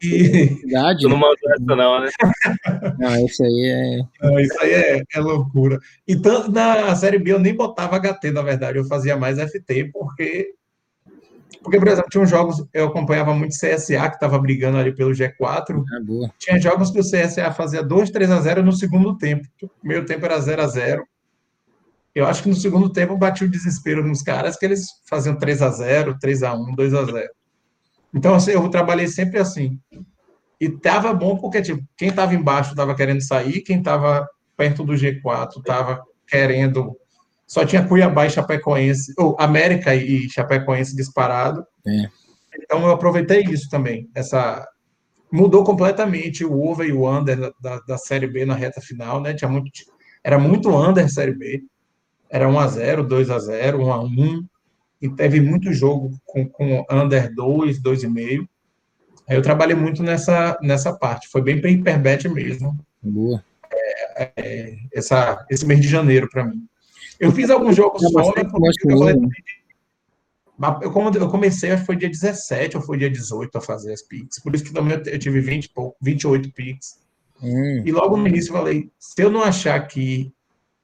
E... 0.00 0.28
Verdade, 0.62 1.08
não 1.08 1.16
mandou 1.16 1.50
essa 1.50 1.76
não, 1.76 2.00
né? 2.00 2.10
Não, 2.96 3.26
isso 3.26 3.42
aí 3.42 4.06
é... 4.22 4.24
Não, 4.24 4.38
isso 4.38 4.62
aí 4.62 4.72
é, 4.72 5.02
é, 5.12 5.20
loucura. 5.20 5.80
E 6.06 6.14
tanto 6.14 6.52
na 6.52 6.94
Série 6.94 7.18
B 7.18 7.32
eu 7.32 7.40
nem 7.40 7.56
botava 7.56 7.98
HT, 7.98 8.30
na 8.30 8.42
verdade, 8.42 8.78
eu 8.78 8.84
fazia 8.84 9.16
mais 9.16 9.40
FT, 9.40 9.90
porque 9.92 10.54
porque, 11.62 11.78
por 11.78 11.88
exemplo, 11.88 12.10
tinha 12.10 12.26
jogos, 12.26 12.64
eu 12.72 12.88
acompanhava 12.88 13.32
muito 13.34 13.54
CSA, 13.54 14.08
que 14.08 14.14
estava 14.14 14.38
brigando 14.38 14.78
ali 14.78 14.94
pelo 14.94 15.12
G4. 15.12 15.82
Ah, 15.92 16.30
tinha 16.38 16.60
jogos 16.60 16.90
que 16.90 16.98
o 16.98 17.02
CSA 17.02 17.52
fazia 17.52 17.82
2, 17.82 18.10
3 18.10 18.30
a 18.30 18.40
0 18.40 18.62
no 18.62 18.72
segundo 18.72 19.16
tempo. 19.16 19.46
O 19.62 19.86
meio 19.86 20.04
tempo 20.04 20.24
era 20.24 20.40
0 20.40 20.62
a 20.62 20.66
0 20.66 21.06
Eu 22.14 22.26
acho 22.26 22.42
que 22.42 22.48
no 22.48 22.54
segundo 22.54 22.90
tempo 22.90 23.16
bati 23.16 23.44
o 23.44 23.50
desespero 23.50 24.06
nos 24.06 24.22
caras, 24.22 24.56
que 24.56 24.64
eles 24.64 24.86
faziam 25.08 25.36
3 25.36 25.62
a 25.62 25.70
0 25.70 26.18
3 26.18 26.42
a 26.42 26.54
1 26.54 26.74
2 26.74 26.94
a 26.94 27.04
0 27.04 27.30
Então, 28.12 28.34
assim, 28.34 28.52
eu 28.52 28.68
trabalhei 28.68 29.06
sempre 29.06 29.38
assim. 29.38 29.78
E 30.60 30.68
tava 30.68 31.12
bom 31.12 31.36
porque, 31.36 31.62
tipo, 31.62 31.82
quem 31.96 32.08
estava 32.08 32.34
embaixo 32.34 32.70
estava 32.70 32.94
querendo 32.94 33.20
sair, 33.22 33.62
quem 33.62 33.78
estava 33.78 34.28
perto 34.56 34.84
do 34.84 34.94
G4 34.94 35.58
estava 35.58 36.02
querendo 36.26 36.96
só 37.52 37.66
tinha 37.66 37.86
Cuiabá 37.86 38.24
e 38.24 38.30
Chapecoense, 38.30 39.12
ou 39.18 39.36
América 39.38 39.94
e 39.94 40.26
Chapecoense 40.30 40.96
disparado. 40.96 41.62
É. 41.86 42.08
Então 42.58 42.80
eu 42.80 42.90
aproveitei 42.90 43.42
isso 43.42 43.68
também. 43.68 44.08
Essa 44.14 44.66
mudou 45.30 45.62
completamente 45.62 46.46
o 46.46 46.62
over 46.62 46.88
e 46.88 46.94
o 46.94 47.06
under 47.06 47.52
da, 47.60 47.78
da 47.86 47.98
Série 47.98 48.26
B 48.26 48.46
na 48.46 48.54
reta 48.54 48.80
final, 48.80 49.20
né? 49.20 49.34
Tinha 49.34 49.50
muito, 49.50 49.70
era 50.24 50.38
muito 50.38 50.74
under 50.74 51.06
Série 51.12 51.34
B. 51.34 51.62
Era 52.30 52.48
1 52.48 52.58
a 52.58 52.66
0, 52.68 53.04
2 53.04 53.28
a 53.28 53.38
0, 53.38 53.84
1 53.84 53.92
a 53.92 54.02
1, 54.02 54.44
e 55.02 55.10
teve 55.10 55.38
muito 55.38 55.74
jogo 55.74 56.10
com, 56.24 56.48
com 56.48 56.86
under 56.90 57.34
2, 57.34 57.82
2,5. 57.82 58.48
Aí 59.28 59.36
eu 59.36 59.42
trabalhei 59.42 59.76
muito 59.76 60.02
nessa, 60.02 60.58
nessa 60.62 60.96
parte. 60.96 61.28
Foi 61.28 61.42
bem 61.42 61.60
para 61.60 61.68
hiperbet 61.68 62.30
mesmo. 62.30 62.74
Boa. 63.02 63.44
É, 63.70 64.32
é, 64.38 64.76
essa, 64.94 65.44
esse 65.50 65.66
mês 65.66 65.82
de 65.82 65.88
janeiro 65.88 66.30
para 66.30 66.46
mim. 66.46 66.66
Eu 67.22 67.30
fiz 67.30 67.48
alguns 67.50 67.76
jogos 67.76 68.02
fora, 68.10 68.44
porque 68.44 68.92
eu, 68.92 68.98
falei, 68.98 69.14
eu, 71.20 71.28
comecei, 71.30 71.70
acho 71.70 71.82
que 71.82 71.86
foi 71.86 71.94
dia 71.94 72.08
17 72.08 72.76
ou 72.76 72.82
foi 72.82 72.98
dia 72.98 73.08
18 73.08 73.56
a 73.56 73.60
fazer 73.60 73.92
as 73.92 74.02
Pix. 74.02 74.40
Por 74.40 74.52
isso 74.52 74.64
que 74.64 74.72
também 74.72 75.00
eu 75.06 75.18
tive 75.20 75.40
20, 75.40 75.70
28 76.00 76.52
Pix. 76.52 76.98
Hum. 77.40 77.82
E 77.86 77.92
logo 77.92 78.16
no 78.16 78.26
início 78.26 78.50
eu 78.50 78.56
falei, 78.56 78.90
se 78.98 79.22
eu 79.22 79.30
não 79.30 79.40
achar 79.40 79.76
aqui 79.76 80.32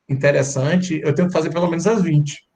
interessante, 0.08 1.00
eu 1.02 1.12
tenho 1.12 1.26
que 1.26 1.34
fazer 1.34 1.50
pelo 1.50 1.68
menos 1.68 1.88
as 1.88 2.02
20. 2.02 2.46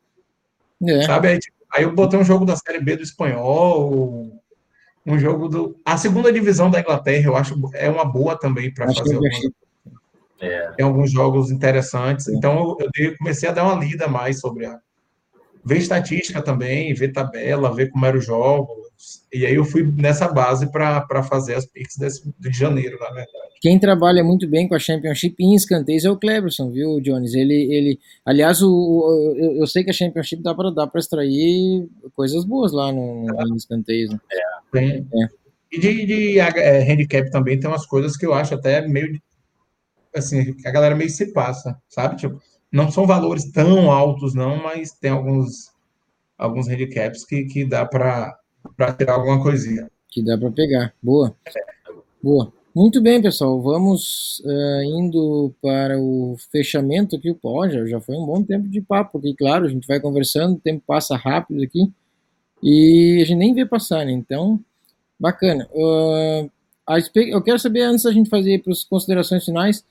É. 0.85 1.03
Sabe? 1.03 1.29
Aí, 1.29 1.39
tipo, 1.41 1.57
aí, 1.73 1.83
eu 1.83 1.93
botei 1.93 2.21
um 2.21 2.25
jogo 2.25 2.45
da 2.45 2.55
Série 2.55 2.81
B 2.81 2.95
do 2.97 3.03
espanhol, 3.03 4.31
um 5.05 5.19
jogo 5.19 5.49
do. 5.49 5.77
A 5.85 5.97
segunda 5.97 6.33
divisão 6.33 6.71
da 6.71 6.79
Inglaterra, 6.79 7.27
eu 7.27 7.35
acho 7.35 7.61
é 7.75 7.91
uma 7.91 8.05
boa 8.05 8.39
também 8.39 8.73
para 8.73 8.87
fazer 8.95 9.17
algumas... 9.17 9.41
é. 10.43 10.73
Tem 10.73 10.85
alguns 10.85 11.13
jogos 11.13 11.51
interessantes. 11.51 12.29
É. 12.29 12.35
Então 12.35 12.77
eu, 12.81 12.89
eu 12.97 13.17
comecei 13.17 13.49
a 13.49 13.53
dar 13.53 13.65
uma 13.65 13.83
lida 13.83 14.09
mais 14.09 14.41
sobre 14.41 14.67
a. 14.67 14.79
Ver 15.65 15.79
estatística 15.79 16.43
também, 16.43 16.93
ver 16.93 17.13
tabela, 17.13 17.73
ver 17.73 17.89
como 17.91 18.05
eram 18.05 18.19
os 18.19 18.27
jogos. 18.27 18.83
E 19.33 19.47
aí 19.47 19.55
eu 19.55 19.65
fui 19.65 19.85
nessa 19.97 20.27
base 20.27 20.71
para 20.73 21.23
fazer 21.23 21.55
as 21.55 21.65
picks 21.65 21.97
desse, 21.97 22.29
de 22.37 22.51
janeiro, 22.51 22.99
na 22.99 23.07
verdade. 23.07 23.53
Quem 23.61 23.79
trabalha 23.79 24.25
muito 24.25 24.49
bem 24.49 24.67
com 24.67 24.75
a 24.75 24.79
Championship 24.81 25.37
em 25.39 25.55
escanteios 25.55 26.05
é 26.05 26.11
o 26.11 26.17
Cleberson, 26.17 26.73
viu, 26.73 27.01
Jones? 27.01 27.33
Ele, 27.35 27.55
ele, 27.73 28.01
aliás, 28.27 28.61
o, 28.61 28.69
o 28.69 29.35
eu, 29.39 29.53
eu, 29.59 29.67
sei 29.69 29.85
que 29.85 29.91
a 29.91 29.95
Championship 29.95 30.43
dá 30.43 30.53
para 30.53 30.73
dá 30.73 30.85
para 30.85 30.99
extrair 30.99 31.89
coisas 32.13 32.45
boas 32.45 32.73
lá 32.73 32.91
no, 32.91 33.27
no 33.27 33.57
escanteios. 33.57 34.11
Né? 34.11 34.19
É. 34.75 34.99
é. 34.99 35.29
E 35.71 35.79
de, 35.79 36.07
de 36.07 36.39
é, 36.41 36.93
handicap 36.93 37.31
também 37.31 37.59
tem 37.59 37.71
umas 37.71 37.87
coisas 37.87 38.17
que 38.17 38.27
eu 38.27 38.35
acho 38.35 38.53
até 38.55 38.87
meio 38.87 39.13
assim, 40.15 40.55
a 40.65 40.71
galera 40.71 40.95
meio 40.95 41.11
se 41.11 41.33
passa, 41.33 41.81
sabe? 41.89 42.17
Tipo, 42.17 42.41
não 42.71 42.91
são 42.91 43.07
valores 43.07 43.51
tão 43.51 43.91
altos 43.91 44.35
não, 44.35 44.63
mas 44.63 44.93
tem 44.93 45.11
alguns 45.11 45.73
alguns 46.39 46.67
handicaps 46.67 47.25
que, 47.25 47.45
que 47.45 47.65
dá 47.65 47.85
para 47.87 48.37
tirar 48.99 49.15
alguma 49.15 49.41
coisinha. 49.43 49.89
Que 50.09 50.23
dá 50.23 50.37
para 50.37 50.51
pegar. 50.51 50.93
Boa. 51.03 51.35
Boa. 52.23 52.53
Muito 52.75 53.01
bem, 53.01 53.21
pessoal. 53.21 53.61
Vamos 53.61 54.43
uh, 54.45 54.83
indo 54.83 55.55
para 55.61 55.99
o 56.01 56.37
fechamento 56.51 57.17
aqui. 57.17 57.33
Pô, 57.35 57.69
já, 57.69 57.85
já 57.87 58.01
foi 58.01 58.17
um 58.17 58.27
bom 58.27 58.43
tempo 58.43 58.69
de 58.69 58.81
papo 58.81 59.19
aqui, 59.19 59.35
claro. 59.35 59.67
A 59.67 59.69
gente 59.69 59.87
vai 59.87 60.01
conversando, 60.01 60.57
o 60.57 60.61
tempo 60.61 60.83
passa 60.87 61.17
rápido 61.17 61.63
aqui 61.63 61.93
e 62.63 63.21
a 63.23 63.27
gente 63.27 63.39
nem 63.39 63.55
vê 63.55 63.67
passar, 63.67 64.07
né? 64.07 64.13
Então, 64.13 64.59
bacana. 65.21 65.69
Uh, 65.73 66.51
eu 67.15 67.43
quero 67.43 67.59
saber, 67.59 67.83
antes 67.83 68.05
da 68.05 68.13
gente 68.13 68.31
fazer 68.31 68.63
para 68.63 68.73
as 68.73 68.85
considerações 68.85 69.45
finais, 69.45 69.85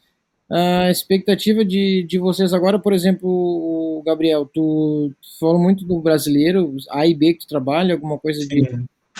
a 0.51 0.91
expectativa 0.91 1.63
de, 1.63 2.03
de 2.03 2.19
vocês 2.19 2.53
agora, 2.53 2.77
por 2.77 2.91
exemplo, 2.91 3.29
o 3.29 4.03
Gabriel, 4.05 4.45
tu 4.45 5.11
falou 5.39 5.59
muito 5.59 5.85
do 5.85 5.99
brasileiro, 5.99 6.75
A 6.89 7.07
e 7.07 7.13
B 7.13 7.33
que 7.33 7.41
tu 7.41 7.47
trabalha, 7.47 7.93
alguma 7.93 8.17
coisa 8.17 8.45
de 8.45 8.67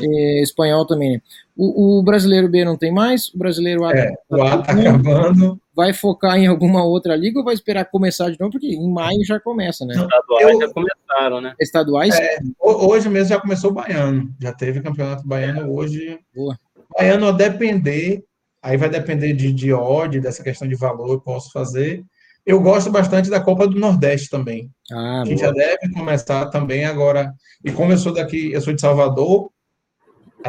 é, 0.01 0.41
espanhol 0.41 0.85
também, 0.85 1.13
né? 1.13 1.21
O, 1.55 1.99
o, 1.99 2.03
brasileiro 2.03 2.49
B 2.49 2.65
não 2.65 2.77
tem 2.77 2.91
mais, 2.91 3.29
o 3.29 3.37
brasileiro 3.37 3.85
A, 3.85 3.91
é, 3.91 4.11
tá, 4.11 4.37
o 4.37 4.43
A 4.43 4.57
tá 4.57 4.73
acabando. 4.73 5.59
Vai 5.73 5.93
focar 5.93 6.37
em 6.37 6.47
alguma 6.47 6.83
outra 6.83 7.15
liga 7.15 7.39
ou 7.39 7.45
vai 7.45 7.53
esperar 7.53 7.85
começar 7.85 8.29
de 8.29 8.39
novo? 8.39 8.51
Porque 8.51 8.67
em 8.67 8.91
maio 8.91 9.23
já 9.25 9.39
começa, 9.39 9.85
né? 9.85 9.93
Estaduais 9.93 10.53
Eu, 10.53 10.59
já 10.59 10.73
começaram, 10.73 11.41
né? 11.41 11.53
Estaduais? 11.59 12.19
É, 12.19 12.39
hoje 12.59 13.07
mesmo 13.07 13.29
já 13.29 13.39
começou 13.39 13.71
o 13.71 13.73
baiano, 13.73 14.33
já 14.39 14.51
teve 14.51 14.81
campeonato 14.81 15.25
baiano 15.25 15.73
hoje. 15.73 16.19
Boa. 16.35 16.57
Baiano 16.97 17.27
a 17.27 17.31
depender 17.31 18.21
Aí 18.61 18.77
vai 18.77 18.89
depender 18.89 19.33
de, 19.33 19.51
de 19.51 19.73
odd, 19.73 20.19
dessa 20.19 20.43
questão 20.43 20.67
de 20.67 20.75
valor, 20.75 21.13
eu 21.13 21.21
posso 21.21 21.51
fazer. 21.51 22.03
Eu 22.45 22.59
gosto 22.59 22.91
bastante 22.91 23.29
da 23.29 23.39
Copa 23.39 23.67
do 23.67 23.79
Nordeste 23.79 24.29
também, 24.29 24.71
ah, 24.91 25.23
que 25.25 25.35
boa. 25.35 25.47
já 25.47 25.51
deve 25.51 25.91
começar 25.93 26.47
também 26.47 26.85
agora. 26.85 27.33
E 27.63 27.71
como 27.71 27.91
eu 27.91 27.97
sou 27.97 28.13
daqui, 28.13 28.51
eu 28.51 28.61
sou 28.61 28.73
de 28.73 28.81
Salvador, 28.81 29.51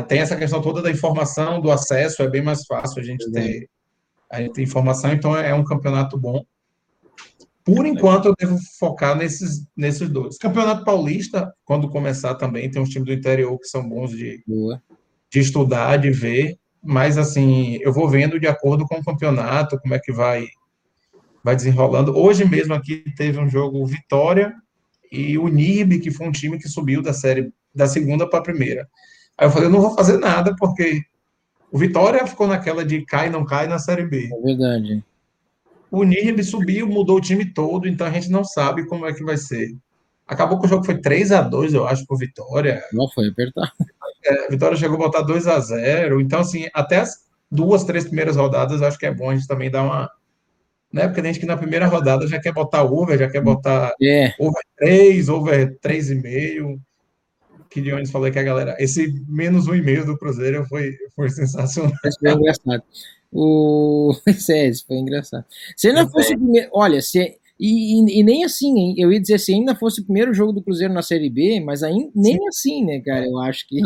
tem 0.08 0.20
essa 0.20 0.36
questão 0.36 0.62
toda 0.62 0.80
da 0.80 0.90
informação, 0.90 1.60
do 1.60 1.70
acesso, 1.70 2.22
é 2.22 2.28
bem 2.28 2.42
mais 2.42 2.64
fácil 2.64 3.00
a 3.00 3.04
gente 3.04 3.30
ter 3.30 3.68
a 4.30 4.40
gente 4.40 4.54
ter 4.54 4.62
informação, 4.62 5.12
então 5.12 5.36
é 5.36 5.52
um 5.52 5.62
campeonato 5.62 6.18
bom. 6.18 6.42
Por 7.62 7.84
enquanto, 7.84 8.26
eu 8.26 8.34
devo 8.36 8.58
focar 8.78 9.14
nesses, 9.14 9.66
nesses 9.76 10.08
dois. 10.08 10.38
Campeonato 10.38 10.84
Paulista, 10.84 11.52
quando 11.66 11.90
começar 11.90 12.34
também, 12.36 12.70
tem 12.70 12.80
uns 12.80 12.88
times 12.88 13.06
do 13.06 13.12
interior 13.12 13.56
que 13.58 13.68
são 13.68 13.86
bons 13.86 14.10
de, 14.10 14.42
de 15.30 15.38
estudar, 15.38 15.98
de 15.98 16.10
ver 16.10 16.58
mas 16.83 17.16
assim, 17.16 17.78
eu 17.80 17.93
vou 17.93 18.09
vendo 18.09 18.41
de 18.41 18.47
acordo 18.47 18.87
com 18.87 18.97
o 18.97 19.05
campeonato, 19.05 19.78
como 19.78 19.95
é 19.95 19.99
que 19.99 20.12
vai 20.12 20.49
vai 21.45 21.57
desenrolando. 21.57 22.16
Hoje 22.16 22.45
mesmo 22.45 22.72
aqui 22.72 23.05
teve 23.16 23.39
um 23.39 23.49
jogo 23.49 23.85
Vitória 23.85 24.55
e 25.11 25.37
o 25.37 25.49
NIRB, 25.49 25.99
que 25.99 26.11
foi 26.11 26.26
um 26.26 26.33
time 26.33 26.59
que 26.59 26.68
subiu 26.68 27.03
da 27.03 27.12
série 27.12 27.53
da 27.74 27.87
segunda 27.87 28.28
para 28.28 28.39
a 28.39 28.43
primeira. 28.43 28.89
Aí 29.37 29.47
eu 29.47 29.51
falei, 29.51 29.66
eu 29.66 29.72
não 29.72 29.80
vou 29.80 29.95
fazer 29.95 30.18
nada 30.18 30.55
porque 30.57 31.03
o 31.70 31.78
Vitória 31.78 32.26
ficou 32.26 32.47
naquela 32.47 32.85
de 32.85 33.05
cai 33.05 33.28
não 33.28 33.45
cai 33.45 33.66
na 33.66 33.78
série 33.78 34.07
B. 34.07 34.30
É 34.33 34.41
verdade. 34.41 35.05
O 35.91 36.05
NIRB 36.05 36.43
subiu, 36.43 36.87
mudou 36.87 37.16
o 37.16 37.20
time 37.20 37.45
todo, 37.45 37.87
então 37.87 38.07
a 38.07 38.11
gente 38.11 38.30
não 38.30 38.45
sabe 38.45 38.87
como 38.87 39.07
é 39.07 39.12
que 39.12 39.24
vai 39.24 39.37
ser. 39.37 39.76
Acabou 40.26 40.59
que 40.59 40.66
o 40.66 40.68
jogo 40.68 40.85
foi 40.85 40.99
3 40.99 41.33
a 41.33 41.43
2 41.43 41.74
eu 41.74 41.87
acho, 41.87 42.07
por 42.07 42.18
Vitória. 42.18 42.83
Não 42.93 43.09
foi 43.11 43.28
apertado. 43.28 43.72
É, 44.25 44.47
a 44.47 44.49
Vitória 44.49 44.77
chegou 44.77 44.97
a 44.97 45.07
botar 45.07 45.23
2 45.23 45.47
a 45.47 45.59
0 45.59 46.20
Então, 46.20 46.41
assim, 46.41 46.66
até 46.73 46.99
as 46.99 47.23
duas, 47.51 47.85
três 47.85 48.05
primeiras 48.05 48.37
rodadas, 48.37 48.83
acho 48.83 48.99
que 48.99 49.07
é 49.07 49.14
bom 49.14 49.31
a 49.31 49.35
gente 49.35 49.47
também 49.47 49.70
dar 49.70 49.83
uma. 49.83 50.11
Né? 50.93 51.07
Porque 51.07 51.20
a 51.20 51.25
gente 51.25 51.41
que 51.41 51.47
na 51.47 51.57
primeira 51.57 51.87
rodada 51.87 52.27
já 52.27 52.41
quer 52.41 52.53
botar 52.53 52.85
over, 52.85 53.18
já 53.18 53.29
quer 53.29 53.43
botar 53.43 53.95
é. 54.03 54.33
over 54.39 54.62
3, 54.79 55.29
over 55.29 55.79
3,5. 55.81 56.79
Que 57.70 57.81
Dionis 57.81 58.11
falou 58.11 58.31
que 58.31 58.39
a 58.39 58.43
galera. 58.43 58.77
Esse 58.79 59.12
menos 59.27 59.66
1,5 59.66 60.05
do 60.05 60.18
Cruzeiro 60.18 60.66
foi, 60.66 60.95
foi 61.16 61.31
sensacional. 61.31 61.93
Isso 62.05 62.18
foi 62.20 62.33
engraçado. 62.33 62.83
O... 63.33 64.14
Isso 64.29 64.87
foi 64.87 64.97
engraçado. 64.97 65.45
Se 65.75 65.89
ainda 65.89 66.07
fosse 66.09 66.35
o 66.35 66.39
primeiro. 66.39 66.68
Olha, 66.73 67.01
se, 67.01 67.39
e, 67.64 68.00
e, 68.00 68.18
e, 68.18 68.24
nem 68.24 68.44
assim, 68.44 68.76
hein? 68.76 68.94
Eu 68.98 69.12
ia 69.12 69.20
dizer 69.20 69.38
se 69.38 69.54
ainda 69.54 69.76
fosse 69.76 70.00
o 70.00 70.04
primeiro 70.04 70.34
jogo 70.34 70.52
do 70.52 70.60
Cruzeiro 70.60 70.92
na 70.92 71.00
Série 71.00 71.30
B, 71.30 71.60
mas 71.60 71.84
ainda, 71.84 72.10
nem 72.12 72.36
Sim. 72.36 72.48
assim, 72.48 72.84
né, 72.84 73.00
cara? 73.00 73.24
Eu 73.24 73.38
acho 73.38 73.68
que. 73.68 73.80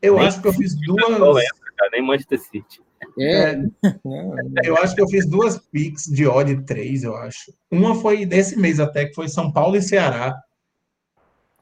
eu 0.00 0.16
nem 0.16 0.26
acho 0.26 0.40
que 0.40 0.48
eu 0.48 0.52
fiz 0.54 0.74
duas. 0.74 1.44
Cara, 1.76 1.90
nem 1.92 2.02
Manchester 2.02 2.40
City. 2.40 2.80
É. 3.20 3.50
é. 3.50 3.62
eu 4.64 4.78
acho 4.78 4.94
que 4.94 5.02
eu 5.02 5.08
fiz 5.08 5.28
duas 5.28 5.58
picks 5.70 6.04
de 6.04 6.26
odd 6.26 6.64
3, 6.64 7.04
eu 7.04 7.14
acho. 7.14 7.52
Uma 7.70 7.94
foi 7.94 8.24
desse 8.24 8.58
mês 8.58 8.80
até, 8.80 9.04
que 9.04 9.14
foi 9.14 9.28
São 9.28 9.52
Paulo 9.52 9.76
e 9.76 9.82
Ceará. 9.82 10.34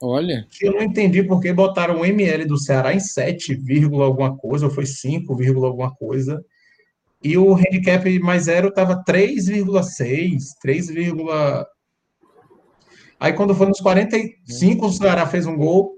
Olha. 0.01 0.47
Que 0.49 0.68
eu 0.68 0.74
não 0.74 0.82
entendi 0.82 1.24
porque 1.24 1.53
botaram 1.53 2.01
o 2.01 2.05
ML 2.05 2.44
do 2.44 2.57
Ceará 2.57 2.94
em 2.94 3.01
7, 3.01 3.61
alguma 4.01 4.36
coisa, 4.36 4.66
ou 4.66 4.70
foi 4.70 4.86
5, 4.86 5.32
alguma 5.64 5.92
coisa. 5.92 6.40
E 7.23 7.37
o 7.37 7.55
handicap 7.55 8.19
mais 8.21 8.45
zero 8.45 8.69
estava 8.69 9.03
3,6, 9.03 10.39
3, 10.61 10.89
Aí 13.19 13.33
quando 13.33 13.55
foi 13.55 13.67
nos 13.67 13.81
45, 13.81 14.87
o 14.87 14.93
Ceará 14.93 15.27
fez 15.27 15.47
um 15.47 15.57
gol. 15.57 15.95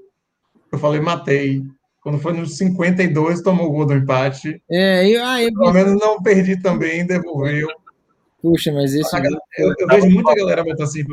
Eu 0.71 0.79
falei, 0.79 1.01
matei. 1.01 1.63
Quando 2.01 2.19
foi 2.19 2.33
nos 2.33 2.57
52, 2.57 3.43
tomou 3.43 3.67
o 3.67 3.73
gol 3.73 3.87
do 3.87 3.95
empate. 3.95 4.63
É, 4.71 5.09
eu, 5.09 5.25
ah, 5.25 5.43
eu... 5.43 5.53
Pelo 5.53 5.73
menos 5.73 6.01
não 6.01 6.23
perdi 6.23 6.61
também, 6.63 7.05
devolveu. 7.05 7.69
Puxa, 8.41 8.73
mas 8.73 8.95
esse. 8.95 9.17
Eu, 9.59 9.75
eu 9.79 9.89
vejo 9.89 10.09
muita 10.09 10.35
galera 10.35 10.63
botar 10.63 10.85
assim, 10.85 11.05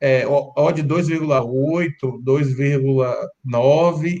é, 0.00 0.26
odd 0.26 0.82
2,8, 0.82 1.90
2,9. 2.22 4.18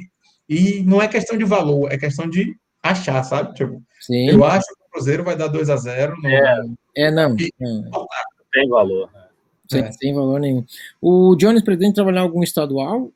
E 0.48 0.82
não 0.84 1.02
é 1.02 1.08
questão 1.08 1.36
de 1.36 1.44
valor, 1.44 1.92
é 1.92 1.98
questão 1.98 2.28
de 2.28 2.56
achar, 2.82 3.22
sabe? 3.24 3.52
Tipo, 3.54 3.82
Sim. 4.00 4.30
eu 4.30 4.44
acho 4.44 4.66
Cruzeiro 4.96 5.24
vai 5.24 5.36
dar 5.36 5.48
2 5.48 5.68
a 5.68 5.76
0 5.76 6.16
no... 6.16 6.26
É, 6.26 6.64
é 6.96 7.10
não. 7.10 7.36
E... 7.36 7.52
Tem 8.50 8.66
valor. 8.66 9.10
Né? 9.12 9.26
Sem, 9.70 9.84
é. 9.84 9.92
sem 9.92 10.14
valor 10.14 10.40
nenhum. 10.40 10.64
O 11.02 11.36
Jones 11.36 11.62
pretende 11.62 11.94
trabalhar 11.94 12.22
algum 12.22 12.42
estadual? 12.42 13.12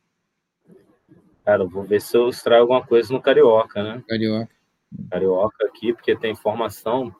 Cara, 1.43 1.65
vou 1.65 1.83
ver 1.83 2.03
se 2.03 2.15
eu 2.15 2.29
extraio 2.29 2.61
alguma 2.61 2.85
coisa 2.87 3.11
no 3.15 3.23
Carioca, 3.23 3.83
né? 3.83 4.05
Carioca. 4.07 4.51
Carioca 5.11 5.67
aqui, 5.67 5.95
porque 5.95 6.15
tem 6.15 6.33
informação 6.33 7.15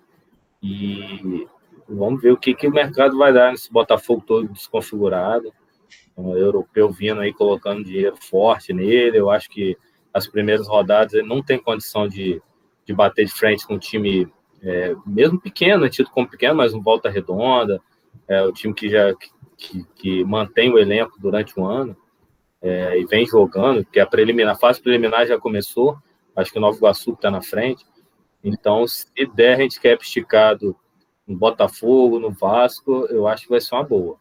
e 0.63 1.49
vamos 1.89 2.21
ver 2.21 2.33
o 2.33 2.37
que, 2.37 2.55
que 2.55 2.69
o 2.69 2.73
mercado 2.73 3.17
vai 3.17 3.33
dar 3.33 3.53
nesse 3.53 3.73
Botafogo 3.73 4.23
todo 4.27 4.49
desconfigurado. 4.49 5.51
O 6.15 6.37
europeu 6.37 6.91
vindo 6.91 7.23
aí 7.23 7.33
colocando 7.33 7.83
dinheiro 7.83 8.17
forte 8.21 8.75
nele. 8.75 9.17
Eu 9.17 9.31
acho 9.31 9.49
que 9.49 9.75
as 10.13 10.27
primeiras 10.27 10.69
rodadas 10.69 11.15
ele 11.15 11.27
não 11.27 11.43
tem 11.43 11.59
condição 11.59 12.07
de, 12.07 12.43
de 12.85 12.93
bater 12.93 13.25
de 13.25 13.33
frente 13.33 13.67
com 13.67 13.75
um 13.75 13.79
time 13.79 14.31
é, 14.63 14.95
mesmo 15.07 15.41
pequeno, 15.41 15.85
é 15.85 15.89
tido 15.89 16.11
como 16.11 16.29
pequeno, 16.29 16.55
mas 16.55 16.75
um 16.75 16.83
volta 16.83 17.09
redonda, 17.09 17.81
é 18.29 18.43
o 18.43 18.53
time 18.53 18.75
que 18.75 18.89
já 18.89 19.15
que, 19.57 19.85
que 19.95 20.25
mantém 20.25 20.71
o 20.73 20.79
elenco 20.79 21.21
durante 21.21 21.59
um 21.59 21.67
ano. 21.67 21.97
é, 22.63 22.99
e 22.99 23.07
vem 23.07 23.27
jogando, 23.27 23.85
que 23.85 23.99
a 23.99 24.07
preliminar, 24.07 24.55
a 24.55 24.59
fase 24.59 24.83
preliminar 24.83 25.27
já 25.27 25.39
começou, 25.39 25.97
acho 26.37 26.53
que 26.53 26.59
o 26.59 26.61
Nova 26.61 26.77
Iguaçu 26.77 27.13
está 27.13 27.31
na 27.31 27.43
frente. 27.43 27.87
Então, 28.45 28.87
se 28.87 29.07
der 29.35 29.61
handicap 29.61 30.03
esticado 30.03 30.77
no 31.27 31.37
Botafogo, 31.37 32.19
no 32.19 32.31
Vasco, 32.31 33.07
eu 33.07 33.27
acho 33.27 33.45
que 33.45 33.51
vai 33.51 33.61
ser 33.61 33.75
uma 33.75 33.85
boa. 33.85 34.17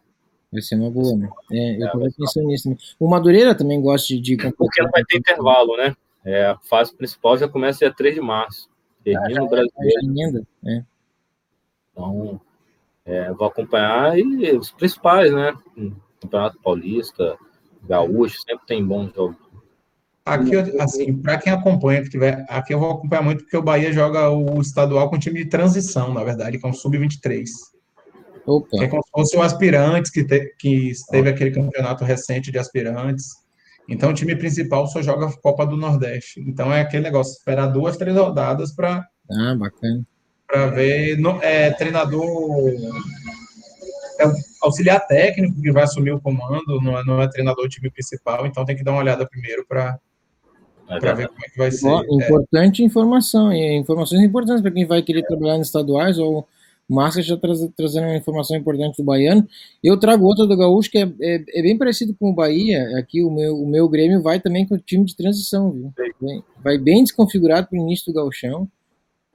Vai 0.51 0.61
ser 0.61 0.75
uma 0.75 0.89
boa, 0.89 1.17
né? 1.17 1.29
É, 1.51 1.75
eu 1.75 1.85
estava 1.85 2.07
é, 2.07 2.09
pensando 2.17 2.47
nisso 2.47 2.63
também. 2.63 2.77
O 2.99 3.09
Madureira 3.09 3.55
também 3.55 3.81
gosta 3.81 4.07
de. 4.07 4.19
de 4.19 4.37
Porque 4.53 4.81
não 4.81 4.89
vai 4.89 5.03
ter 5.05 5.17
intervalo, 5.19 5.77
né? 5.77 5.95
É, 6.25 6.45
a 6.47 6.57
fase 6.59 6.95
principal 6.95 7.37
já 7.37 7.47
começa 7.47 7.79
dia 7.79 7.93
3 7.93 8.15
de 8.15 8.21
março. 8.21 8.68
Termina 9.03 9.43
o 9.43 9.49
brasileiro. 9.49 10.47
É. 10.65 10.83
Então, 11.91 12.41
é, 13.05 13.31
vou 13.33 13.47
acompanhar 13.47 14.17
e 14.17 14.55
os 14.55 14.71
principais, 14.71 15.31
né? 15.33 15.53
Campeonato 16.21 16.59
Paulista, 16.61 17.37
Gaúcho, 17.83 18.41
sempre 18.41 18.65
tem 18.67 18.85
bons 18.85 19.13
jogos. 19.13 19.37
Aqui, 20.25 20.55
assim, 20.79 21.17
para 21.17 21.39
quem 21.39 21.51
acompanha, 21.51 22.03
que 22.03 22.09
tiver, 22.09 22.45
aqui 22.47 22.73
eu 22.73 22.79
vou 22.79 22.91
acompanhar 22.91 23.23
muito 23.23 23.43
porque 23.43 23.57
o 23.57 23.63
Bahia 23.63 23.91
joga 23.91 24.29
o 24.29 24.61
estadual 24.61 25.09
com 25.09 25.17
time 25.17 25.43
de 25.43 25.49
transição, 25.49 26.13
na 26.13 26.23
verdade, 26.23 26.59
que 26.59 26.65
é 26.65 26.69
um 26.69 26.73
sub-23. 26.73 27.45
É 28.79 28.87
como 28.87 29.03
se 29.03 29.11
fosse 29.11 29.37
o 29.37 29.41
aspirantes 29.41 30.11
que, 30.11 30.23
te, 30.23 30.55
que 30.59 30.91
teve 31.09 31.29
aquele 31.29 31.51
campeonato 31.51 32.03
recente 32.03 32.51
de 32.51 32.59
aspirantes. 32.59 33.27
Então, 33.89 34.11
o 34.11 34.13
time 34.13 34.35
principal 34.35 34.87
só 34.87 35.01
joga 35.01 35.31
Copa 35.41 35.65
do 35.65 35.75
Nordeste. 35.75 36.39
Então, 36.41 36.71
é 36.71 36.81
aquele 36.81 37.03
negócio, 37.03 37.33
esperar 37.33 37.67
duas, 37.67 37.97
três 37.97 38.15
rodadas 38.15 38.71
para 38.71 39.05
ah, 39.31 39.55
bacana. 39.55 40.05
Para 40.47 40.67
ver. 40.67 41.17
No, 41.17 41.41
é, 41.41 41.71
treinador. 41.71 42.71
É 44.19 44.49
auxiliar 44.61 45.05
técnico 45.07 45.61
que 45.61 45.71
vai 45.71 45.83
assumir 45.83 46.11
o 46.11 46.19
comando, 46.19 46.81
não 46.81 46.97
é, 46.97 47.05
não 47.05 47.21
é 47.21 47.27
treinador 47.29 47.63
do 47.63 47.69
time 47.69 47.89
principal, 47.89 48.45
então 48.45 48.65
tem 48.65 48.75
que 48.75 48.83
dar 48.83 48.91
uma 48.91 48.99
olhada 48.99 49.25
primeiro 49.25 49.65
para 49.65 49.97
é 50.89 50.99
para 50.99 51.13
ver 51.13 51.27
como 51.27 51.39
é 51.45 51.49
que 51.49 51.57
vai 51.57 51.71
ser. 51.71 51.87
É. 51.87 52.13
importante 52.13 52.81
é. 52.81 52.85
informação, 52.85 53.53
e 53.53 53.77
informações 53.77 54.21
importantes 54.21 54.61
para 54.61 54.71
quem 54.71 54.85
vai 54.85 55.01
querer 55.01 55.23
trabalhar 55.23 55.57
nos 55.57 55.67
estaduais 55.67 56.17
ou 56.17 56.47
Márcia 56.89 57.21
já 57.21 57.37
traz, 57.37 57.59
trazendo 57.77 58.07
uma 58.07 58.17
informação 58.17 58.57
importante 58.57 58.97
do 58.97 59.03
Baiano. 59.03 59.47
Eu 59.83 59.97
trago 59.97 60.25
outra 60.25 60.47
do 60.47 60.57
Gaúcho 60.57 60.89
que 60.89 60.97
é, 60.97 61.11
é, 61.21 61.43
é, 61.53 61.61
bem 61.61 61.77
parecido 61.77 62.15
com 62.19 62.31
o 62.31 62.33
Bahia. 62.33 62.97
Aqui 62.97 63.23
o 63.23 63.29
meu, 63.29 63.55
o 63.61 63.67
meu 63.67 63.87
Grêmio 63.87 64.21
vai 64.23 64.39
também 64.39 64.67
com 64.67 64.73
o 64.75 64.79
time 64.79 65.05
de 65.05 65.15
transição, 65.15 65.71
viu? 65.71 65.93
Vai 66.63 66.77
bem 66.77 67.03
desconfigurado 67.03 67.67
para 67.67 67.77
o 67.77 67.81
início 67.81 68.11
do 68.11 68.15
Gauchão. 68.15 68.67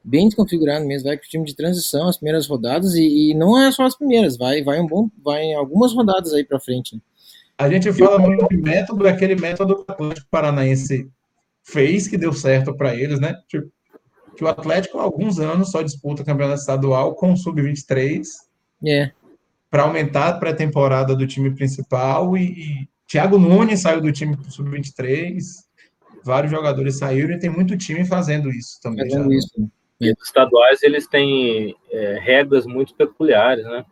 Bem 0.02 0.26
desconfigurado 0.26 0.84
mesmo, 0.84 1.08
vai 1.08 1.16
com 1.16 1.24
o 1.24 1.28
time 1.28 1.44
de 1.46 1.56
transição, 1.56 2.08
as 2.08 2.18
primeiras 2.18 2.46
rodadas, 2.46 2.94
e, 2.94 3.30
e 3.30 3.34
não 3.34 3.58
é 3.58 3.72
só 3.72 3.84
as 3.84 3.96
primeiras, 3.96 4.36
vai, 4.36 4.62
vai 4.62 4.78
um 4.78 4.86
bom, 4.86 5.08
vai 5.24 5.54
algumas 5.54 5.94
rodadas 5.94 6.34
aí 6.34 6.44
para 6.44 6.60
frente. 6.60 6.94
Né? 6.94 7.00
A 7.56 7.70
gente 7.70 7.90
fala 7.90 8.18
muito 8.18 8.46
de 8.48 8.56
método, 8.58 9.08
aquele 9.08 9.34
método 9.34 9.76
que 9.76 9.90
o 9.90 9.94
Atlético 9.94 10.26
Paranaense 10.30 11.08
fez, 11.62 12.06
que 12.06 12.18
deu 12.18 12.32
certo 12.34 12.76
para 12.76 12.94
eles, 12.94 13.18
né? 13.18 13.34
Tipo, 13.48 13.70
que 14.34 14.44
o 14.44 14.48
Atlético 14.48 14.98
há 14.98 15.02
alguns 15.02 15.38
anos 15.38 15.70
só 15.70 15.82
disputa 15.82 16.24
campeonato 16.24 16.60
estadual 16.60 17.14
com 17.14 17.32
o 17.32 17.36
sub-23. 17.36 18.24
É. 18.86 19.10
Para 19.70 19.84
aumentar 19.84 20.28
a 20.28 20.38
pré-temporada 20.38 21.14
do 21.16 21.26
time 21.26 21.50
principal 21.50 22.36
e, 22.36 22.42
e 22.42 22.88
Thiago 23.06 23.38
Nunes 23.38 23.80
saiu 23.80 24.00
do 24.00 24.12
time 24.12 24.36
sub-23. 24.48 25.42
Vários 26.24 26.50
jogadores 26.50 26.98
saíram 26.98 27.34
e 27.34 27.38
tem 27.38 27.50
muito 27.50 27.76
time 27.76 28.04
fazendo 28.04 28.50
isso 28.50 28.80
também. 28.82 29.08
Fazendo 29.10 29.30
já. 29.30 29.38
isso. 29.38 29.70
E 30.00 30.12
os 30.12 30.26
estaduais 30.26 30.82
eles 30.82 31.06
têm 31.06 31.76
é, 31.90 32.18
regras 32.20 32.66
muito 32.66 32.94
peculiares, 32.94 33.64
né? 33.64 33.84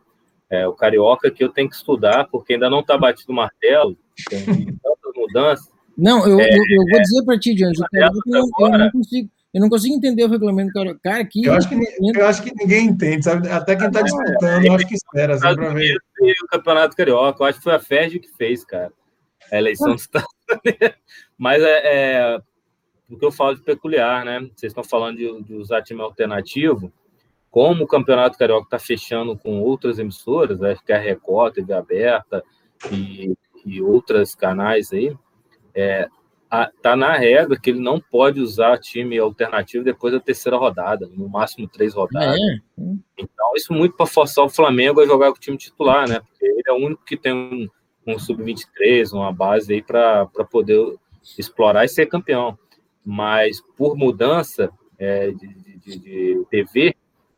É, 0.49 0.67
o 0.67 0.73
carioca 0.73 1.31
que 1.31 1.43
eu 1.43 1.49
tenho 1.49 1.69
que 1.69 1.75
estudar 1.75 2.27
porque 2.29 2.53
ainda 2.53 2.69
não 2.69 2.81
está 2.81 2.97
batido 2.97 3.31
o 3.31 3.35
martelo, 3.35 3.97
tem 4.29 4.39
tantas 4.83 5.13
mudanças. 5.15 5.73
Não, 5.97 6.27
eu, 6.27 6.39
é, 6.39 6.49
eu, 6.49 6.57
eu 6.57 6.85
vou 6.91 7.01
dizer 7.01 7.25
para 7.25 7.39
ti, 7.39 7.53
Diante, 7.53 7.79
eu, 7.93 8.43
eu 8.59 8.77
não 8.77 8.91
consigo 8.91 9.29
eu 9.53 9.61
não 9.61 9.69
consigo 9.69 9.95
entender 9.95 10.23
o 10.23 10.29
regulamento 10.29 10.73
cara. 10.73 10.97
Cara, 11.03 11.21
aqui. 11.21 11.45
Eu 11.45 11.53
acho 11.53 11.69
que, 11.69 11.75
eu 11.75 12.25
acho 12.25 12.41
que 12.41 12.51
ninguém 12.55 12.87
entende, 12.87 13.23
sabe? 13.23 13.47
Até 13.49 13.75
quem 13.75 13.87
está 13.87 13.99
é, 13.99 14.03
disputando, 14.03 14.65
eu 14.65 14.73
acho 14.73 14.87
que 14.87 14.95
espera, 14.95 15.35
assim, 15.35 15.55
para 15.55 15.73
ver. 15.73 15.95
O 16.21 16.47
Campeonato 16.47 16.95
Carioca, 16.95 17.43
eu 17.43 17.47
acho 17.47 17.59
que 17.59 17.63
foi 17.63 17.75
a 17.75 17.79
FERJ 17.79 18.19
que 18.19 18.29
fez, 18.35 18.65
cara. 18.65 18.91
A 19.51 19.57
eleição 19.57 19.91
ah. 19.91 19.95
do 19.95 19.99
Estado. 19.99 20.25
Mas 21.37 21.61
é, 21.61 21.81
é, 21.83 22.41
o 23.07 23.17
que 23.17 23.25
eu 23.25 23.31
falo 23.31 23.55
de 23.55 23.61
peculiar, 23.61 24.25
né? 24.25 24.39
Vocês 24.55 24.71
estão 24.71 24.83
falando 24.83 25.17
de, 25.17 25.43
de 25.43 25.53
usar 25.53 25.83
time 25.83 26.01
alternativo. 26.01 26.91
Como 27.51 27.83
o 27.83 27.87
Campeonato 27.87 28.39
Carioca 28.39 28.65
está 28.65 28.79
fechando 28.79 29.37
com 29.37 29.61
outras 29.61 29.99
emissoras, 29.99 30.63
acho 30.63 30.83
que 30.83 30.91
a 30.91 30.97
Record, 30.97 31.53
TV 31.53 31.73
Aberta 31.73 32.43
e, 32.91 33.37
e 33.63 33.79
outros 33.79 34.33
canais 34.33 34.91
aí, 34.91 35.15
é, 35.75 36.07
tá 36.81 36.95
na 36.95 37.13
regra 37.13 37.59
que 37.59 37.71
ele 37.71 37.79
não 37.79 37.99
pode 37.99 38.39
usar 38.39 38.77
time 38.77 39.17
alternativo 39.17 39.83
depois 39.83 40.13
da 40.13 40.19
terceira 40.19 40.55
rodada, 40.55 41.07
no 41.07 41.27
máximo 41.27 41.67
três 41.67 41.95
rodadas. 41.95 42.37
É. 42.37 42.93
Então, 43.17 43.53
isso 43.55 43.73
muito 43.73 43.95
para 43.95 44.05
forçar 44.05 44.45
o 44.45 44.49
Flamengo 44.49 45.01
a 45.01 45.05
jogar 45.05 45.31
com 45.31 45.37
o 45.37 45.39
time 45.39 45.57
titular, 45.57 46.07
né? 46.07 46.19
Porque 46.19 46.45
ele 46.45 46.63
é 46.67 46.71
o 46.71 46.77
único 46.77 47.03
que 47.03 47.17
tem 47.17 47.33
um, 47.33 47.67
um 48.05 48.19
sub-23, 48.19 49.11
uma 49.13 49.31
base 49.31 49.73
aí 49.73 49.81
para 49.81 50.27
poder 50.51 50.95
explorar 51.37 51.85
e 51.85 51.89
ser 51.89 52.05
campeão. 52.05 52.57
Mas 53.03 53.59
por 53.75 53.97
mudança 53.97 54.69
é, 54.99 55.31
de, 55.31 55.47
de, 55.47 55.99
de, 55.99 56.45
TV, 56.51 56.95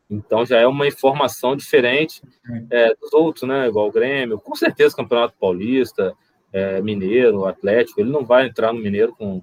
então 0.09 0.45
já 0.45 0.59
é 0.59 0.68
uma 0.68 0.88
informação 0.88 1.55
diferente 1.55 2.22
é, 2.70 2.93
dos 2.95 3.13
outros, 3.13 3.47
né? 3.47 3.68
Igual 3.68 3.88
o 3.88 3.91
Grêmio, 3.91 4.39
com 4.39 4.55
certeza 4.55 4.95
Campeonato 4.95 5.36
Paulista, 5.39 6.13
é, 6.51 6.81
Mineiro, 6.81 7.45
Atlético, 7.45 7.99
ele 7.99 8.11
não 8.11 8.25
vai 8.25 8.47
entrar 8.47 8.73
no 8.73 8.79
Mineiro 8.79 9.15
com, 9.15 9.41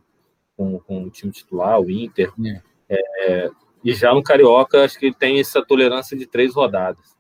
com, 0.57 0.79
com 0.79 1.05
o 1.05 1.11
time 1.11 1.33
titular, 1.33 1.81
o 1.81 1.91
Inter. 1.91 2.33
É. 2.45 2.63
É, 2.89 3.51
e 3.85 3.93
já 3.95 4.15
no 4.15 4.23
Carioca, 4.23 4.85
acho 4.85 4.99
que 4.99 5.07
ele 5.07 5.15
tem 5.15 5.41
essa 5.41 5.65
tolerância 5.65 6.17
de 6.17 6.27
três 6.27 6.55
rodadas. 6.55 7.13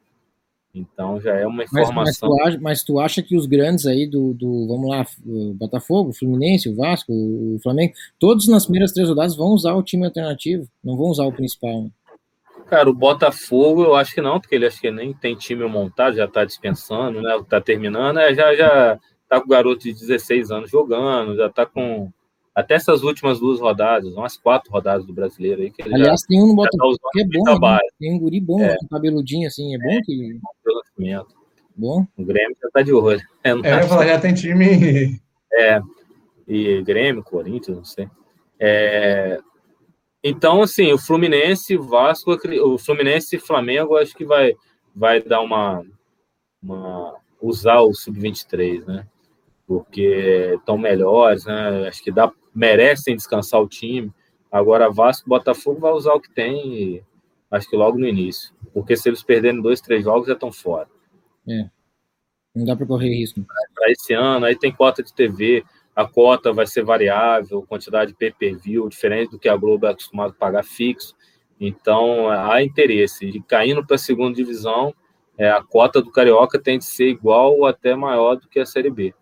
Então 0.74 1.20
já 1.20 1.34
é 1.36 1.46
uma 1.46 1.64
informação. 1.64 1.94
Mas, 1.94 2.06
mas, 2.06 2.18
tu, 2.18 2.42
acha, 2.42 2.58
mas 2.60 2.84
tu, 2.84 2.98
acha, 2.98 3.22
que 3.22 3.36
os 3.36 3.46
grandes 3.46 3.86
aí 3.86 4.06
do, 4.06 4.32
do, 4.32 4.66
vamos 4.66 4.88
lá, 4.88 5.04
o 5.26 5.52
Botafogo, 5.52 6.10
o 6.10 6.14
Fluminense, 6.14 6.68
o 6.68 6.74
Vasco, 6.74 7.12
o 7.12 7.58
Flamengo, 7.62 7.92
todos 8.18 8.48
nas 8.48 8.64
primeiras 8.64 8.92
três 8.92 9.08
rodadas 9.08 9.36
vão 9.36 9.48
usar 9.48 9.74
o 9.74 9.82
time 9.82 10.06
alternativo, 10.06 10.66
não 10.82 10.96
vão 10.96 11.08
usar 11.08 11.24
o 11.24 11.32
principal. 11.32 11.82
Né? 11.82 11.90
Cara, 12.68 12.88
o 12.88 12.94
Botafogo 12.94 13.84
eu 13.84 13.94
acho 13.94 14.14
que 14.14 14.22
não, 14.22 14.40
porque 14.40 14.54
ele 14.54 14.64
acho 14.64 14.80
que 14.80 14.90
nem 14.90 15.12
tem 15.12 15.34
time 15.34 15.62
montado, 15.66 16.16
já 16.16 16.26
tá 16.26 16.42
dispensando, 16.42 17.20
né? 17.20 17.38
Tá 17.46 17.60
terminando, 17.60 18.18
é, 18.18 18.34
já, 18.34 18.54
já 18.54 18.98
tá 19.32 19.40
com 19.40 19.46
o 19.46 19.50
garoto 19.50 19.84
de 19.84 19.94
16 19.94 20.50
anos 20.50 20.70
jogando, 20.70 21.36
já 21.36 21.48
tá 21.48 21.64
com 21.64 22.12
até 22.54 22.74
essas 22.74 23.02
últimas 23.02 23.40
duas 23.40 23.60
rodadas, 23.60 24.12
umas 24.12 24.36
quatro 24.36 24.70
rodadas 24.70 25.06
do 25.06 25.12
brasileiro 25.14 25.62
aí. 25.62 25.70
Que 25.70 25.80
ele 25.80 25.94
Aliás, 25.94 26.20
já, 26.20 26.26
tem 26.26 26.42
um 26.42 26.48
no 26.48 26.54
Botafogo 26.54 26.98
tá 26.98 27.08
que 27.12 27.20
é 27.22 27.24
bom, 27.24 27.58
né? 27.58 27.78
tem 27.98 28.14
um 28.14 28.18
guri 28.18 28.40
bom, 28.40 28.62
é. 28.62 28.76
com 28.76 28.88
cabeludinho 28.88 29.48
assim, 29.48 29.74
é 29.74 29.78
bom 29.78 29.90
é, 29.90 30.00
que. 30.02 30.38
Bom. 31.74 32.06
O 32.18 32.24
Grêmio 32.24 32.54
já 32.62 32.68
tá 32.70 32.82
de 32.82 32.92
olho. 32.92 33.20
É, 33.42 33.50
é 33.50 33.82
eu 33.82 33.88
falar, 33.88 34.06
já 34.06 34.20
tem 34.20 34.34
time. 34.34 35.18
É, 35.52 35.80
e 36.46 36.82
Grêmio, 36.82 37.24
Corinthians, 37.24 37.76
não 37.76 37.84
sei. 37.84 38.08
É, 38.60 39.40
então, 40.22 40.62
assim, 40.62 40.92
o 40.92 40.98
Fluminense, 40.98 41.76
Vasco, 41.76 42.38
o 42.64 42.78
Fluminense 42.78 43.36
e 43.36 43.40
Flamengo, 43.40 43.96
acho 43.96 44.14
que 44.14 44.24
vai, 44.24 44.54
vai 44.94 45.20
dar 45.20 45.40
uma, 45.40 45.84
uma 46.62 47.14
usar 47.40 47.80
o 47.80 47.92
sub-23, 47.92 48.86
né? 48.86 49.06
Porque 49.72 50.54
estão 50.58 50.76
melhores, 50.76 51.46
né? 51.46 51.88
Acho 51.88 52.02
que 52.02 52.12
dá, 52.12 52.30
merecem 52.54 53.16
descansar 53.16 53.60
o 53.60 53.68
time. 53.68 54.12
Agora, 54.50 54.90
Vasco 54.90 55.28
Botafogo 55.28 55.80
vai 55.80 55.92
usar 55.92 56.12
o 56.12 56.20
que 56.20 56.30
tem, 56.30 56.74
e, 56.74 57.02
acho 57.50 57.68
que 57.70 57.76
logo 57.76 57.98
no 57.98 58.06
início. 58.06 58.54
Porque 58.74 58.94
se 58.96 59.08
eles 59.08 59.22
perderem 59.22 59.62
dois, 59.62 59.80
três 59.80 60.04
jogos, 60.04 60.26
já 60.26 60.34
estão 60.34 60.52
fora. 60.52 60.88
É. 61.48 61.70
Não 62.54 62.66
dá 62.66 62.76
para 62.76 62.86
correr 62.86 63.08
risco. 63.08 63.40
Para 63.74 63.90
esse 63.90 64.12
ano, 64.12 64.44
aí 64.44 64.54
tem 64.54 64.70
cota 64.70 65.02
de 65.02 65.14
TV, 65.14 65.64
a 65.96 66.06
cota 66.06 66.52
vai 66.52 66.66
ser 66.66 66.84
variável, 66.84 67.62
quantidade 67.62 68.12
de 68.12 68.18
pay-per-view, 68.18 68.86
diferente 68.90 69.30
do 69.30 69.38
que 69.38 69.48
a 69.48 69.56
Globo 69.56 69.86
é 69.86 69.90
acostumado 69.90 70.32
a 70.32 70.38
pagar 70.38 70.64
fixo. 70.64 71.14
Então, 71.58 72.28
há 72.28 72.62
interesse. 72.62 73.24
E 73.24 73.40
caindo 73.40 73.86
para 73.86 73.96
a 73.96 73.98
segunda 73.98 74.36
divisão, 74.36 74.94
é, 75.38 75.50
a 75.50 75.62
cota 75.62 76.02
do 76.02 76.10
Carioca 76.10 76.58
tem 76.58 76.78
de 76.78 76.84
ser 76.84 77.08
igual 77.08 77.56
ou 77.56 77.66
até 77.66 77.94
maior 77.94 78.36
do 78.36 78.48
que 78.48 78.60
a 78.60 78.66
Série 78.66 78.90
B. 78.90 79.14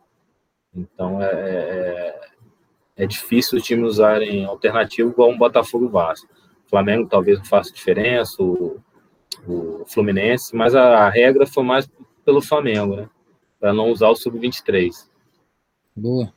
Então 0.74 1.22
é, 1.22 1.26
é, 1.26 2.20
é 2.96 3.06
difícil 3.06 3.58
os 3.58 3.64
times 3.64 3.88
usarem 3.88 4.44
alternativo 4.44 5.10
igual 5.10 5.30
um 5.30 5.38
Botafogo 5.38 5.88
Vasco. 5.88 6.28
O 6.66 6.70
Flamengo 6.70 7.08
talvez 7.08 7.38
não 7.38 7.44
faça 7.44 7.72
diferença, 7.72 8.42
o, 8.42 8.80
o 9.46 9.84
Fluminense, 9.86 10.54
mas 10.54 10.74
a, 10.74 11.06
a, 11.06 11.10
regra 11.10 11.46
foi 11.46 11.64
mais 11.64 11.88
pelo 12.24 12.40
Flamengo, 12.40 12.96
né? 12.96 13.08
Para 13.58 13.72
não 13.72 13.90
usar 13.90 14.08
o 14.08 14.16
Sub-23. 14.16 14.90
Boa, 15.96 16.32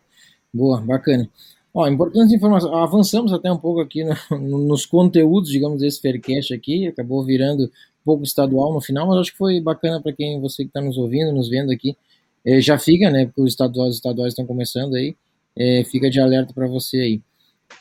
boa, 0.53 0.81
bacana. 0.81 1.29
Ó, 1.73 1.87
importante 1.87 2.35
informação, 2.35 2.75
avançamos 2.75 3.33
até 3.33 3.51
um 3.51 3.57
pouco 3.57 3.79
aqui 3.79 4.03
no, 4.03 4.59
nos 4.59 4.85
conteúdos, 4.85 5.49
digamos, 5.49 5.81
desse 5.81 6.01
Faircast 6.01 6.53
aqui, 6.53 6.87
acabou 6.87 7.23
virando 7.23 7.63
um 7.63 8.05
pouco 8.05 8.23
estadual 8.23 8.73
no 8.73 8.81
final, 8.81 9.07
mas 9.07 9.17
acho 9.17 9.31
que 9.31 9.37
foi 9.37 9.59
bacana 9.59 10.01
para 10.01 10.13
quem, 10.13 10.39
você 10.39 10.63
que 10.63 10.69
está 10.69 10.81
nos 10.81 10.97
ouvindo, 10.97 11.31
nos 11.31 11.49
vendo 11.49 11.71
aqui, 11.71 11.97
é, 12.45 12.61
já 12.61 12.77
fica, 12.77 13.09
né? 13.09 13.25
Porque 13.25 13.41
os 13.41 13.51
estaduais, 13.51 13.91
os 13.91 13.95
estaduais 13.97 14.33
estão 14.33 14.45
começando 14.45 14.95
aí. 14.95 15.15
é, 15.55 15.83
fica 15.85 16.09
de 16.09 16.19
alerta 16.19 16.53
para 16.53 16.67
você 16.67 16.97
aí. 16.97 17.21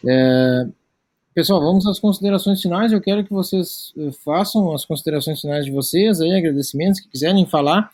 É, 0.07 0.67
pessoal, 1.35 1.61
vamos 1.61 1.87
às 1.87 1.99
considerações 1.99 2.61
finais. 2.61 2.93
Eu 2.93 3.01
quero 3.01 3.25
que 3.25 3.33
vocês 3.33 3.93
eh, 3.97 4.11
façam 4.25 4.73
as 4.75 4.85
considerações 4.85 5.41
finais 5.41 5.65
de 5.65 5.71
vocês, 5.71 6.21
aí, 6.21 6.33
agradecimentos 6.35 7.01
que 7.01 7.09
quiserem 7.09 7.47
falar 7.47 7.91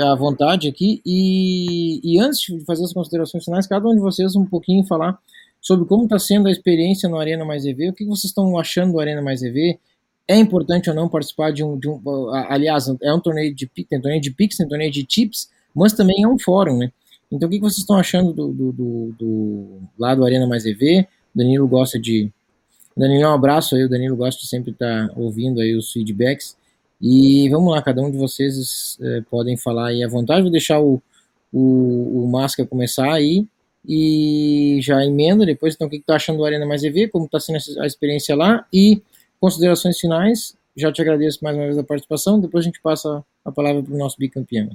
à 0.00 0.14
vontade 0.14 0.68
aqui. 0.68 1.00
E, 1.04 2.00
e 2.04 2.18
antes 2.20 2.40
de 2.40 2.60
fazer 2.64 2.84
as 2.84 2.92
considerações 2.92 3.44
finais, 3.44 3.66
cada 3.66 3.88
um 3.88 3.94
de 3.94 4.00
vocês 4.00 4.36
um 4.36 4.44
pouquinho 4.44 4.84
falar 4.84 5.18
sobre 5.60 5.86
como 5.86 6.04
está 6.04 6.18
sendo 6.18 6.48
a 6.48 6.50
experiência 6.50 7.08
no 7.08 7.18
Arena 7.18 7.44
Mais 7.44 7.64
EV, 7.64 7.90
o 7.90 7.92
que 7.92 8.04
vocês 8.04 8.26
estão 8.26 8.58
achando 8.58 8.92
do 8.92 9.00
Arena 9.00 9.22
Mais 9.22 9.42
EV, 9.42 9.78
é 10.28 10.36
importante 10.36 10.90
ou 10.90 10.96
não 10.96 11.08
participar 11.08 11.52
de 11.52 11.64
um, 11.64 11.78
de 11.78 11.88
um 11.88 12.00
aliás, 12.48 12.92
é 13.00 13.12
um 13.12 13.20
torneio 13.20 13.54
de 13.54 13.66
tem 13.66 14.00
torneio 14.00 14.20
de 14.20 14.30
Pix, 14.32 14.56
tem 14.56 14.68
torneio 14.68 14.90
de 14.90 15.04
Tips, 15.04 15.48
mas 15.76 15.92
também 15.92 16.24
é 16.24 16.28
um 16.28 16.38
fórum, 16.38 16.78
né? 16.78 16.92
Então 17.30 17.48
o 17.48 17.50
que 17.50 17.58
vocês 17.58 17.78
estão 17.78 17.96
achando 17.96 18.32
do, 18.32 18.48
do, 18.52 18.72
do, 18.72 19.14
do 19.18 19.80
lá 19.98 20.14
do 20.14 20.24
Arena 20.24 20.46
Mais 20.46 20.64
EV? 20.64 21.06
Danilo 21.34 21.68
gosta 21.68 21.98
de 21.98 22.30
Danilo, 22.96 23.28
um 23.28 23.34
abraço 23.34 23.76
aí, 23.76 23.84
o 23.84 23.88
Danilo 23.88 24.16
gosta 24.16 24.40
de 24.40 24.48
sempre 24.48 24.70
estar 24.70 25.08
tá 25.08 25.14
ouvindo 25.16 25.60
aí 25.60 25.76
os 25.76 25.92
feedbacks. 25.92 26.56
E 27.00 27.46
vamos 27.50 27.70
lá, 27.70 27.82
cada 27.82 28.00
um 28.00 28.10
de 28.10 28.16
vocês 28.16 28.96
é, 29.02 29.20
podem 29.30 29.54
falar 29.56 29.88
aí 29.88 30.02
à 30.02 30.08
vontade. 30.08 30.40
Vou 30.40 30.50
deixar 30.50 30.80
o, 30.80 31.02
o, 31.52 32.24
o 32.24 32.28
Masca 32.30 32.64
começar 32.64 33.12
aí 33.12 33.46
e 33.86 34.78
já 34.80 35.04
emenda 35.04 35.44
depois. 35.44 35.74
Então, 35.74 35.88
o 35.88 35.90
que, 35.90 35.98
que 35.98 36.06
tá 36.06 36.16
achando 36.16 36.38
do 36.38 36.44
Arena 36.46 36.64
Mais 36.64 36.82
EV, 36.82 37.08
como 37.08 37.26
está 37.26 37.38
sendo 37.38 37.58
a 37.80 37.86
experiência 37.86 38.34
lá 38.34 38.66
e 38.72 39.02
considerações 39.38 39.98
finais. 39.98 40.56
Já 40.74 40.90
te 40.90 41.02
agradeço 41.02 41.38
mais 41.42 41.54
uma 41.54 41.64
vez 41.64 41.76
a 41.76 41.84
participação. 41.84 42.40
Depois 42.40 42.64
a 42.64 42.68
gente 42.68 42.80
passa 42.80 43.22
a 43.44 43.52
palavra 43.52 43.82
para 43.82 43.94
o 43.94 43.98
nosso 43.98 44.16
bicampeão. 44.18 44.70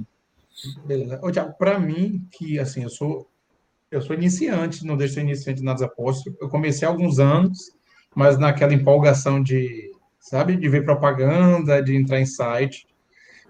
Para 1.57 1.79
mim, 1.79 2.27
que 2.31 2.59
assim, 2.59 2.83
eu 2.83 2.89
sou 2.89 3.27
eu 3.91 4.01
sou 4.01 4.15
iniciante, 4.15 4.85
não 4.85 4.95
deixo 4.95 5.15
ser 5.15 5.21
iniciante 5.21 5.61
nas 5.61 5.81
apostas. 5.81 6.33
Eu 6.39 6.47
comecei 6.47 6.87
há 6.87 6.91
alguns 6.91 7.19
anos, 7.19 7.71
mas 8.15 8.39
naquela 8.39 8.73
empolgação 8.73 9.43
de, 9.43 9.91
sabe, 10.17 10.55
de 10.55 10.69
ver 10.69 10.85
propaganda, 10.85 11.83
de 11.83 11.93
entrar 11.93 12.21
em 12.21 12.25
site, 12.25 12.87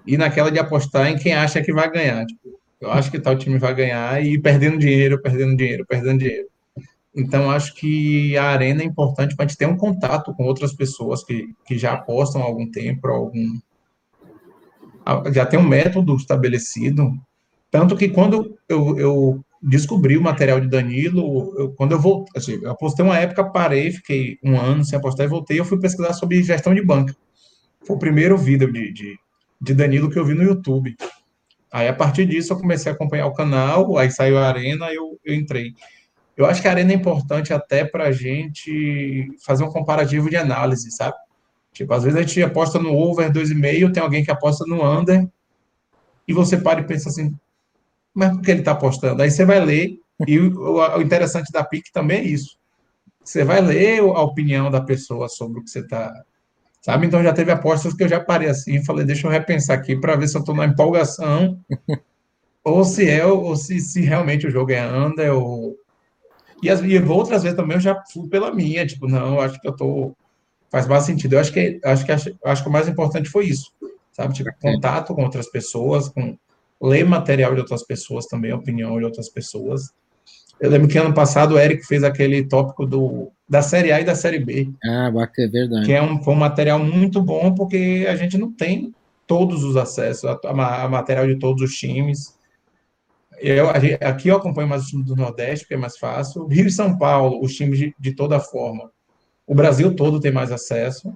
e 0.06 0.18
naquela 0.18 0.52
de 0.52 0.58
apostar 0.58 1.08
em 1.10 1.18
quem 1.18 1.34
acha 1.34 1.62
que 1.62 1.72
vai 1.72 1.92
ganhar. 1.92 2.26
Tipo, 2.26 2.60
eu 2.80 2.92
acho 2.92 3.12
que 3.12 3.20
tal 3.20 3.38
time 3.38 3.60
vai 3.60 3.76
ganhar 3.76 4.26
e 4.26 4.42
perdendo 4.42 4.80
dinheiro, 4.80 5.22
perdendo 5.22 5.56
dinheiro, 5.56 5.86
perdendo 5.86 6.18
dinheiro. 6.18 6.48
Então, 7.16 7.52
acho 7.52 7.76
que 7.76 8.36
a 8.36 8.46
arena 8.46 8.82
é 8.82 8.86
importante 8.86 9.36
para 9.36 9.46
a 9.46 9.48
gente 9.48 9.58
ter 9.58 9.68
um 9.68 9.78
contato 9.78 10.34
com 10.34 10.44
outras 10.44 10.74
pessoas 10.74 11.24
que, 11.24 11.54
que 11.68 11.78
já 11.78 11.94
apostam 11.94 12.42
há 12.42 12.46
algum 12.46 12.72
tempo, 12.72 13.08
algum, 13.08 13.60
já 15.34 15.46
tem 15.46 15.60
um 15.60 15.68
método 15.68 16.16
estabelecido. 16.16 17.12
Tanto 17.70 17.96
que 17.96 18.10
quando 18.10 18.58
eu, 18.68 18.98
eu 19.00 19.46
descobri 19.62 20.18
o 20.18 20.22
material 20.22 20.60
de 20.60 20.68
Danilo, 20.68 21.54
eu, 21.58 21.72
quando 21.74 21.92
eu 21.92 22.00
voltei, 22.00 22.34
assim, 22.36 22.60
eu 22.62 22.72
apostei 22.72 23.06
uma 23.06 23.18
época, 23.18 23.44
parei, 23.44 23.92
fiquei 23.92 24.38
um 24.44 24.60
ano 24.60 24.84
sem 24.84 24.98
apostar 24.98 25.26
e 25.26 25.30
voltei, 25.30 25.60
eu 25.60 25.66
fui 25.66 25.80
pesquisar 25.80 26.14
sobre 26.14 26.44
gestão 26.44 26.74
de 26.74 26.84
banca. 26.84 27.16
Foi 27.86 27.96
o 27.96 28.00
primeiro 28.00 28.38
vídeo 28.38 28.72
de, 28.72 28.92
de, 28.92 29.20
de 29.60 29.74
Danilo 29.74 30.10
que 30.10 30.18
eu 30.18 30.26
vi 30.26 30.34
no 30.34 30.44
YouTube. 30.44 30.96
Aí, 31.72 31.88
a 31.88 31.94
partir 31.94 32.26
disso, 32.26 32.52
eu 32.52 32.58
comecei 32.60 32.92
a 32.92 32.96
acompanhar 32.96 33.28
o 33.28 33.34
canal, 33.34 33.98
aí 33.98 34.12
saiu 34.12 34.38
a 34.38 34.48
Arena, 34.48 34.92
eu, 34.92 35.18
eu 35.24 35.34
entrei. 35.34 35.74
Eu 36.36 36.46
acho 36.46 36.62
que 36.62 36.68
a 36.68 36.72
Arena 36.72 36.92
é 36.92 36.96
importante 36.96 37.54
até 37.54 37.86
para 37.86 38.06
a 38.06 38.12
gente 38.12 39.28
fazer 39.46 39.64
um 39.64 39.72
comparativo 39.72 40.30
de 40.30 40.36
análise, 40.36 40.92
sabe? 40.92 41.16
Tipo, 41.74 41.94
às 41.94 42.04
vezes 42.04 42.18
a 42.18 42.22
gente 42.22 42.44
aposta 42.44 42.80
no 42.80 42.94
over 42.96 43.32
2,5, 43.32 43.94
tem 43.94 44.04
alguém 44.04 44.24
que 44.24 44.32
aposta 44.32 44.66
no 44.66 44.84
under, 44.84 45.28
e 46.28 46.34
você 46.34 46.58
para 46.58 46.82
e 46.82 46.84
pensa 46.84 47.10
assim, 47.10 47.34
mas 48.14 48.32
por 48.32 48.42
que 48.42 48.52
ele 48.52 48.60
está 48.60 48.72
apostando? 48.74 49.22
Aí 49.22 49.32
você 49.32 49.46
vai 49.46 49.64
ler, 49.64 49.98
e 50.28 50.40
o, 50.40 50.78
o 50.78 51.02
interessante 51.02 51.52
da 51.52 51.64
PIC 51.64 51.92
também 51.92 52.20
é 52.20 52.24
isso. 52.24 52.58
Você 53.24 53.44
vai 53.44 53.62
ler 53.62 54.00
a 54.00 54.22
opinião 54.22 54.70
da 54.70 54.82
pessoa 54.82 55.30
sobre 55.30 55.60
o 55.60 55.64
que 55.64 55.70
você 55.70 55.80
está. 55.80 56.12
Sabe? 56.82 57.06
Então 57.06 57.22
já 57.24 57.32
teve 57.32 57.52
apostas 57.52 57.94
que 57.94 58.04
eu 58.04 58.10
já 58.10 58.20
parei 58.20 58.50
assim 58.50 58.76
e 58.76 58.86
falei, 58.86 59.06
deixa 59.06 59.28
eu 59.28 59.32
repensar 59.32 59.78
aqui 59.78 59.96
para 59.96 60.16
ver 60.16 60.28
se 60.28 60.36
eu 60.36 60.40
estou 60.40 60.56
na 60.56 60.66
empolgação, 60.66 61.60
ou 62.64 62.84
se 62.84 63.08
é, 63.08 63.26
ou 63.26 63.56
se, 63.56 63.80
se 63.80 64.02
realmente 64.02 64.48
o 64.48 64.52
jogo 64.52 64.72
é 64.72 64.86
under, 64.86 65.34
ou. 65.34 65.76
E, 66.62 66.70
as, 66.70 66.82
e 66.82 66.98
outras 67.00 67.44
vezes 67.44 67.56
também 67.56 67.78
eu 67.78 67.82
já 67.82 68.04
fui 68.12 68.28
pela 68.28 68.54
minha, 68.54 68.86
tipo, 68.86 69.08
não, 69.08 69.40
acho 69.40 69.60
que 69.62 69.68
eu 69.68 69.76
tô. 69.76 70.16
Faz 70.72 70.88
mais 70.88 71.04
sentido. 71.04 71.34
Eu 71.34 71.40
acho 71.40 71.52
que 71.52 71.80
acho 71.84 72.06
que 72.06 72.12
acho, 72.12 72.36
acho 72.46 72.64
que 72.64 72.70
o 72.70 72.72
mais 72.72 72.88
importante 72.88 73.30
foi 73.30 73.46
isso. 73.46 73.72
Sabe? 74.14 74.34
Tipo, 74.34 74.50
contato 74.62 75.14
com 75.14 75.24
outras 75.24 75.50
pessoas, 75.50 76.10
com 76.10 76.38
ler 76.82 77.06
material 77.06 77.54
de 77.54 77.60
outras 77.60 77.84
pessoas 77.84 78.26
também, 78.26 78.54
opinião 78.54 78.98
de 78.98 79.06
outras 79.06 79.30
pessoas. 79.30 79.92
Eu 80.60 80.70
lembro 80.70 80.88
que 80.88 80.98
ano 80.98 81.14
passado 81.14 81.56
o 81.56 81.60
Eric 81.60 81.86
fez 81.86 82.04
aquele 82.04 82.44
tópico 82.44 82.86
do, 82.86 83.32
da 83.50 83.62
Série 83.62 83.92
A 83.92 84.00
e 84.00 84.04
da 84.04 84.16
Série 84.16 84.40
B. 84.40 84.70
Ah, 84.84 85.10
bacana, 85.12 85.48
é 85.48 85.52
verdade. 85.52 85.86
Que 85.86 85.94
é 85.94 86.02
um, 86.02 86.22
foi 86.24 86.34
um 86.34 86.38
material 86.38 86.80
muito 86.80 87.22
bom, 87.22 87.54
porque 87.54 88.06
a 88.08 88.16
gente 88.16 88.38
não 88.38 88.52
tem 88.52 88.94
todos 89.26 89.64
os 89.64 89.76
acessos 89.76 90.26
a, 90.26 90.40
a, 90.44 90.84
a 90.84 90.90
material 90.90 91.26
de 91.26 91.38
todos 91.38 91.64
os 91.64 91.76
times. 91.76 92.38
Eu, 93.40 93.70
aqui 93.70 94.28
eu 94.28 94.36
acompanho 94.36 94.68
mais 94.68 94.84
os 94.84 94.90
times 94.90 95.08
do 95.08 95.16
Nordeste, 95.16 95.66
porque 95.66 95.74
é 95.74 95.78
mais 95.78 95.98
fácil. 95.98 96.46
Rio 96.46 96.68
e 96.68 96.72
São 96.72 96.96
Paulo, 96.96 97.44
os 97.44 97.56
times 97.56 97.80
de, 97.80 97.96
de 98.00 98.14
toda 98.14 98.40
forma. 98.40 98.92
O 99.46 99.56
Brasil 99.56 99.96
todo 99.96 100.20
tem 100.20 100.32
mais 100.32 100.52
acesso. 100.52 101.14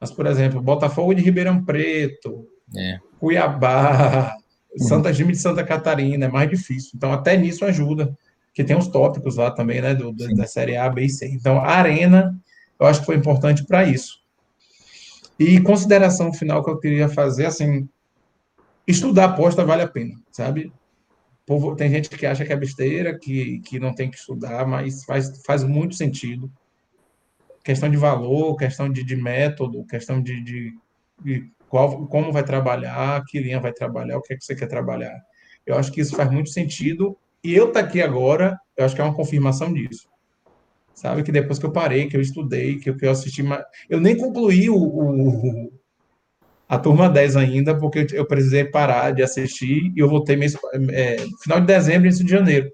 Mas, 0.00 0.10
por 0.10 0.26
exemplo, 0.26 0.60
Botafogo 0.60 1.14
de 1.14 1.22
Ribeirão 1.22 1.64
Preto, 1.64 2.46
é. 2.76 2.98
Cuiabá, 3.18 4.36
Santa 4.76 5.12
Gime 5.12 5.32
de 5.32 5.38
Santa 5.38 5.64
Catarina, 5.64 6.26
é 6.26 6.28
mais 6.28 6.50
difícil. 6.50 6.92
Então, 6.94 7.12
até 7.12 7.36
nisso 7.36 7.64
ajuda, 7.64 8.16
que 8.52 8.64
tem 8.64 8.76
os 8.76 8.88
tópicos 8.88 9.36
lá 9.36 9.50
também, 9.50 9.80
né, 9.80 9.94
do, 9.94 10.12
da 10.12 10.46
Série 10.46 10.76
A, 10.76 10.88
B 10.88 11.04
e 11.04 11.08
C. 11.08 11.26
Então, 11.26 11.58
a 11.58 11.68
Arena, 11.68 12.38
eu 12.78 12.86
acho 12.86 13.00
que 13.00 13.06
foi 13.06 13.16
importante 13.16 13.64
para 13.64 13.84
isso. 13.84 14.22
E 15.38 15.60
consideração 15.60 16.32
final 16.32 16.62
que 16.62 16.70
eu 16.70 16.78
queria 16.78 17.08
fazer, 17.08 17.46
assim, 17.46 17.88
estudar 18.86 19.24
aposta 19.26 19.64
vale 19.64 19.82
a 19.82 19.88
pena, 19.88 20.14
sabe? 20.30 20.72
Povo, 21.46 21.74
tem 21.74 21.90
gente 21.90 22.08
que 22.08 22.26
acha 22.26 22.44
que 22.44 22.52
é 22.52 22.56
besteira, 22.56 23.18
que, 23.18 23.60
que 23.60 23.78
não 23.78 23.94
tem 23.94 24.10
que 24.10 24.16
estudar, 24.16 24.66
mas 24.66 25.04
faz, 25.04 25.42
faz 25.44 25.64
muito 25.64 25.94
sentido. 25.94 26.50
Questão 27.64 27.88
de 27.88 27.96
valor, 27.96 28.56
questão 28.56 28.92
de, 28.92 29.02
de 29.02 29.16
método, 29.16 29.86
questão 29.86 30.22
de, 30.22 30.40
de, 30.42 30.72
de 31.24 31.50
qual, 31.68 32.06
como 32.06 32.30
vai 32.30 32.44
trabalhar, 32.44 33.24
que 33.26 33.40
linha 33.40 33.58
vai 33.58 33.72
trabalhar, 33.72 34.18
o 34.18 34.22
que 34.22 34.34
é 34.34 34.36
que 34.36 34.44
você 34.44 34.54
quer 34.54 34.68
trabalhar. 34.68 35.18
Eu 35.66 35.76
acho 35.76 35.90
que 35.90 36.00
isso 36.00 36.14
faz 36.14 36.30
muito 36.30 36.50
sentido. 36.50 37.16
E 37.42 37.54
eu 37.54 37.68
estar 37.68 37.82
tá 37.82 37.86
aqui 37.86 38.02
agora, 38.02 38.58
eu 38.76 38.84
acho 38.84 38.94
que 38.94 39.00
é 39.00 39.04
uma 39.04 39.14
confirmação 39.14 39.72
disso. 39.72 40.08
Sabe? 40.94 41.22
Que 41.22 41.32
depois 41.32 41.58
que 41.58 41.66
eu 41.66 41.72
parei, 41.72 42.06
que 42.06 42.16
eu 42.16 42.20
estudei, 42.20 42.78
que 42.78 42.90
eu, 42.90 42.96
que 42.96 43.06
eu 43.06 43.10
assisti. 43.10 43.42
Eu 43.88 44.00
nem 44.00 44.16
concluí 44.16 44.70
o, 44.70 44.76
o, 44.76 45.72
a 46.68 46.78
turma 46.78 47.08
10 47.08 47.36
ainda, 47.36 47.76
porque 47.76 48.06
eu 48.12 48.26
precisei 48.26 48.64
parar 48.64 49.10
de 49.10 49.22
assistir 49.22 49.92
e 49.96 49.98
eu 49.98 50.08
voltei 50.08 50.36
mês, 50.36 50.56
é, 50.90 51.16
final 51.42 51.60
de 51.60 51.66
dezembro, 51.66 52.06
início 52.06 52.24
de 52.24 52.30
janeiro. 52.30 52.70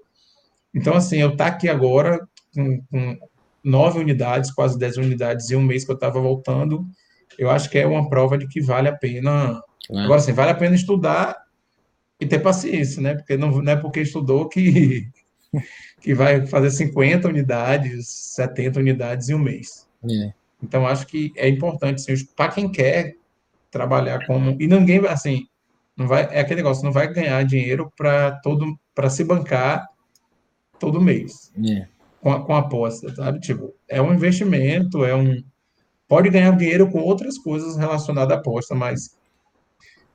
Então, 0.73 0.93
assim, 0.93 1.17
eu 1.17 1.31
estar 1.31 1.49
tá 1.49 1.55
aqui 1.55 1.67
agora 1.67 2.19
com, 2.53 2.81
com 2.89 3.17
nove 3.63 3.99
unidades, 3.99 4.51
quase 4.51 4.77
dez 4.77 4.97
unidades, 4.97 5.49
e 5.49 5.55
um 5.55 5.61
mês 5.61 5.85
que 5.85 5.91
eu 5.91 5.95
estava 5.95 6.19
voltando, 6.19 6.85
eu 7.37 7.49
acho 7.49 7.69
que 7.69 7.77
é 7.77 7.85
uma 7.85 8.09
prova 8.09 8.37
de 8.37 8.47
que 8.47 8.61
vale 8.61 8.87
a 8.87 8.95
pena. 8.95 9.61
É. 9.89 9.99
Agora, 9.99 10.19
sim, 10.19 10.33
vale 10.33 10.51
a 10.51 10.55
pena 10.55 10.75
estudar 10.75 11.37
e 12.19 12.25
ter 12.25 12.39
paciência, 12.39 13.01
né? 13.01 13.15
Porque 13.15 13.37
não, 13.37 13.49
não 13.61 13.71
é 13.71 13.75
porque 13.75 14.01
estudou 14.01 14.47
que, 14.47 15.07
que 16.01 16.13
vai 16.13 16.45
fazer 16.45 16.71
50 16.71 17.27
unidades, 17.27 18.07
70 18.07 18.79
unidades 18.79 19.29
em 19.29 19.35
um 19.35 19.39
mês. 19.39 19.87
É. 20.09 20.33
Então, 20.63 20.85
acho 20.85 21.07
que 21.07 21.31
é 21.35 21.47
importante, 21.47 22.11
assim, 22.11 22.25
para 22.35 22.51
quem 22.51 22.71
quer 22.71 23.15
trabalhar 23.71 24.25
como. 24.27 24.55
E 24.59 24.67
ninguém 24.67 24.99
vai, 24.99 25.11
assim, 25.11 25.47
não 25.95 26.07
vai, 26.07 26.23
é 26.31 26.41
aquele 26.41 26.61
negócio, 26.61 26.83
não 26.83 26.91
vai 26.91 27.11
ganhar 27.11 27.43
dinheiro 27.43 27.91
para 27.97 28.31
todo 28.41 28.77
para 28.93 29.09
se 29.09 29.23
bancar 29.23 29.87
todo 30.79 31.01
mês. 31.01 31.51
É. 31.67 31.87
Com, 32.21 32.31
a, 32.31 32.45
com 32.45 32.53
a 32.53 32.59
aposta, 32.59 33.13
sabe? 33.15 33.39
Tipo, 33.39 33.73
é 33.89 33.99
um 33.99 34.13
investimento, 34.13 35.03
é 35.03 35.15
um, 35.15 35.43
pode 36.07 36.29
ganhar 36.29 36.55
dinheiro 36.55 36.91
com 36.91 36.99
outras 36.99 37.37
coisas 37.37 37.77
relacionadas 37.77 38.37
à 38.37 38.39
aposta, 38.39 38.75
mas 38.75 39.17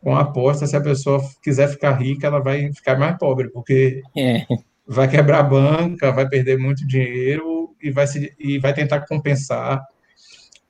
com 0.01 0.15
a 0.15 0.21
aposta, 0.21 0.67
se 0.67 0.77
a 0.77 0.81
pessoa 0.81 1.21
quiser 1.43 1.69
ficar 1.69 1.93
rica, 1.93 2.27
ela 2.27 2.39
vai 2.39 2.73
ficar 2.73 2.97
mais 2.99 3.19
pobre, 3.19 3.49
porque 3.51 4.03
é. 4.17 4.47
vai 4.87 5.09
quebrar 5.09 5.41
a 5.41 5.43
banca, 5.43 6.13
vai 6.13 6.29
perder 6.29 6.59
muito 6.59 6.87
dinheiro 6.87 7.75
e 7.83 7.91
vai, 7.91 8.07
se, 8.07 8.33
e 8.39 8.59
vai 8.59 8.73
tentar 8.73 9.01
compensar. 9.07 9.83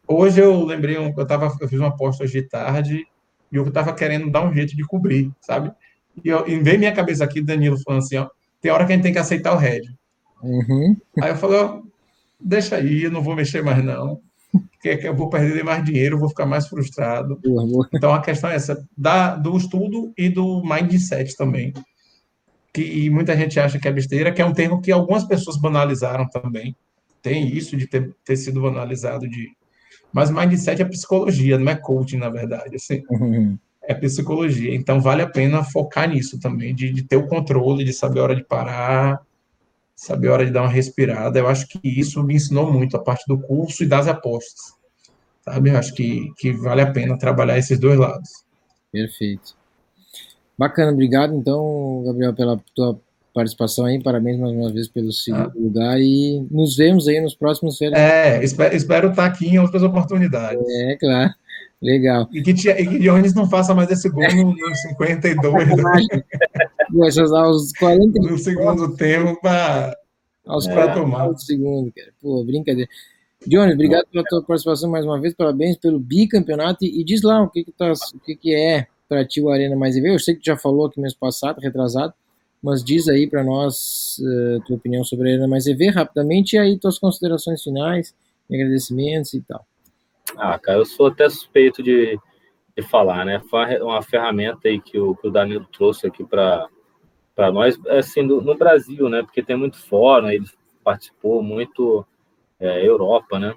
Hoje 0.08 0.40
eu 0.40 0.64
lembrei, 0.64 0.96
eu, 0.96 1.26
tava, 1.26 1.54
eu 1.60 1.68
fiz 1.68 1.78
uma 1.78 1.88
aposta 1.88 2.24
hoje 2.24 2.40
de 2.40 2.48
tarde 2.48 3.06
e 3.52 3.56
eu 3.56 3.66
estava 3.66 3.92
querendo 3.92 4.30
dar 4.30 4.42
um 4.42 4.54
jeito 4.54 4.76
de 4.76 4.84
cobrir, 4.84 5.30
sabe? 5.40 5.72
E 6.24 6.28
eu, 6.28 6.46
em 6.46 6.62
vez 6.62 6.78
minha 6.78 6.92
cabeça 6.92 7.24
aqui, 7.24 7.42
Danilo 7.42 7.76
falando 7.82 8.02
assim, 8.04 8.16
ó, 8.16 8.28
tem 8.60 8.70
hora 8.70 8.86
que 8.86 8.92
a 8.92 8.94
gente 8.94 9.02
tem 9.02 9.12
que 9.12 9.18
aceitar 9.18 9.54
o 9.54 9.58
head. 9.58 9.86
Uhum. 10.42 10.96
Aí 11.20 11.30
eu 11.30 11.36
falei, 11.36 11.58
ó, 11.58 11.80
deixa 12.40 12.76
aí, 12.76 13.04
eu 13.04 13.10
não 13.10 13.22
vou 13.22 13.34
mexer 13.34 13.62
mais 13.62 13.84
não 13.84 14.20
porque 14.92 15.06
eu 15.06 15.14
vou 15.14 15.28
perder 15.28 15.64
mais 15.64 15.84
dinheiro, 15.84 16.18
vou 16.18 16.28
ficar 16.28 16.46
mais 16.46 16.68
frustrado. 16.68 17.40
Então 17.92 18.14
a 18.14 18.22
questão 18.22 18.50
é 18.50 18.54
essa, 18.54 18.86
da, 18.96 19.34
do 19.34 19.56
estudo 19.56 20.12
e 20.16 20.28
do 20.28 20.62
mindset 20.62 21.36
também. 21.36 21.72
que 22.72 23.08
muita 23.10 23.36
gente 23.36 23.58
acha 23.58 23.78
que 23.78 23.88
é 23.88 23.92
besteira, 23.92 24.32
que 24.32 24.40
é 24.40 24.44
um 24.44 24.52
termo 24.52 24.80
que 24.80 24.92
algumas 24.92 25.24
pessoas 25.24 25.56
banalizaram 25.56 26.28
também. 26.28 26.76
Tem 27.22 27.48
isso 27.48 27.76
de 27.76 27.86
ter, 27.86 28.14
ter 28.24 28.36
sido 28.36 28.60
banalizado 28.60 29.28
de. 29.28 29.50
Mas 30.12 30.30
mindset 30.30 30.80
é 30.80 30.84
psicologia, 30.84 31.58
não 31.58 31.72
é 31.72 31.74
coaching, 31.74 32.18
na 32.18 32.28
verdade. 32.28 32.76
Assim, 32.76 33.02
uhum. 33.10 33.58
É 33.82 33.94
psicologia. 33.94 34.74
Então 34.74 35.00
vale 35.00 35.22
a 35.22 35.28
pena 35.28 35.64
focar 35.64 36.08
nisso 36.08 36.38
também, 36.38 36.74
de, 36.74 36.92
de 36.92 37.02
ter 37.02 37.16
o 37.16 37.26
controle, 37.26 37.84
de 37.84 37.92
saber 37.92 38.20
a 38.20 38.22
hora 38.24 38.36
de 38.36 38.44
parar, 38.44 39.20
saber 39.96 40.28
a 40.28 40.32
hora 40.34 40.46
de 40.46 40.52
dar 40.52 40.62
uma 40.62 40.70
respirada. 40.70 41.38
Eu 41.38 41.48
acho 41.48 41.66
que 41.66 41.80
isso 41.82 42.22
me 42.22 42.34
ensinou 42.34 42.70
muito 42.70 42.96
a 42.96 43.02
parte 43.02 43.24
do 43.26 43.38
curso 43.38 43.82
e 43.82 43.86
das 43.86 44.06
apostas. 44.06 44.76
Sabe? 45.42 45.70
Eu 45.70 45.78
acho 45.78 45.94
que, 45.94 46.30
que 46.36 46.52
vale 46.52 46.82
a 46.82 46.92
pena 46.92 47.18
trabalhar 47.18 47.58
esses 47.58 47.78
dois 47.78 47.98
lados. 47.98 48.28
Perfeito. 48.92 49.56
Bacana, 50.58 50.92
obrigado 50.92 51.34
então, 51.34 52.02
Gabriel, 52.04 52.34
pela 52.34 52.60
tua 52.74 52.98
participação 53.34 53.84
aí. 53.84 54.02
Parabéns 54.02 54.38
mais 54.38 54.52
uma 54.52 54.72
vez 54.72 54.88
pelo 54.88 55.12
segundo 55.12 55.50
ah. 55.50 55.52
lugar 55.54 56.00
e 56.00 56.46
nos 56.50 56.76
vemos 56.76 57.06
aí 57.08 57.20
nos 57.20 57.34
próximos 57.34 57.76
férias. 57.76 57.98
É, 57.98 58.42
espero, 58.42 58.74
espero 58.74 59.10
estar 59.10 59.26
aqui 59.26 59.46
em 59.48 59.58
outras 59.58 59.82
oportunidades. 59.82 60.64
É, 60.68 60.96
claro. 60.96 61.34
Legal. 61.82 62.28
E 62.32 62.42
que, 62.42 62.54
tia, 62.54 62.80
e 62.80 62.86
que 62.86 62.98
Jones 62.98 63.34
não 63.34 63.48
faça 63.48 63.74
mais 63.74 63.90
esse 63.90 64.08
gol 64.08 64.24
no, 64.34 64.52
no 64.52 64.74
52. 64.74 65.68
Poxa, 66.92 67.22
aos 67.22 67.72
40 67.72 68.22
No 68.22 68.38
segundo 68.38 68.96
tempo 68.96 69.38
para 69.40 69.94
aos 70.46 70.66
é, 70.66 70.94
tomar. 70.94 71.28
Do 71.28 71.40
segundo, 71.40 71.92
cara. 71.92 72.12
Pô, 72.20 72.42
brincadeira. 72.44 72.88
Jones, 73.46 73.74
obrigado 73.74 74.06
pela 74.10 74.24
tua 74.24 74.42
participação 74.42 74.90
mais 74.90 75.04
uma 75.04 75.20
vez, 75.20 75.34
parabéns 75.34 75.76
pelo 75.76 76.00
bicampeonato 76.00 76.84
e, 76.84 77.00
e 77.00 77.04
diz 77.04 77.22
lá 77.22 77.42
o 77.42 77.50
que 77.50 77.64
que, 77.64 77.72
tá, 77.72 77.92
o 77.92 78.18
que, 78.20 78.34
que 78.34 78.54
é 78.54 78.86
para 79.08 79.24
ti 79.24 79.40
o 79.40 79.50
Arena 79.50 79.76
Mais 79.76 79.96
EV. 79.96 80.14
Eu 80.14 80.18
sei 80.18 80.34
que 80.34 80.40
tu 80.40 80.46
já 80.46 80.56
falou 80.56 80.86
aqui 80.86 81.00
mês 81.00 81.14
passado, 81.14 81.60
retrasado, 81.60 82.14
mas 82.62 82.82
diz 82.82 83.08
aí 83.08 83.28
para 83.28 83.44
nós 83.44 84.18
uh, 84.18 84.60
tua 84.66 84.76
opinião 84.76 85.04
sobre 85.04 85.28
a 85.28 85.32
Arena 85.32 85.46
Mais 85.46 85.66
EV 85.66 85.90
rapidamente 85.90 86.56
e 86.56 86.58
aí 86.58 86.78
tuas 86.78 86.98
considerações 86.98 87.62
finais, 87.62 88.14
agradecimentos 88.50 89.34
e 89.34 89.40
tal. 89.42 89.64
Ah, 90.34 90.58
cara, 90.58 90.78
eu 90.78 90.84
sou 90.84 91.06
até 91.06 91.28
suspeito 91.28 91.82
de, 91.82 92.18
de 92.76 92.82
falar, 92.82 93.24
né? 93.24 93.40
Foi 93.48 93.80
uma 93.80 94.02
ferramenta 94.02 94.68
aí 94.68 94.80
que 94.80 94.98
o, 94.98 95.14
que 95.14 95.28
o 95.28 95.30
Danilo 95.30 95.66
trouxe 95.72 96.06
aqui 96.06 96.24
para 96.24 96.68
nós, 97.52 97.78
assim, 97.86 98.22
no, 98.22 98.40
no, 98.40 98.56
Brasil, 98.56 99.08
né? 99.08 99.22
Porque 99.22 99.42
tem 99.42 99.56
muito 99.56 99.78
fórum, 99.78 100.28
ele 100.28 100.46
participou 100.82 101.42
muito 101.42 102.04
é, 102.58 102.86
Europa, 102.86 103.38
né? 103.38 103.54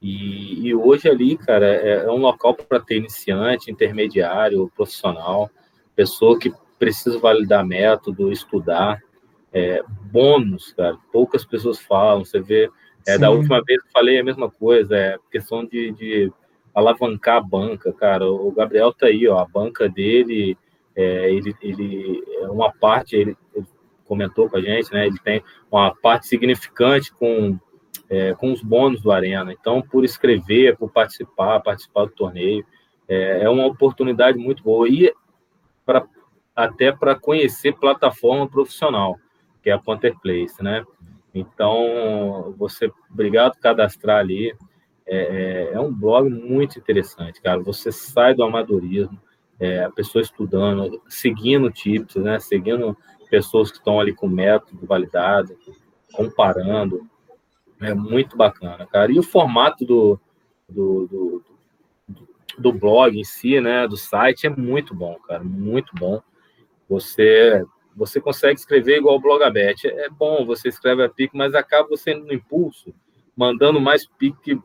E, 0.00 0.68
e, 0.68 0.74
hoje 0.74 1.08
ali, 1.08 1.36
cara, 1.36 1.66
é, 1.66 2.04
é 2.04 2.10
um 2.10 2.18
local 2.18 2.54
para 2.54 2.78
ter 2.78 2.96
iniciante, 2.96 3.70
intermediário, 3.70 4.70
profissional, 4.76 5.50
pessoa 5.96 6.38
que 6.38 6.52
precisa 6.78 7.18
validar 7.18 7.64
método, 7.64 8.30
estudar, 8.30 9.00
é, 9.52 9.82
bônus, 10.12 10.72
cara. 10.74 10.98
Poucas 11.10 11.44
pessoas 11.44 11.80
falam, 11.80 12.24
você 12.24 12.40
vê 12.40 12.70
é, 13.06 13.18
da 13.18 13.30
última 13.30 13.62
vez 13.62 13.82
que 13.82 13.92
falei 13.92 14.18
a 14.18 14.24
mesma 14.24 14.50
coisa, 14.50 14.96
é 14.96 15.18
questão 15.30 15.64
de, 15.64 15.92
de 15.92 16.32
alavancar 16.74 17.36
a 17.36 17.40
banca, 17.40 17.92
cara. 17.92 18.28
O 18.28 18.50
Gabriel 18.50 18.92
tá 18.92 19.06
aí, 19.06 19.28
ó, 19.28 19.38
a 19.38 19.46
banca 19.46 19.88
dele, 19.88 20.56
é, 20.96 21.30
ele, 21.30 21.54
ele 21.62 22.24
é 22.40 22.48
uma 22.48 22.72
parte, 22.72 23.14
ele, 23.14 23.36
ele, 23.54 23.66
comentou 24.04 24.48
com 24.50 24.56
a 24.56 24.60
gente, 24.60 24.92
né? 24.92 25.06
Ele 25.06 25.18
tem 25.18 25.42
uma 25.70 25.94
parte 25.94 26.26
significante 26.26 27.12
com, 27.12 27.58
é, 28.08 28.34
com 28.34 28.52
os 28.52 28.62
bônus 28.62 29.00
do 29.00 29.10
Arena. 29.10 29.52
Então, 29.52 29.80
por 29.80 30.04
escrever, 30.04 30.76
por 30.76 30.90
participar, 30.90 31.60
participar 31.60 32.06
do 32.06 32.12
torneio, 32.12 32.64
é, 33.08 33.44
é 33.44 33.48
uma 33.48 33.66
oportunidade 33.66 34.38
muito 34.38 34.62
boa. 34.62 34.88
E 34.88 35.12
pra, 35.86 36.06
até 36.54 36.92
para 36.92 37.14
conhecer 37.14 37.72
plataforma 37.72 38.48
profissional, 38.48 39.18
que 39.62 39.70
é 39.70 39.72
a 39.72 39.78
Counterplace, 39.78 40.62
né? 40.62 40.84
Então, 41.34 42.54
você, 42.56 42.90
obrigado 43.10 43.58
cadastrar 43.58 44.18
ali. 44.18 44.54
É, 45.06 45.16
é, 45.16 45.74
é, 45.74 45.80
um 45.80 45.92
blog 45.92 46.30
muito 46.30 46.78
interessante, 46.78 47.42
cara. 47.42 47.60
Você 47.60 47.90
sai 47.90 48.34
do 48.34 48.44
amadorismo, 48.44 49.20
é, 49.58 49.84
a 49.84 49.90
pessoa 49.90 50.22
estudando, 50.22 51.02
seguindo 51.08 51.70
tips, 51.70 52.16
né? 52.16 52.38
Seguindo 52.38 52.96
pessoas 53.28 53.70
que 53.70 53.78
estão 53.78 53.98
ali 53.98 54.14
com 54.14 54.28
método 54.28 54.86
validado, 54.86 55.58
comparando. 56.12 57.06
É 57.80 57.92
muito 57.92 58.36
bacana, 58.36 58.86
cara. 58.86 59.10
E 59.10 59.18
o 59.18 59.22
formato 59.22 59.84
do, 59.84 60.20
do, 60.68 61.06
do, 61.06 61.44
do 62.56 62.72
blog 62.72 63.18
em 63.18 63.24
si, 63.24 63.60
né? 63.60 63.86
Do 63.88 63.96
site 63.96 64.46
é 64.46 64.50
muito 64.50 64.94
bom, 64.94 65.16
cara. 65.26 65.42
Muito 65.42 65.92
bom. 65.96 66.22
Você 66.88 67.64
você 67.96 68.20
consegue 68.20 68.58
escrever 68.58 68.98
igual 68.98 69.16
o 69.16 69.20
Blogabet. 69.20 69.86
É 69.86 70.08
bom, 70.08 70.44
você 70.44 70.68
escreve 70.68 71.02
a 71.04 71.08
pique, 71.08 71.36
mas 71.36 71.54
acaba 71.54 71.88
você 71.88 72.14
no 72.14 72.32
impulso, 72.32 72.94
mandando 73.36 73.80
mais 73.80 74.06
pique 74.06 74.58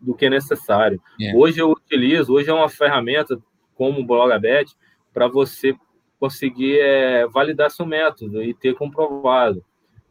do 0.00 0.14
que 0.14 0.28
necessário. 0.28 1.00
É. 1.20 1.34
Hoje 1.34 1.60
eu 1.60 1.70
utilizo, 1.70 2.32
hoje 2.32 2.50
é 2.50 2.54
uma 2.54 2.68
ferramenta 2.68 3.40
como 3.74 4.00
o 4.00 4.06
Blogabet 4.06 4.72
para 5.12 5.28
você 5.28 5.74
conseguir 6.18 6.78
é, 6.78 7.26
validar 7.26 7.70
seu 7.70 7.86
método 7.86 8.42
e 8.42 8.54
ter 8.54 8.74
comprovado. 8.74 9.64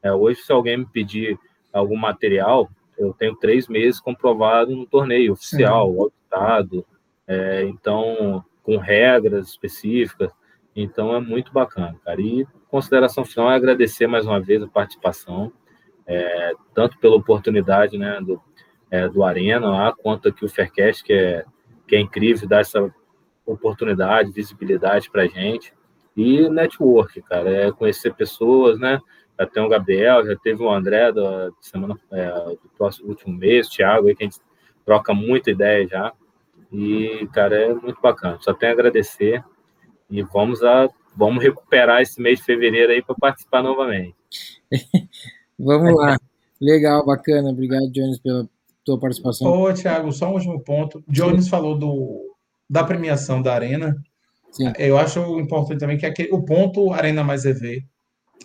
É, 0.03 0.11
hoje, 0.11 0.41
se 0.41 0.51
alguém 0.51 0.77
me 0.77 0.85
pedir 0.85 1.37
algum 1.71 1.95
material, 1.95 2.69
eu 2.97 3.13
tenho 3.13 3.35
três 3.35 3.67
meses 3.67 3.99
comprovado 3.99 4.75
no 4.75 4.85
torneio 4.85 5.33
oficial, 5.33 5.87
auditado, 5.99 6.85
é, 7.27 7.63
então 7.63 8.43
com 8.63 8.77
regras 8.77 9.49
específicas. 9.49 10.31
Então 10.75 11.15
é 11.15 11.19
muito 11.19 11.51
bacana, 11.51 11.95
cara. 12.03 12.21
E 12.21 12.45
consideração 12.71 13.25
final 13.25 13.51
é 13.51 13.55
agradecer 13.55 14.07
mais 14.07 14.25
uma 14.25 14.39
vez 14.39 14.63
a 14.63 14.67
participação, 14.67 15.51
é, 16.07 16.53
tanto 16.73 16.97
pela 16.97 17.17
oportunidade 17.17 17.97
né, 17.97 18.19
do, 18.21 18.41
é, 18.89 19.07
do 19.09 19.23
Arena 19.23 19.69
lá, 19.69 19.91
quanto 19.93 20.29
aqui 20.29 20.45
o 20.45 20.49
Faircast, 20.49 21.03
que 21.03 21.11
é, 21.11 21.43
que 21.85 21.97
é 21.97 21.99
incrível, 21.99 22.47
dar 22.47 22.61
essa 22.61 22.91
oportunidade, 23.45 24.31
visibilidade 24.31 25.11
para 25.11 25.23
a 25.23 25.27
gente. 25.27 25.73
E 26.15 26.47
network, 26.49 27.21
cara, 27.23 27.49
é 27.49 27.71
conhecer 27.71 28.13
pessoas, 28.13 28.79
né? 28.79 28.99
Já 29.37 29.45
tem 29.45 29.63
o 29.63 29.69
Gabriel, 29.69 30.25
já 30.25 30.35
teve 30.37 30.63
o 30.63 30.71
André 30.71 31.11
da 31.11 31.49
semana 31.59 31.99
é, 32.11 32.29
do 32.31 32.69
próximo 32.77 33.09
último 33.09 33.35
mês, 33.35 33.67
o 33.67 33.71
Thiago 33.71 34.07
aí, 34.07 34.15
que 34.15 34.23
a 34.23 34.27
gente 34.27 34.39
troca 34.85 35.13
muita 35.13 35.51
ideia 35.51 35.87
já. 35.87 36.13
E, 36.71 37.27
cara, 37.33 37.55
é 37.55 37.73
muito 37.73 37.99
bacana. 38.01 38.37
Só 38.39 38.53
tenho 38.53 38.71
a 38.71 38.75
agradecer 38.75 39.43
e 40.09 40.21
vamos 40.21 40.63
a 40.63 40.89
vamos 41.15 41.43
recuperar 41.43 42.01
esse 42.01 42.21
mês 42.21 42.39
de 42.39 42.45
fevereiro 42.45 42.91
aí 42.91 43.01
para 43.01 43.15
participar 43.15 43.61
novamente. 43.61 44.15
vamos 45.57 45.95
lá. 45.95 46.17
Legal, 46.59 47.05
bacana. 47.05 47.49
Obrigado, 47.49 47.91
Jones, 47.91 48.19
pela 48.19 48.47
tua 48.85 48.99
participação. 48.99 49.47
Ô, 49.47 49.73
Thiago, 49.73 50.11
só 50.11 50.29
um 50.29 50.33
último 50.33 50.59
ponto. 50.59 51.03
Jones 51.07 51.47
falou 51.47 51.77
do, 51.77 52.35
da 52.69 52.83
premiação 52.83 53.41
da 53.41 53.53
Arena. 53.53 53.95
Sim. 54.51 54.71
Eu 54.77 54.97
acho 54.97 55.39
importante 55.39 55.79
também 55.79 55.97
que 55.97 56.05
aquele, 56.05 56.29
o 56.31 56.43
ponto 56.43 56.91
Arena 56.91 57.23
mais 57.23 57.45
EV, 57.45 57.83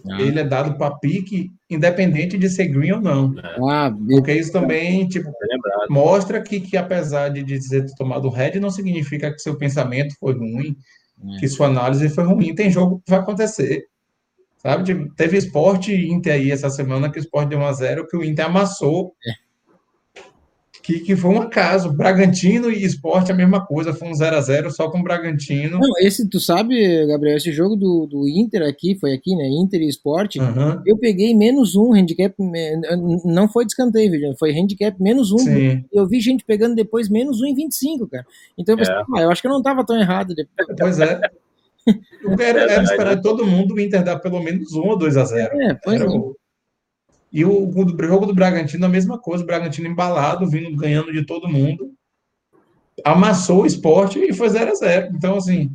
ah. 0.09 0.21
ele 0.21 0.41
é 0.41 0.45
dado 0.45 0.77
para 0.79 0.95
pique, 0.97 1.51
independente 1.69 2.39
de 2.39 2.49
ser 2.49 2.69
green 2.69 2.93
ou 2.93 3.01
não. 3.01 3.35
Ah, 3.69 3.93
Porque 4.09 4.33
isso 4.33 4.53
também 4.53 5.07
tipo, 5.09 5.29
é 5.29 5.93
mostra 5.93 6.41
que, 6.41 6.61
que, 6.61 6.77
apesar 6.77 7.31
de 7.31 7.43
dizer 7.43 7.87
ter 7.87 7.95
tomado 7.97 8.29
red, 8.29 8.61
não 8.61 8.71
significa 8.71 9.33
que 9.33 9.41
seu 9.41 9.57
pensamento 9.57 10.15
foi 10.19 10.35
ruim, 10.35 10.77
é. 11.25 11.39
que 11.39 11.49
sua 11.49 11.67
análise 11.67 12.09
foi 12.09 12.25
ruim. 12.25 12.55
Tem 12.55 12.71
jogo 12.71 13.01
que 13.05 13.11
vai 13.11 13.21
acontecer. 13.21 13.87
Sabe? 14.57 15.09
Teve 15.15 15.37
esporte 15.37 15.93
Inter 15.95 16.35
aí 16.35 16.51
essa 16.51 16.71
semana 16.71 17.11
que 17.11 17.19
o 17.19 17.21
esporte 17.21 17.51
deu 17.51 17.59
1x0, 17.59 18.07
que 18.09 18.17
o 18.17 18.25
Inter 18.25 18.47
amassou. 18.47 19.15
É 19.25 19.46
que, 20.87 21.01
que 21.01 21.17
foi 21.17 21.33
um 21.33 21.41
acaso. 21.41 21.93
Bragantino 21.93 22.71
e 22.71 22.85
esporte 22.85 23.33
a 23.33 23.35
mesma 23.35 23.67
coisa, 23.67 23.93
foi 23.93 24.09
um 24.09 24.13
0x0 24.13 24.71
só 24.71 24.89
com 24.89 25.01
o 25.01 25.03
Bragantino. 25.03 25.81
Não, 25.81 25.91
esse, 25.99 26.29
tu 26.29 26.39
sabe, 26.39 27.05
Gabriel, 27.07 27.37
esse 27.37 27.51
jogo 27.51 27.75
do, 27.75 28.07
do 28.07 28.29
Inter 28.29 28.63
aqui, 28.63 28.97
foi 28.99 29.13
aqui, 29.13 29.35
né? 29.35 29.49
Inter 29.49 29.83
e 29.83 29.89
esporte, 29.89 30.39
uhum. 30.39 30.81
eu 30.87 30.97
peguei 30.97 31.35
menos 31.35 31.75
um 31.75 31.93
handicap, 31.93 32.33
não 33.25 33.49
foi 33.49 33.65
descanteio, 33.67 34.13
foi 34.39 34.57
handicap 34.57 34.97
menos 35.03 35.33
um. 35.33 35.39
Sim. 35.39 35.85
Eu 35.93 36.07
vi 36.07 36.21
gente 36.21 36.45
pegando 36.45 36.77
depois 36.77 37.09
menos 37.09 37.41
um 37.41 37.47
em 37.47 37.55
25, 37.55 38.07
cara. 38.07 38.25
Então 38.57 38.75
eu 38.75 38.79
pensei, 38.79 38.95
é. 38.95 38.99
ah, 38.99 39.21
eu 39.23 39.31
acho 39.31 39.43
que 39.43 39.49
eu 39.49 39.53
não 39.53 39.63
tava 39.63 39.85
tão 39.85 39.99
errado. 39.99 40.35
Depois. 40.37 40.69
Pois 40.79 41.01
é. 41.01 41.21
Era, 42.41 42.63
era 42.63 42.83
esperar 42.83 43.15
de 43.15 43.23
todo 43.23 43.47
mundo 43.47 43.75
o 43.75 43.81
Inter 43.81 44.03
dar 44.03 44.19
pelo 44.19 44.43
menos 44.43 44.73
um 44.73 44.89
ou 44.89 44.99
dois 44.99 45.17
a 45.17 45.25
zero. 45.25 45.57
É, 45.63 45.79
pois 45.85 46.01
era 46.01 46.11
é. 46.11 46.17
O... 46.17 46.37
E 47.37 47.45
o, 47.45 47.69
o 47.69 48.03
jogo 48.07 48.25
do 48.25 48.35
Bragantino, 48.35 48.87
a 48.87 48.89
mesma 48.89 49.19
coisa, 49.19 49.45
o 49.45 49.47
Bragantino 49.47 49.87
embalado, 49.87 50.49
vindo 50.49 50.75
ganhando 50.75 51.13
de 51.13 51.23
todo 51.27 51.47
mundo, 51.47 51.93
amassou 53.05 53.65
o 53.65 53.67
esporte 53.67 54.19
e 54.19 54.33
foi 54.33 54.49
0 54.49 54.71
a 54.71 54.75
0 54.75 55.15
Então, 55.15 55.37
assim, 55.37 55.71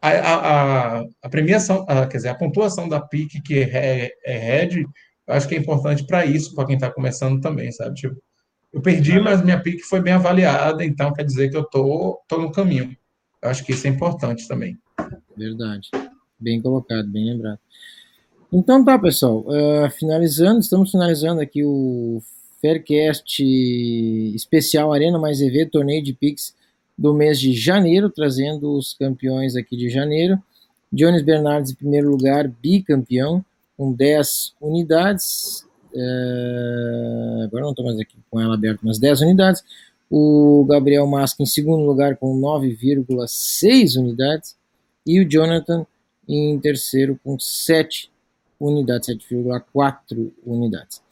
a, 0.00 0.08
a, 0.08 1.04
a 1.22 1.28
premiação, 1.28 1.84
a, 1.86 2.06
quer 2.06 2.16
dizer, 2.16 2.30
a 2.30 2.34
pontuação 2.34 2.88
da 2.88 2.98
PIC, 2.98 3.42
que 3.42 3.58
é, 3.58 4.10
é 4.24 4.38
head, 4.38 4.86
eu 5.26 5.34
acho 5.34 5.46
que 5.46 5.54
é 5.54 5.58
importante 5.58 6.06
para 6.06 6.24
isso, 6.24 6.54
para 6.54 6.64
quem 6.64 6.76
está 6.76 6.90
começando 6.90 7.42
também, 7.42 7.70
sabe? 7.70 7.96
Tipo, 7.96 8.16
eu 8.72 8.80
perdi, 8.80 9.20
mas 9.20 9.44
minha 9.44 9.60
PIC 9.60 9.82
foi 9.82 10.00
bem 10.00 10.14
avaliada, 10.14 10.82
então 10.82 11.12
quer 11.12 11.24
dizer 11.24 11.50
que 11.50 11.58
eu 11.58 11.64
tô, 11.64 12.18
tô 12.26 12.38
no 12.38 12.50
caminho. 12.50 12.96
Eu 13.42 13.50
acho 13.50 13.62
que 13.62 13.72
isso 13.72 13.86
é 13.86 13.90
importante 13.90 14.48
também. 14.48 14.78
Verdade. 15.36 15.90
Bem 16.40 16.62
colocado, 16.62 17.06
bem 17.12 17.34
lembrado. 17.34 17.58
Então 18.56 18.84
tá, 18.84 18.96
pessoal. 18.96 19.44
Uh, 19.48 19.90
finalizando, 19.90 20.60
estamos 20.60 20.92
finalizando 20.92 21.40
aqui 21.40 21.64
o 21.64 22.22
Faircast 22.62 23.42
especial 24.32 24.92
Arena 24.92 25.18
Mais 25.18 25.40
EV, 25.40 25.66
torneio 25.66 26.00
de 26.00 26.12
Pix 26.12 26.54
do 26.96 27.12
mês 27.12 27.40
de 27.40 27.52
janeiro, 27.52 28.08
trazendo 28.08 28.78
os 28.78 28.94
campeões 28.94 29.56
aqui 29.56 29.76
de 29.76 29.90
janeiro. 29.90 30.40
Jones 30.92 31.22
Bernardes 31.22 31.72
em 31.72 31.74
primeiro 31.74 32.08
lugar, 32.08 32.46
bicampeão, 32.46 33.44
com 33.76 33.92
10 33.92 34.54
unidades. 34.60 35.66
Uh, 35.92 37.42
agora 37.42 37.64
não 37.64 37.70
estou 37.70 37.84
mais 37.84 37.98
aqui 37.98 38.14
com 38.30 38.40
ela 38.40 38.54
aberta, 38.54 38.78
mas 38.84 39.00
10 39.00 39.22
unidades. 39.22 39.64
O 40.08 40.64
Gabriel 40.70 41.08
Masca 41.08 41.42
em 41.42 41.46
segundo 41.46 41.84
lugar 41.84 42.16
com 42.18 42.40
9,6 42.40 43.98
unidades. 43.98 44.54
E 45.04 45.18
o 45.18 45.28
Jonathan 45.28 45.84
em 46.28 46.56
terceiro 46.60 47.18
com 47.24 47.36
7 47.36 48.13
unidades, 48.58 49.08
7,4 49.08 50.32
unidades. 50.44 51.02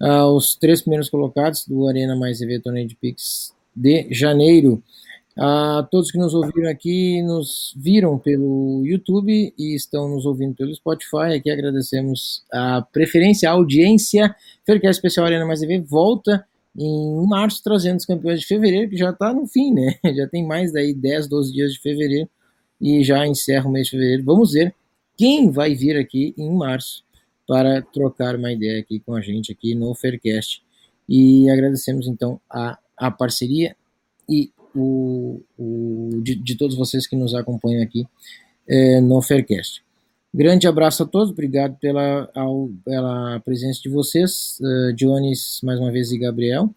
Uh, 0.00 0.34
os 0.34 0.56
três 0.56 0.80
primeiros 0.80 1.10
colocados 1.10 1.66
do 1.66 1.86
Arena 1.86 2.16
Mais 2.16 2.40
EV 2.40 2.60
Torneio 2.60 2.88
de 2.88 2.96
Pix 2.96 3.54
de 3.74 4.08
janeiro. 4.10 4.82
A 5.38 5.80
uh, 5.80 5.88
todos 5.90 6.10
que 6.10 6.18
nos 6.18 6.34
ouviram 6.34 6.68
aqui, 6.68 7.22
nos 7.22 7.74
viram 7.76 8.18
pelo 8.18 8.82
YouTube 8.84 9.54
e 9.56 9.74
estão 9.74 10.08
nos 10.08 10.26
ouvindo 10.26 10.54
pelo 10.54 10.74
Spotify. 10.74 11.34
Aqui 11.36 11.50
agradecemos 11.50 12.44
a 12.52 12.82
preferência, 12.82 13.48
a 13.48 13.52
audiência. 13.52 14.34
Faircast 14.66 14.98
Especial 14.98 15.26
Arena 15.26 15.46
Mais 15.46 15.62
EV 15.62 15.80
volta 15.80 16.44
em 16.76 17.26
março, 17.26 17.62
trazendo 17.62 17.98
os 17.98 18.06
campeões 18.06 18.40
de 18.40 18.46
fevereiro, 18.46 18.88
que 18.90 18.96
já 18.96 19.10
está 19.10 19.32
no 19.32 19.46
fim, 19.46 19.72
né? 19.72 19.96
Já 20.14 20.26
tem 20.28 20.46
mais 20.46 20.72
daí 20.72 20.94
10, 20.94 21.28
12 21.28 21.52
dias 21.52 21.72
de 21.72 21.80
fevereiro 21.80 22.28
e 22.80 23.04
já 23.04 23.26
encerra 23.26 23.68
o 23.68 23.72
mês 23.72 23.86
de 23.86 23.90
fevereiro. 23.92 24.24
Vamos 24.24 24.52
ver 24.52 24.74
quem 25.20 25.50
vai 25.50 25.74
vir 25.74 25.98
aqui 25.98 26.32
em 26.38 26.50
março 26.50 27.04
para 27.46 27.82
trocar 27.82 28.36
uma 28.36 28.50
ideia 28.50 28.80
aqui 28.80 28.98
com 29.00 29.14
a 29.14 29.20
gente 29.20 29.52
aqui 29.52 29.74
no 29.74 29.94
Faircast. 29.94 30.62
E 31.06 31.46
agradecemos 31.50 32.08
então 32.08 32.40
a, 32.48 32.78
a 32.96 33.10
parceria 33.10 33.76
e 34.26 34.50
o, 34.74 35.42
o 35.58 36.22
de, 36.22 36.36
de, 36.36 36.56
todos 36.56 36.74
vocês 36.74 37.06
que 37.06 37.14
nos 37.14 37.34
acompanham 37.34 37.82
aqui 37.82 38.06
é, 38.66 38.98
no 39.02 39.20
Faircast. 39.20 39.84
Grande 40.32 40.66
abraço 40.66 41.02
a 41.02 41.06
todos, 41.06 41.32
obrigado 41.32 41.76
pela, 41.78 42.30
ao, 42.34 42.70
pela 42.82 43.40
presença 43.40 43.78
de 43.82 43.90
vocês, 43.90 44.58
uh, 44.62 44.94
Jones, 44.94 45.60
mais 45.62 45.78
uma 45.78 45.92
vez, 45.92 46.10
e 46.12 46.18
Gabriel. 46.18 46.70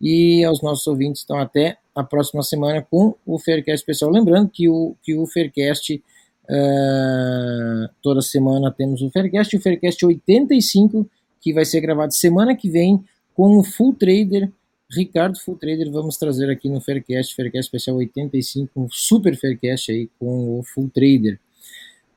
E 0.00 0.42
aos 0.42 0.62
nossos 0.62 0.86
ouvintes, 0.86 1.22
então, 1.22 1.38
até 1.38 1.76
a 1.94 2.02
próxima 2.02 2.42
semana 2.42 2.80
com 2.80 3.14
o 3.26 3.38
Faircast 3.38 3.82
especial. 3.82 4.10
Lembrando 4.10 4.48
que 4.48 4.70
o, 4.70 4.96
que 5.02 5.14
o 5.14 5.26
Faircast, 5.26 6.02
uh, 6.50 7.88
toda 8.02 8.20
semana 8.20 8.70
temos 8.70 9.00
o 9.00 9.10
Faircast, 9.10 9.56
o 9.56 9.60
Faircast 9.60 10.04
85, 10.04 11.08
que 11.40 11.52
vai 11.52 11.64
ser 11.64 11.80
gravado 11.80 12.12
semana 12.12 12.54
que 12.56 12.68
vem 12.68 13.02
com 13.34 13.58
o 13.58 13.62
Full 13.62 13.94
Trader, 13.94 14.50
Ricardo 14.90 15.38
Full 15.38 15.56
Trader, 15.56 15.90
vamos 15.90 16.16
trazer 16.16 16.50
aqui 16.50 16.68
no 16.68 16.80
Faircast, 16.80 17.34
Faircast 17.34 17.68
especial 17.68 17.96
85, 17.96 18.80
um 18.80 18.88
super 18.90 19.36
Faircast 19.36 19.92
aí 19.92 20.10
com 20.18 20.58
o 20.58 20.62
Full 20.64 20.90
Trader. 20.90 21.38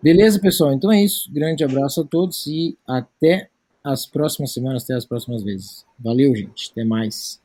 Beleza, 0.02 0.40
pessoal? 0.40 0.74
Então 0.74 0.92
é 0.92 1.02
isso. 1.02 1.32
Grande 1.32 1.64
abraço 1.64 2.02
a 2.02 2.04
todos 2.04 2.46
e 2.48 2.78
até 2.86 3.48
as 3.84 4.06
próximas 4.06 4.52
semanas, 4.52 4.84
até 4.84 4.96
as 4.96 5.06
próximas 5.06 5.44
vezes. 5.44 5.86
Valeu, 6.00 6.36
gente. 6.36 6.72
Até 6.72 6.84
mais. 6.84 7.43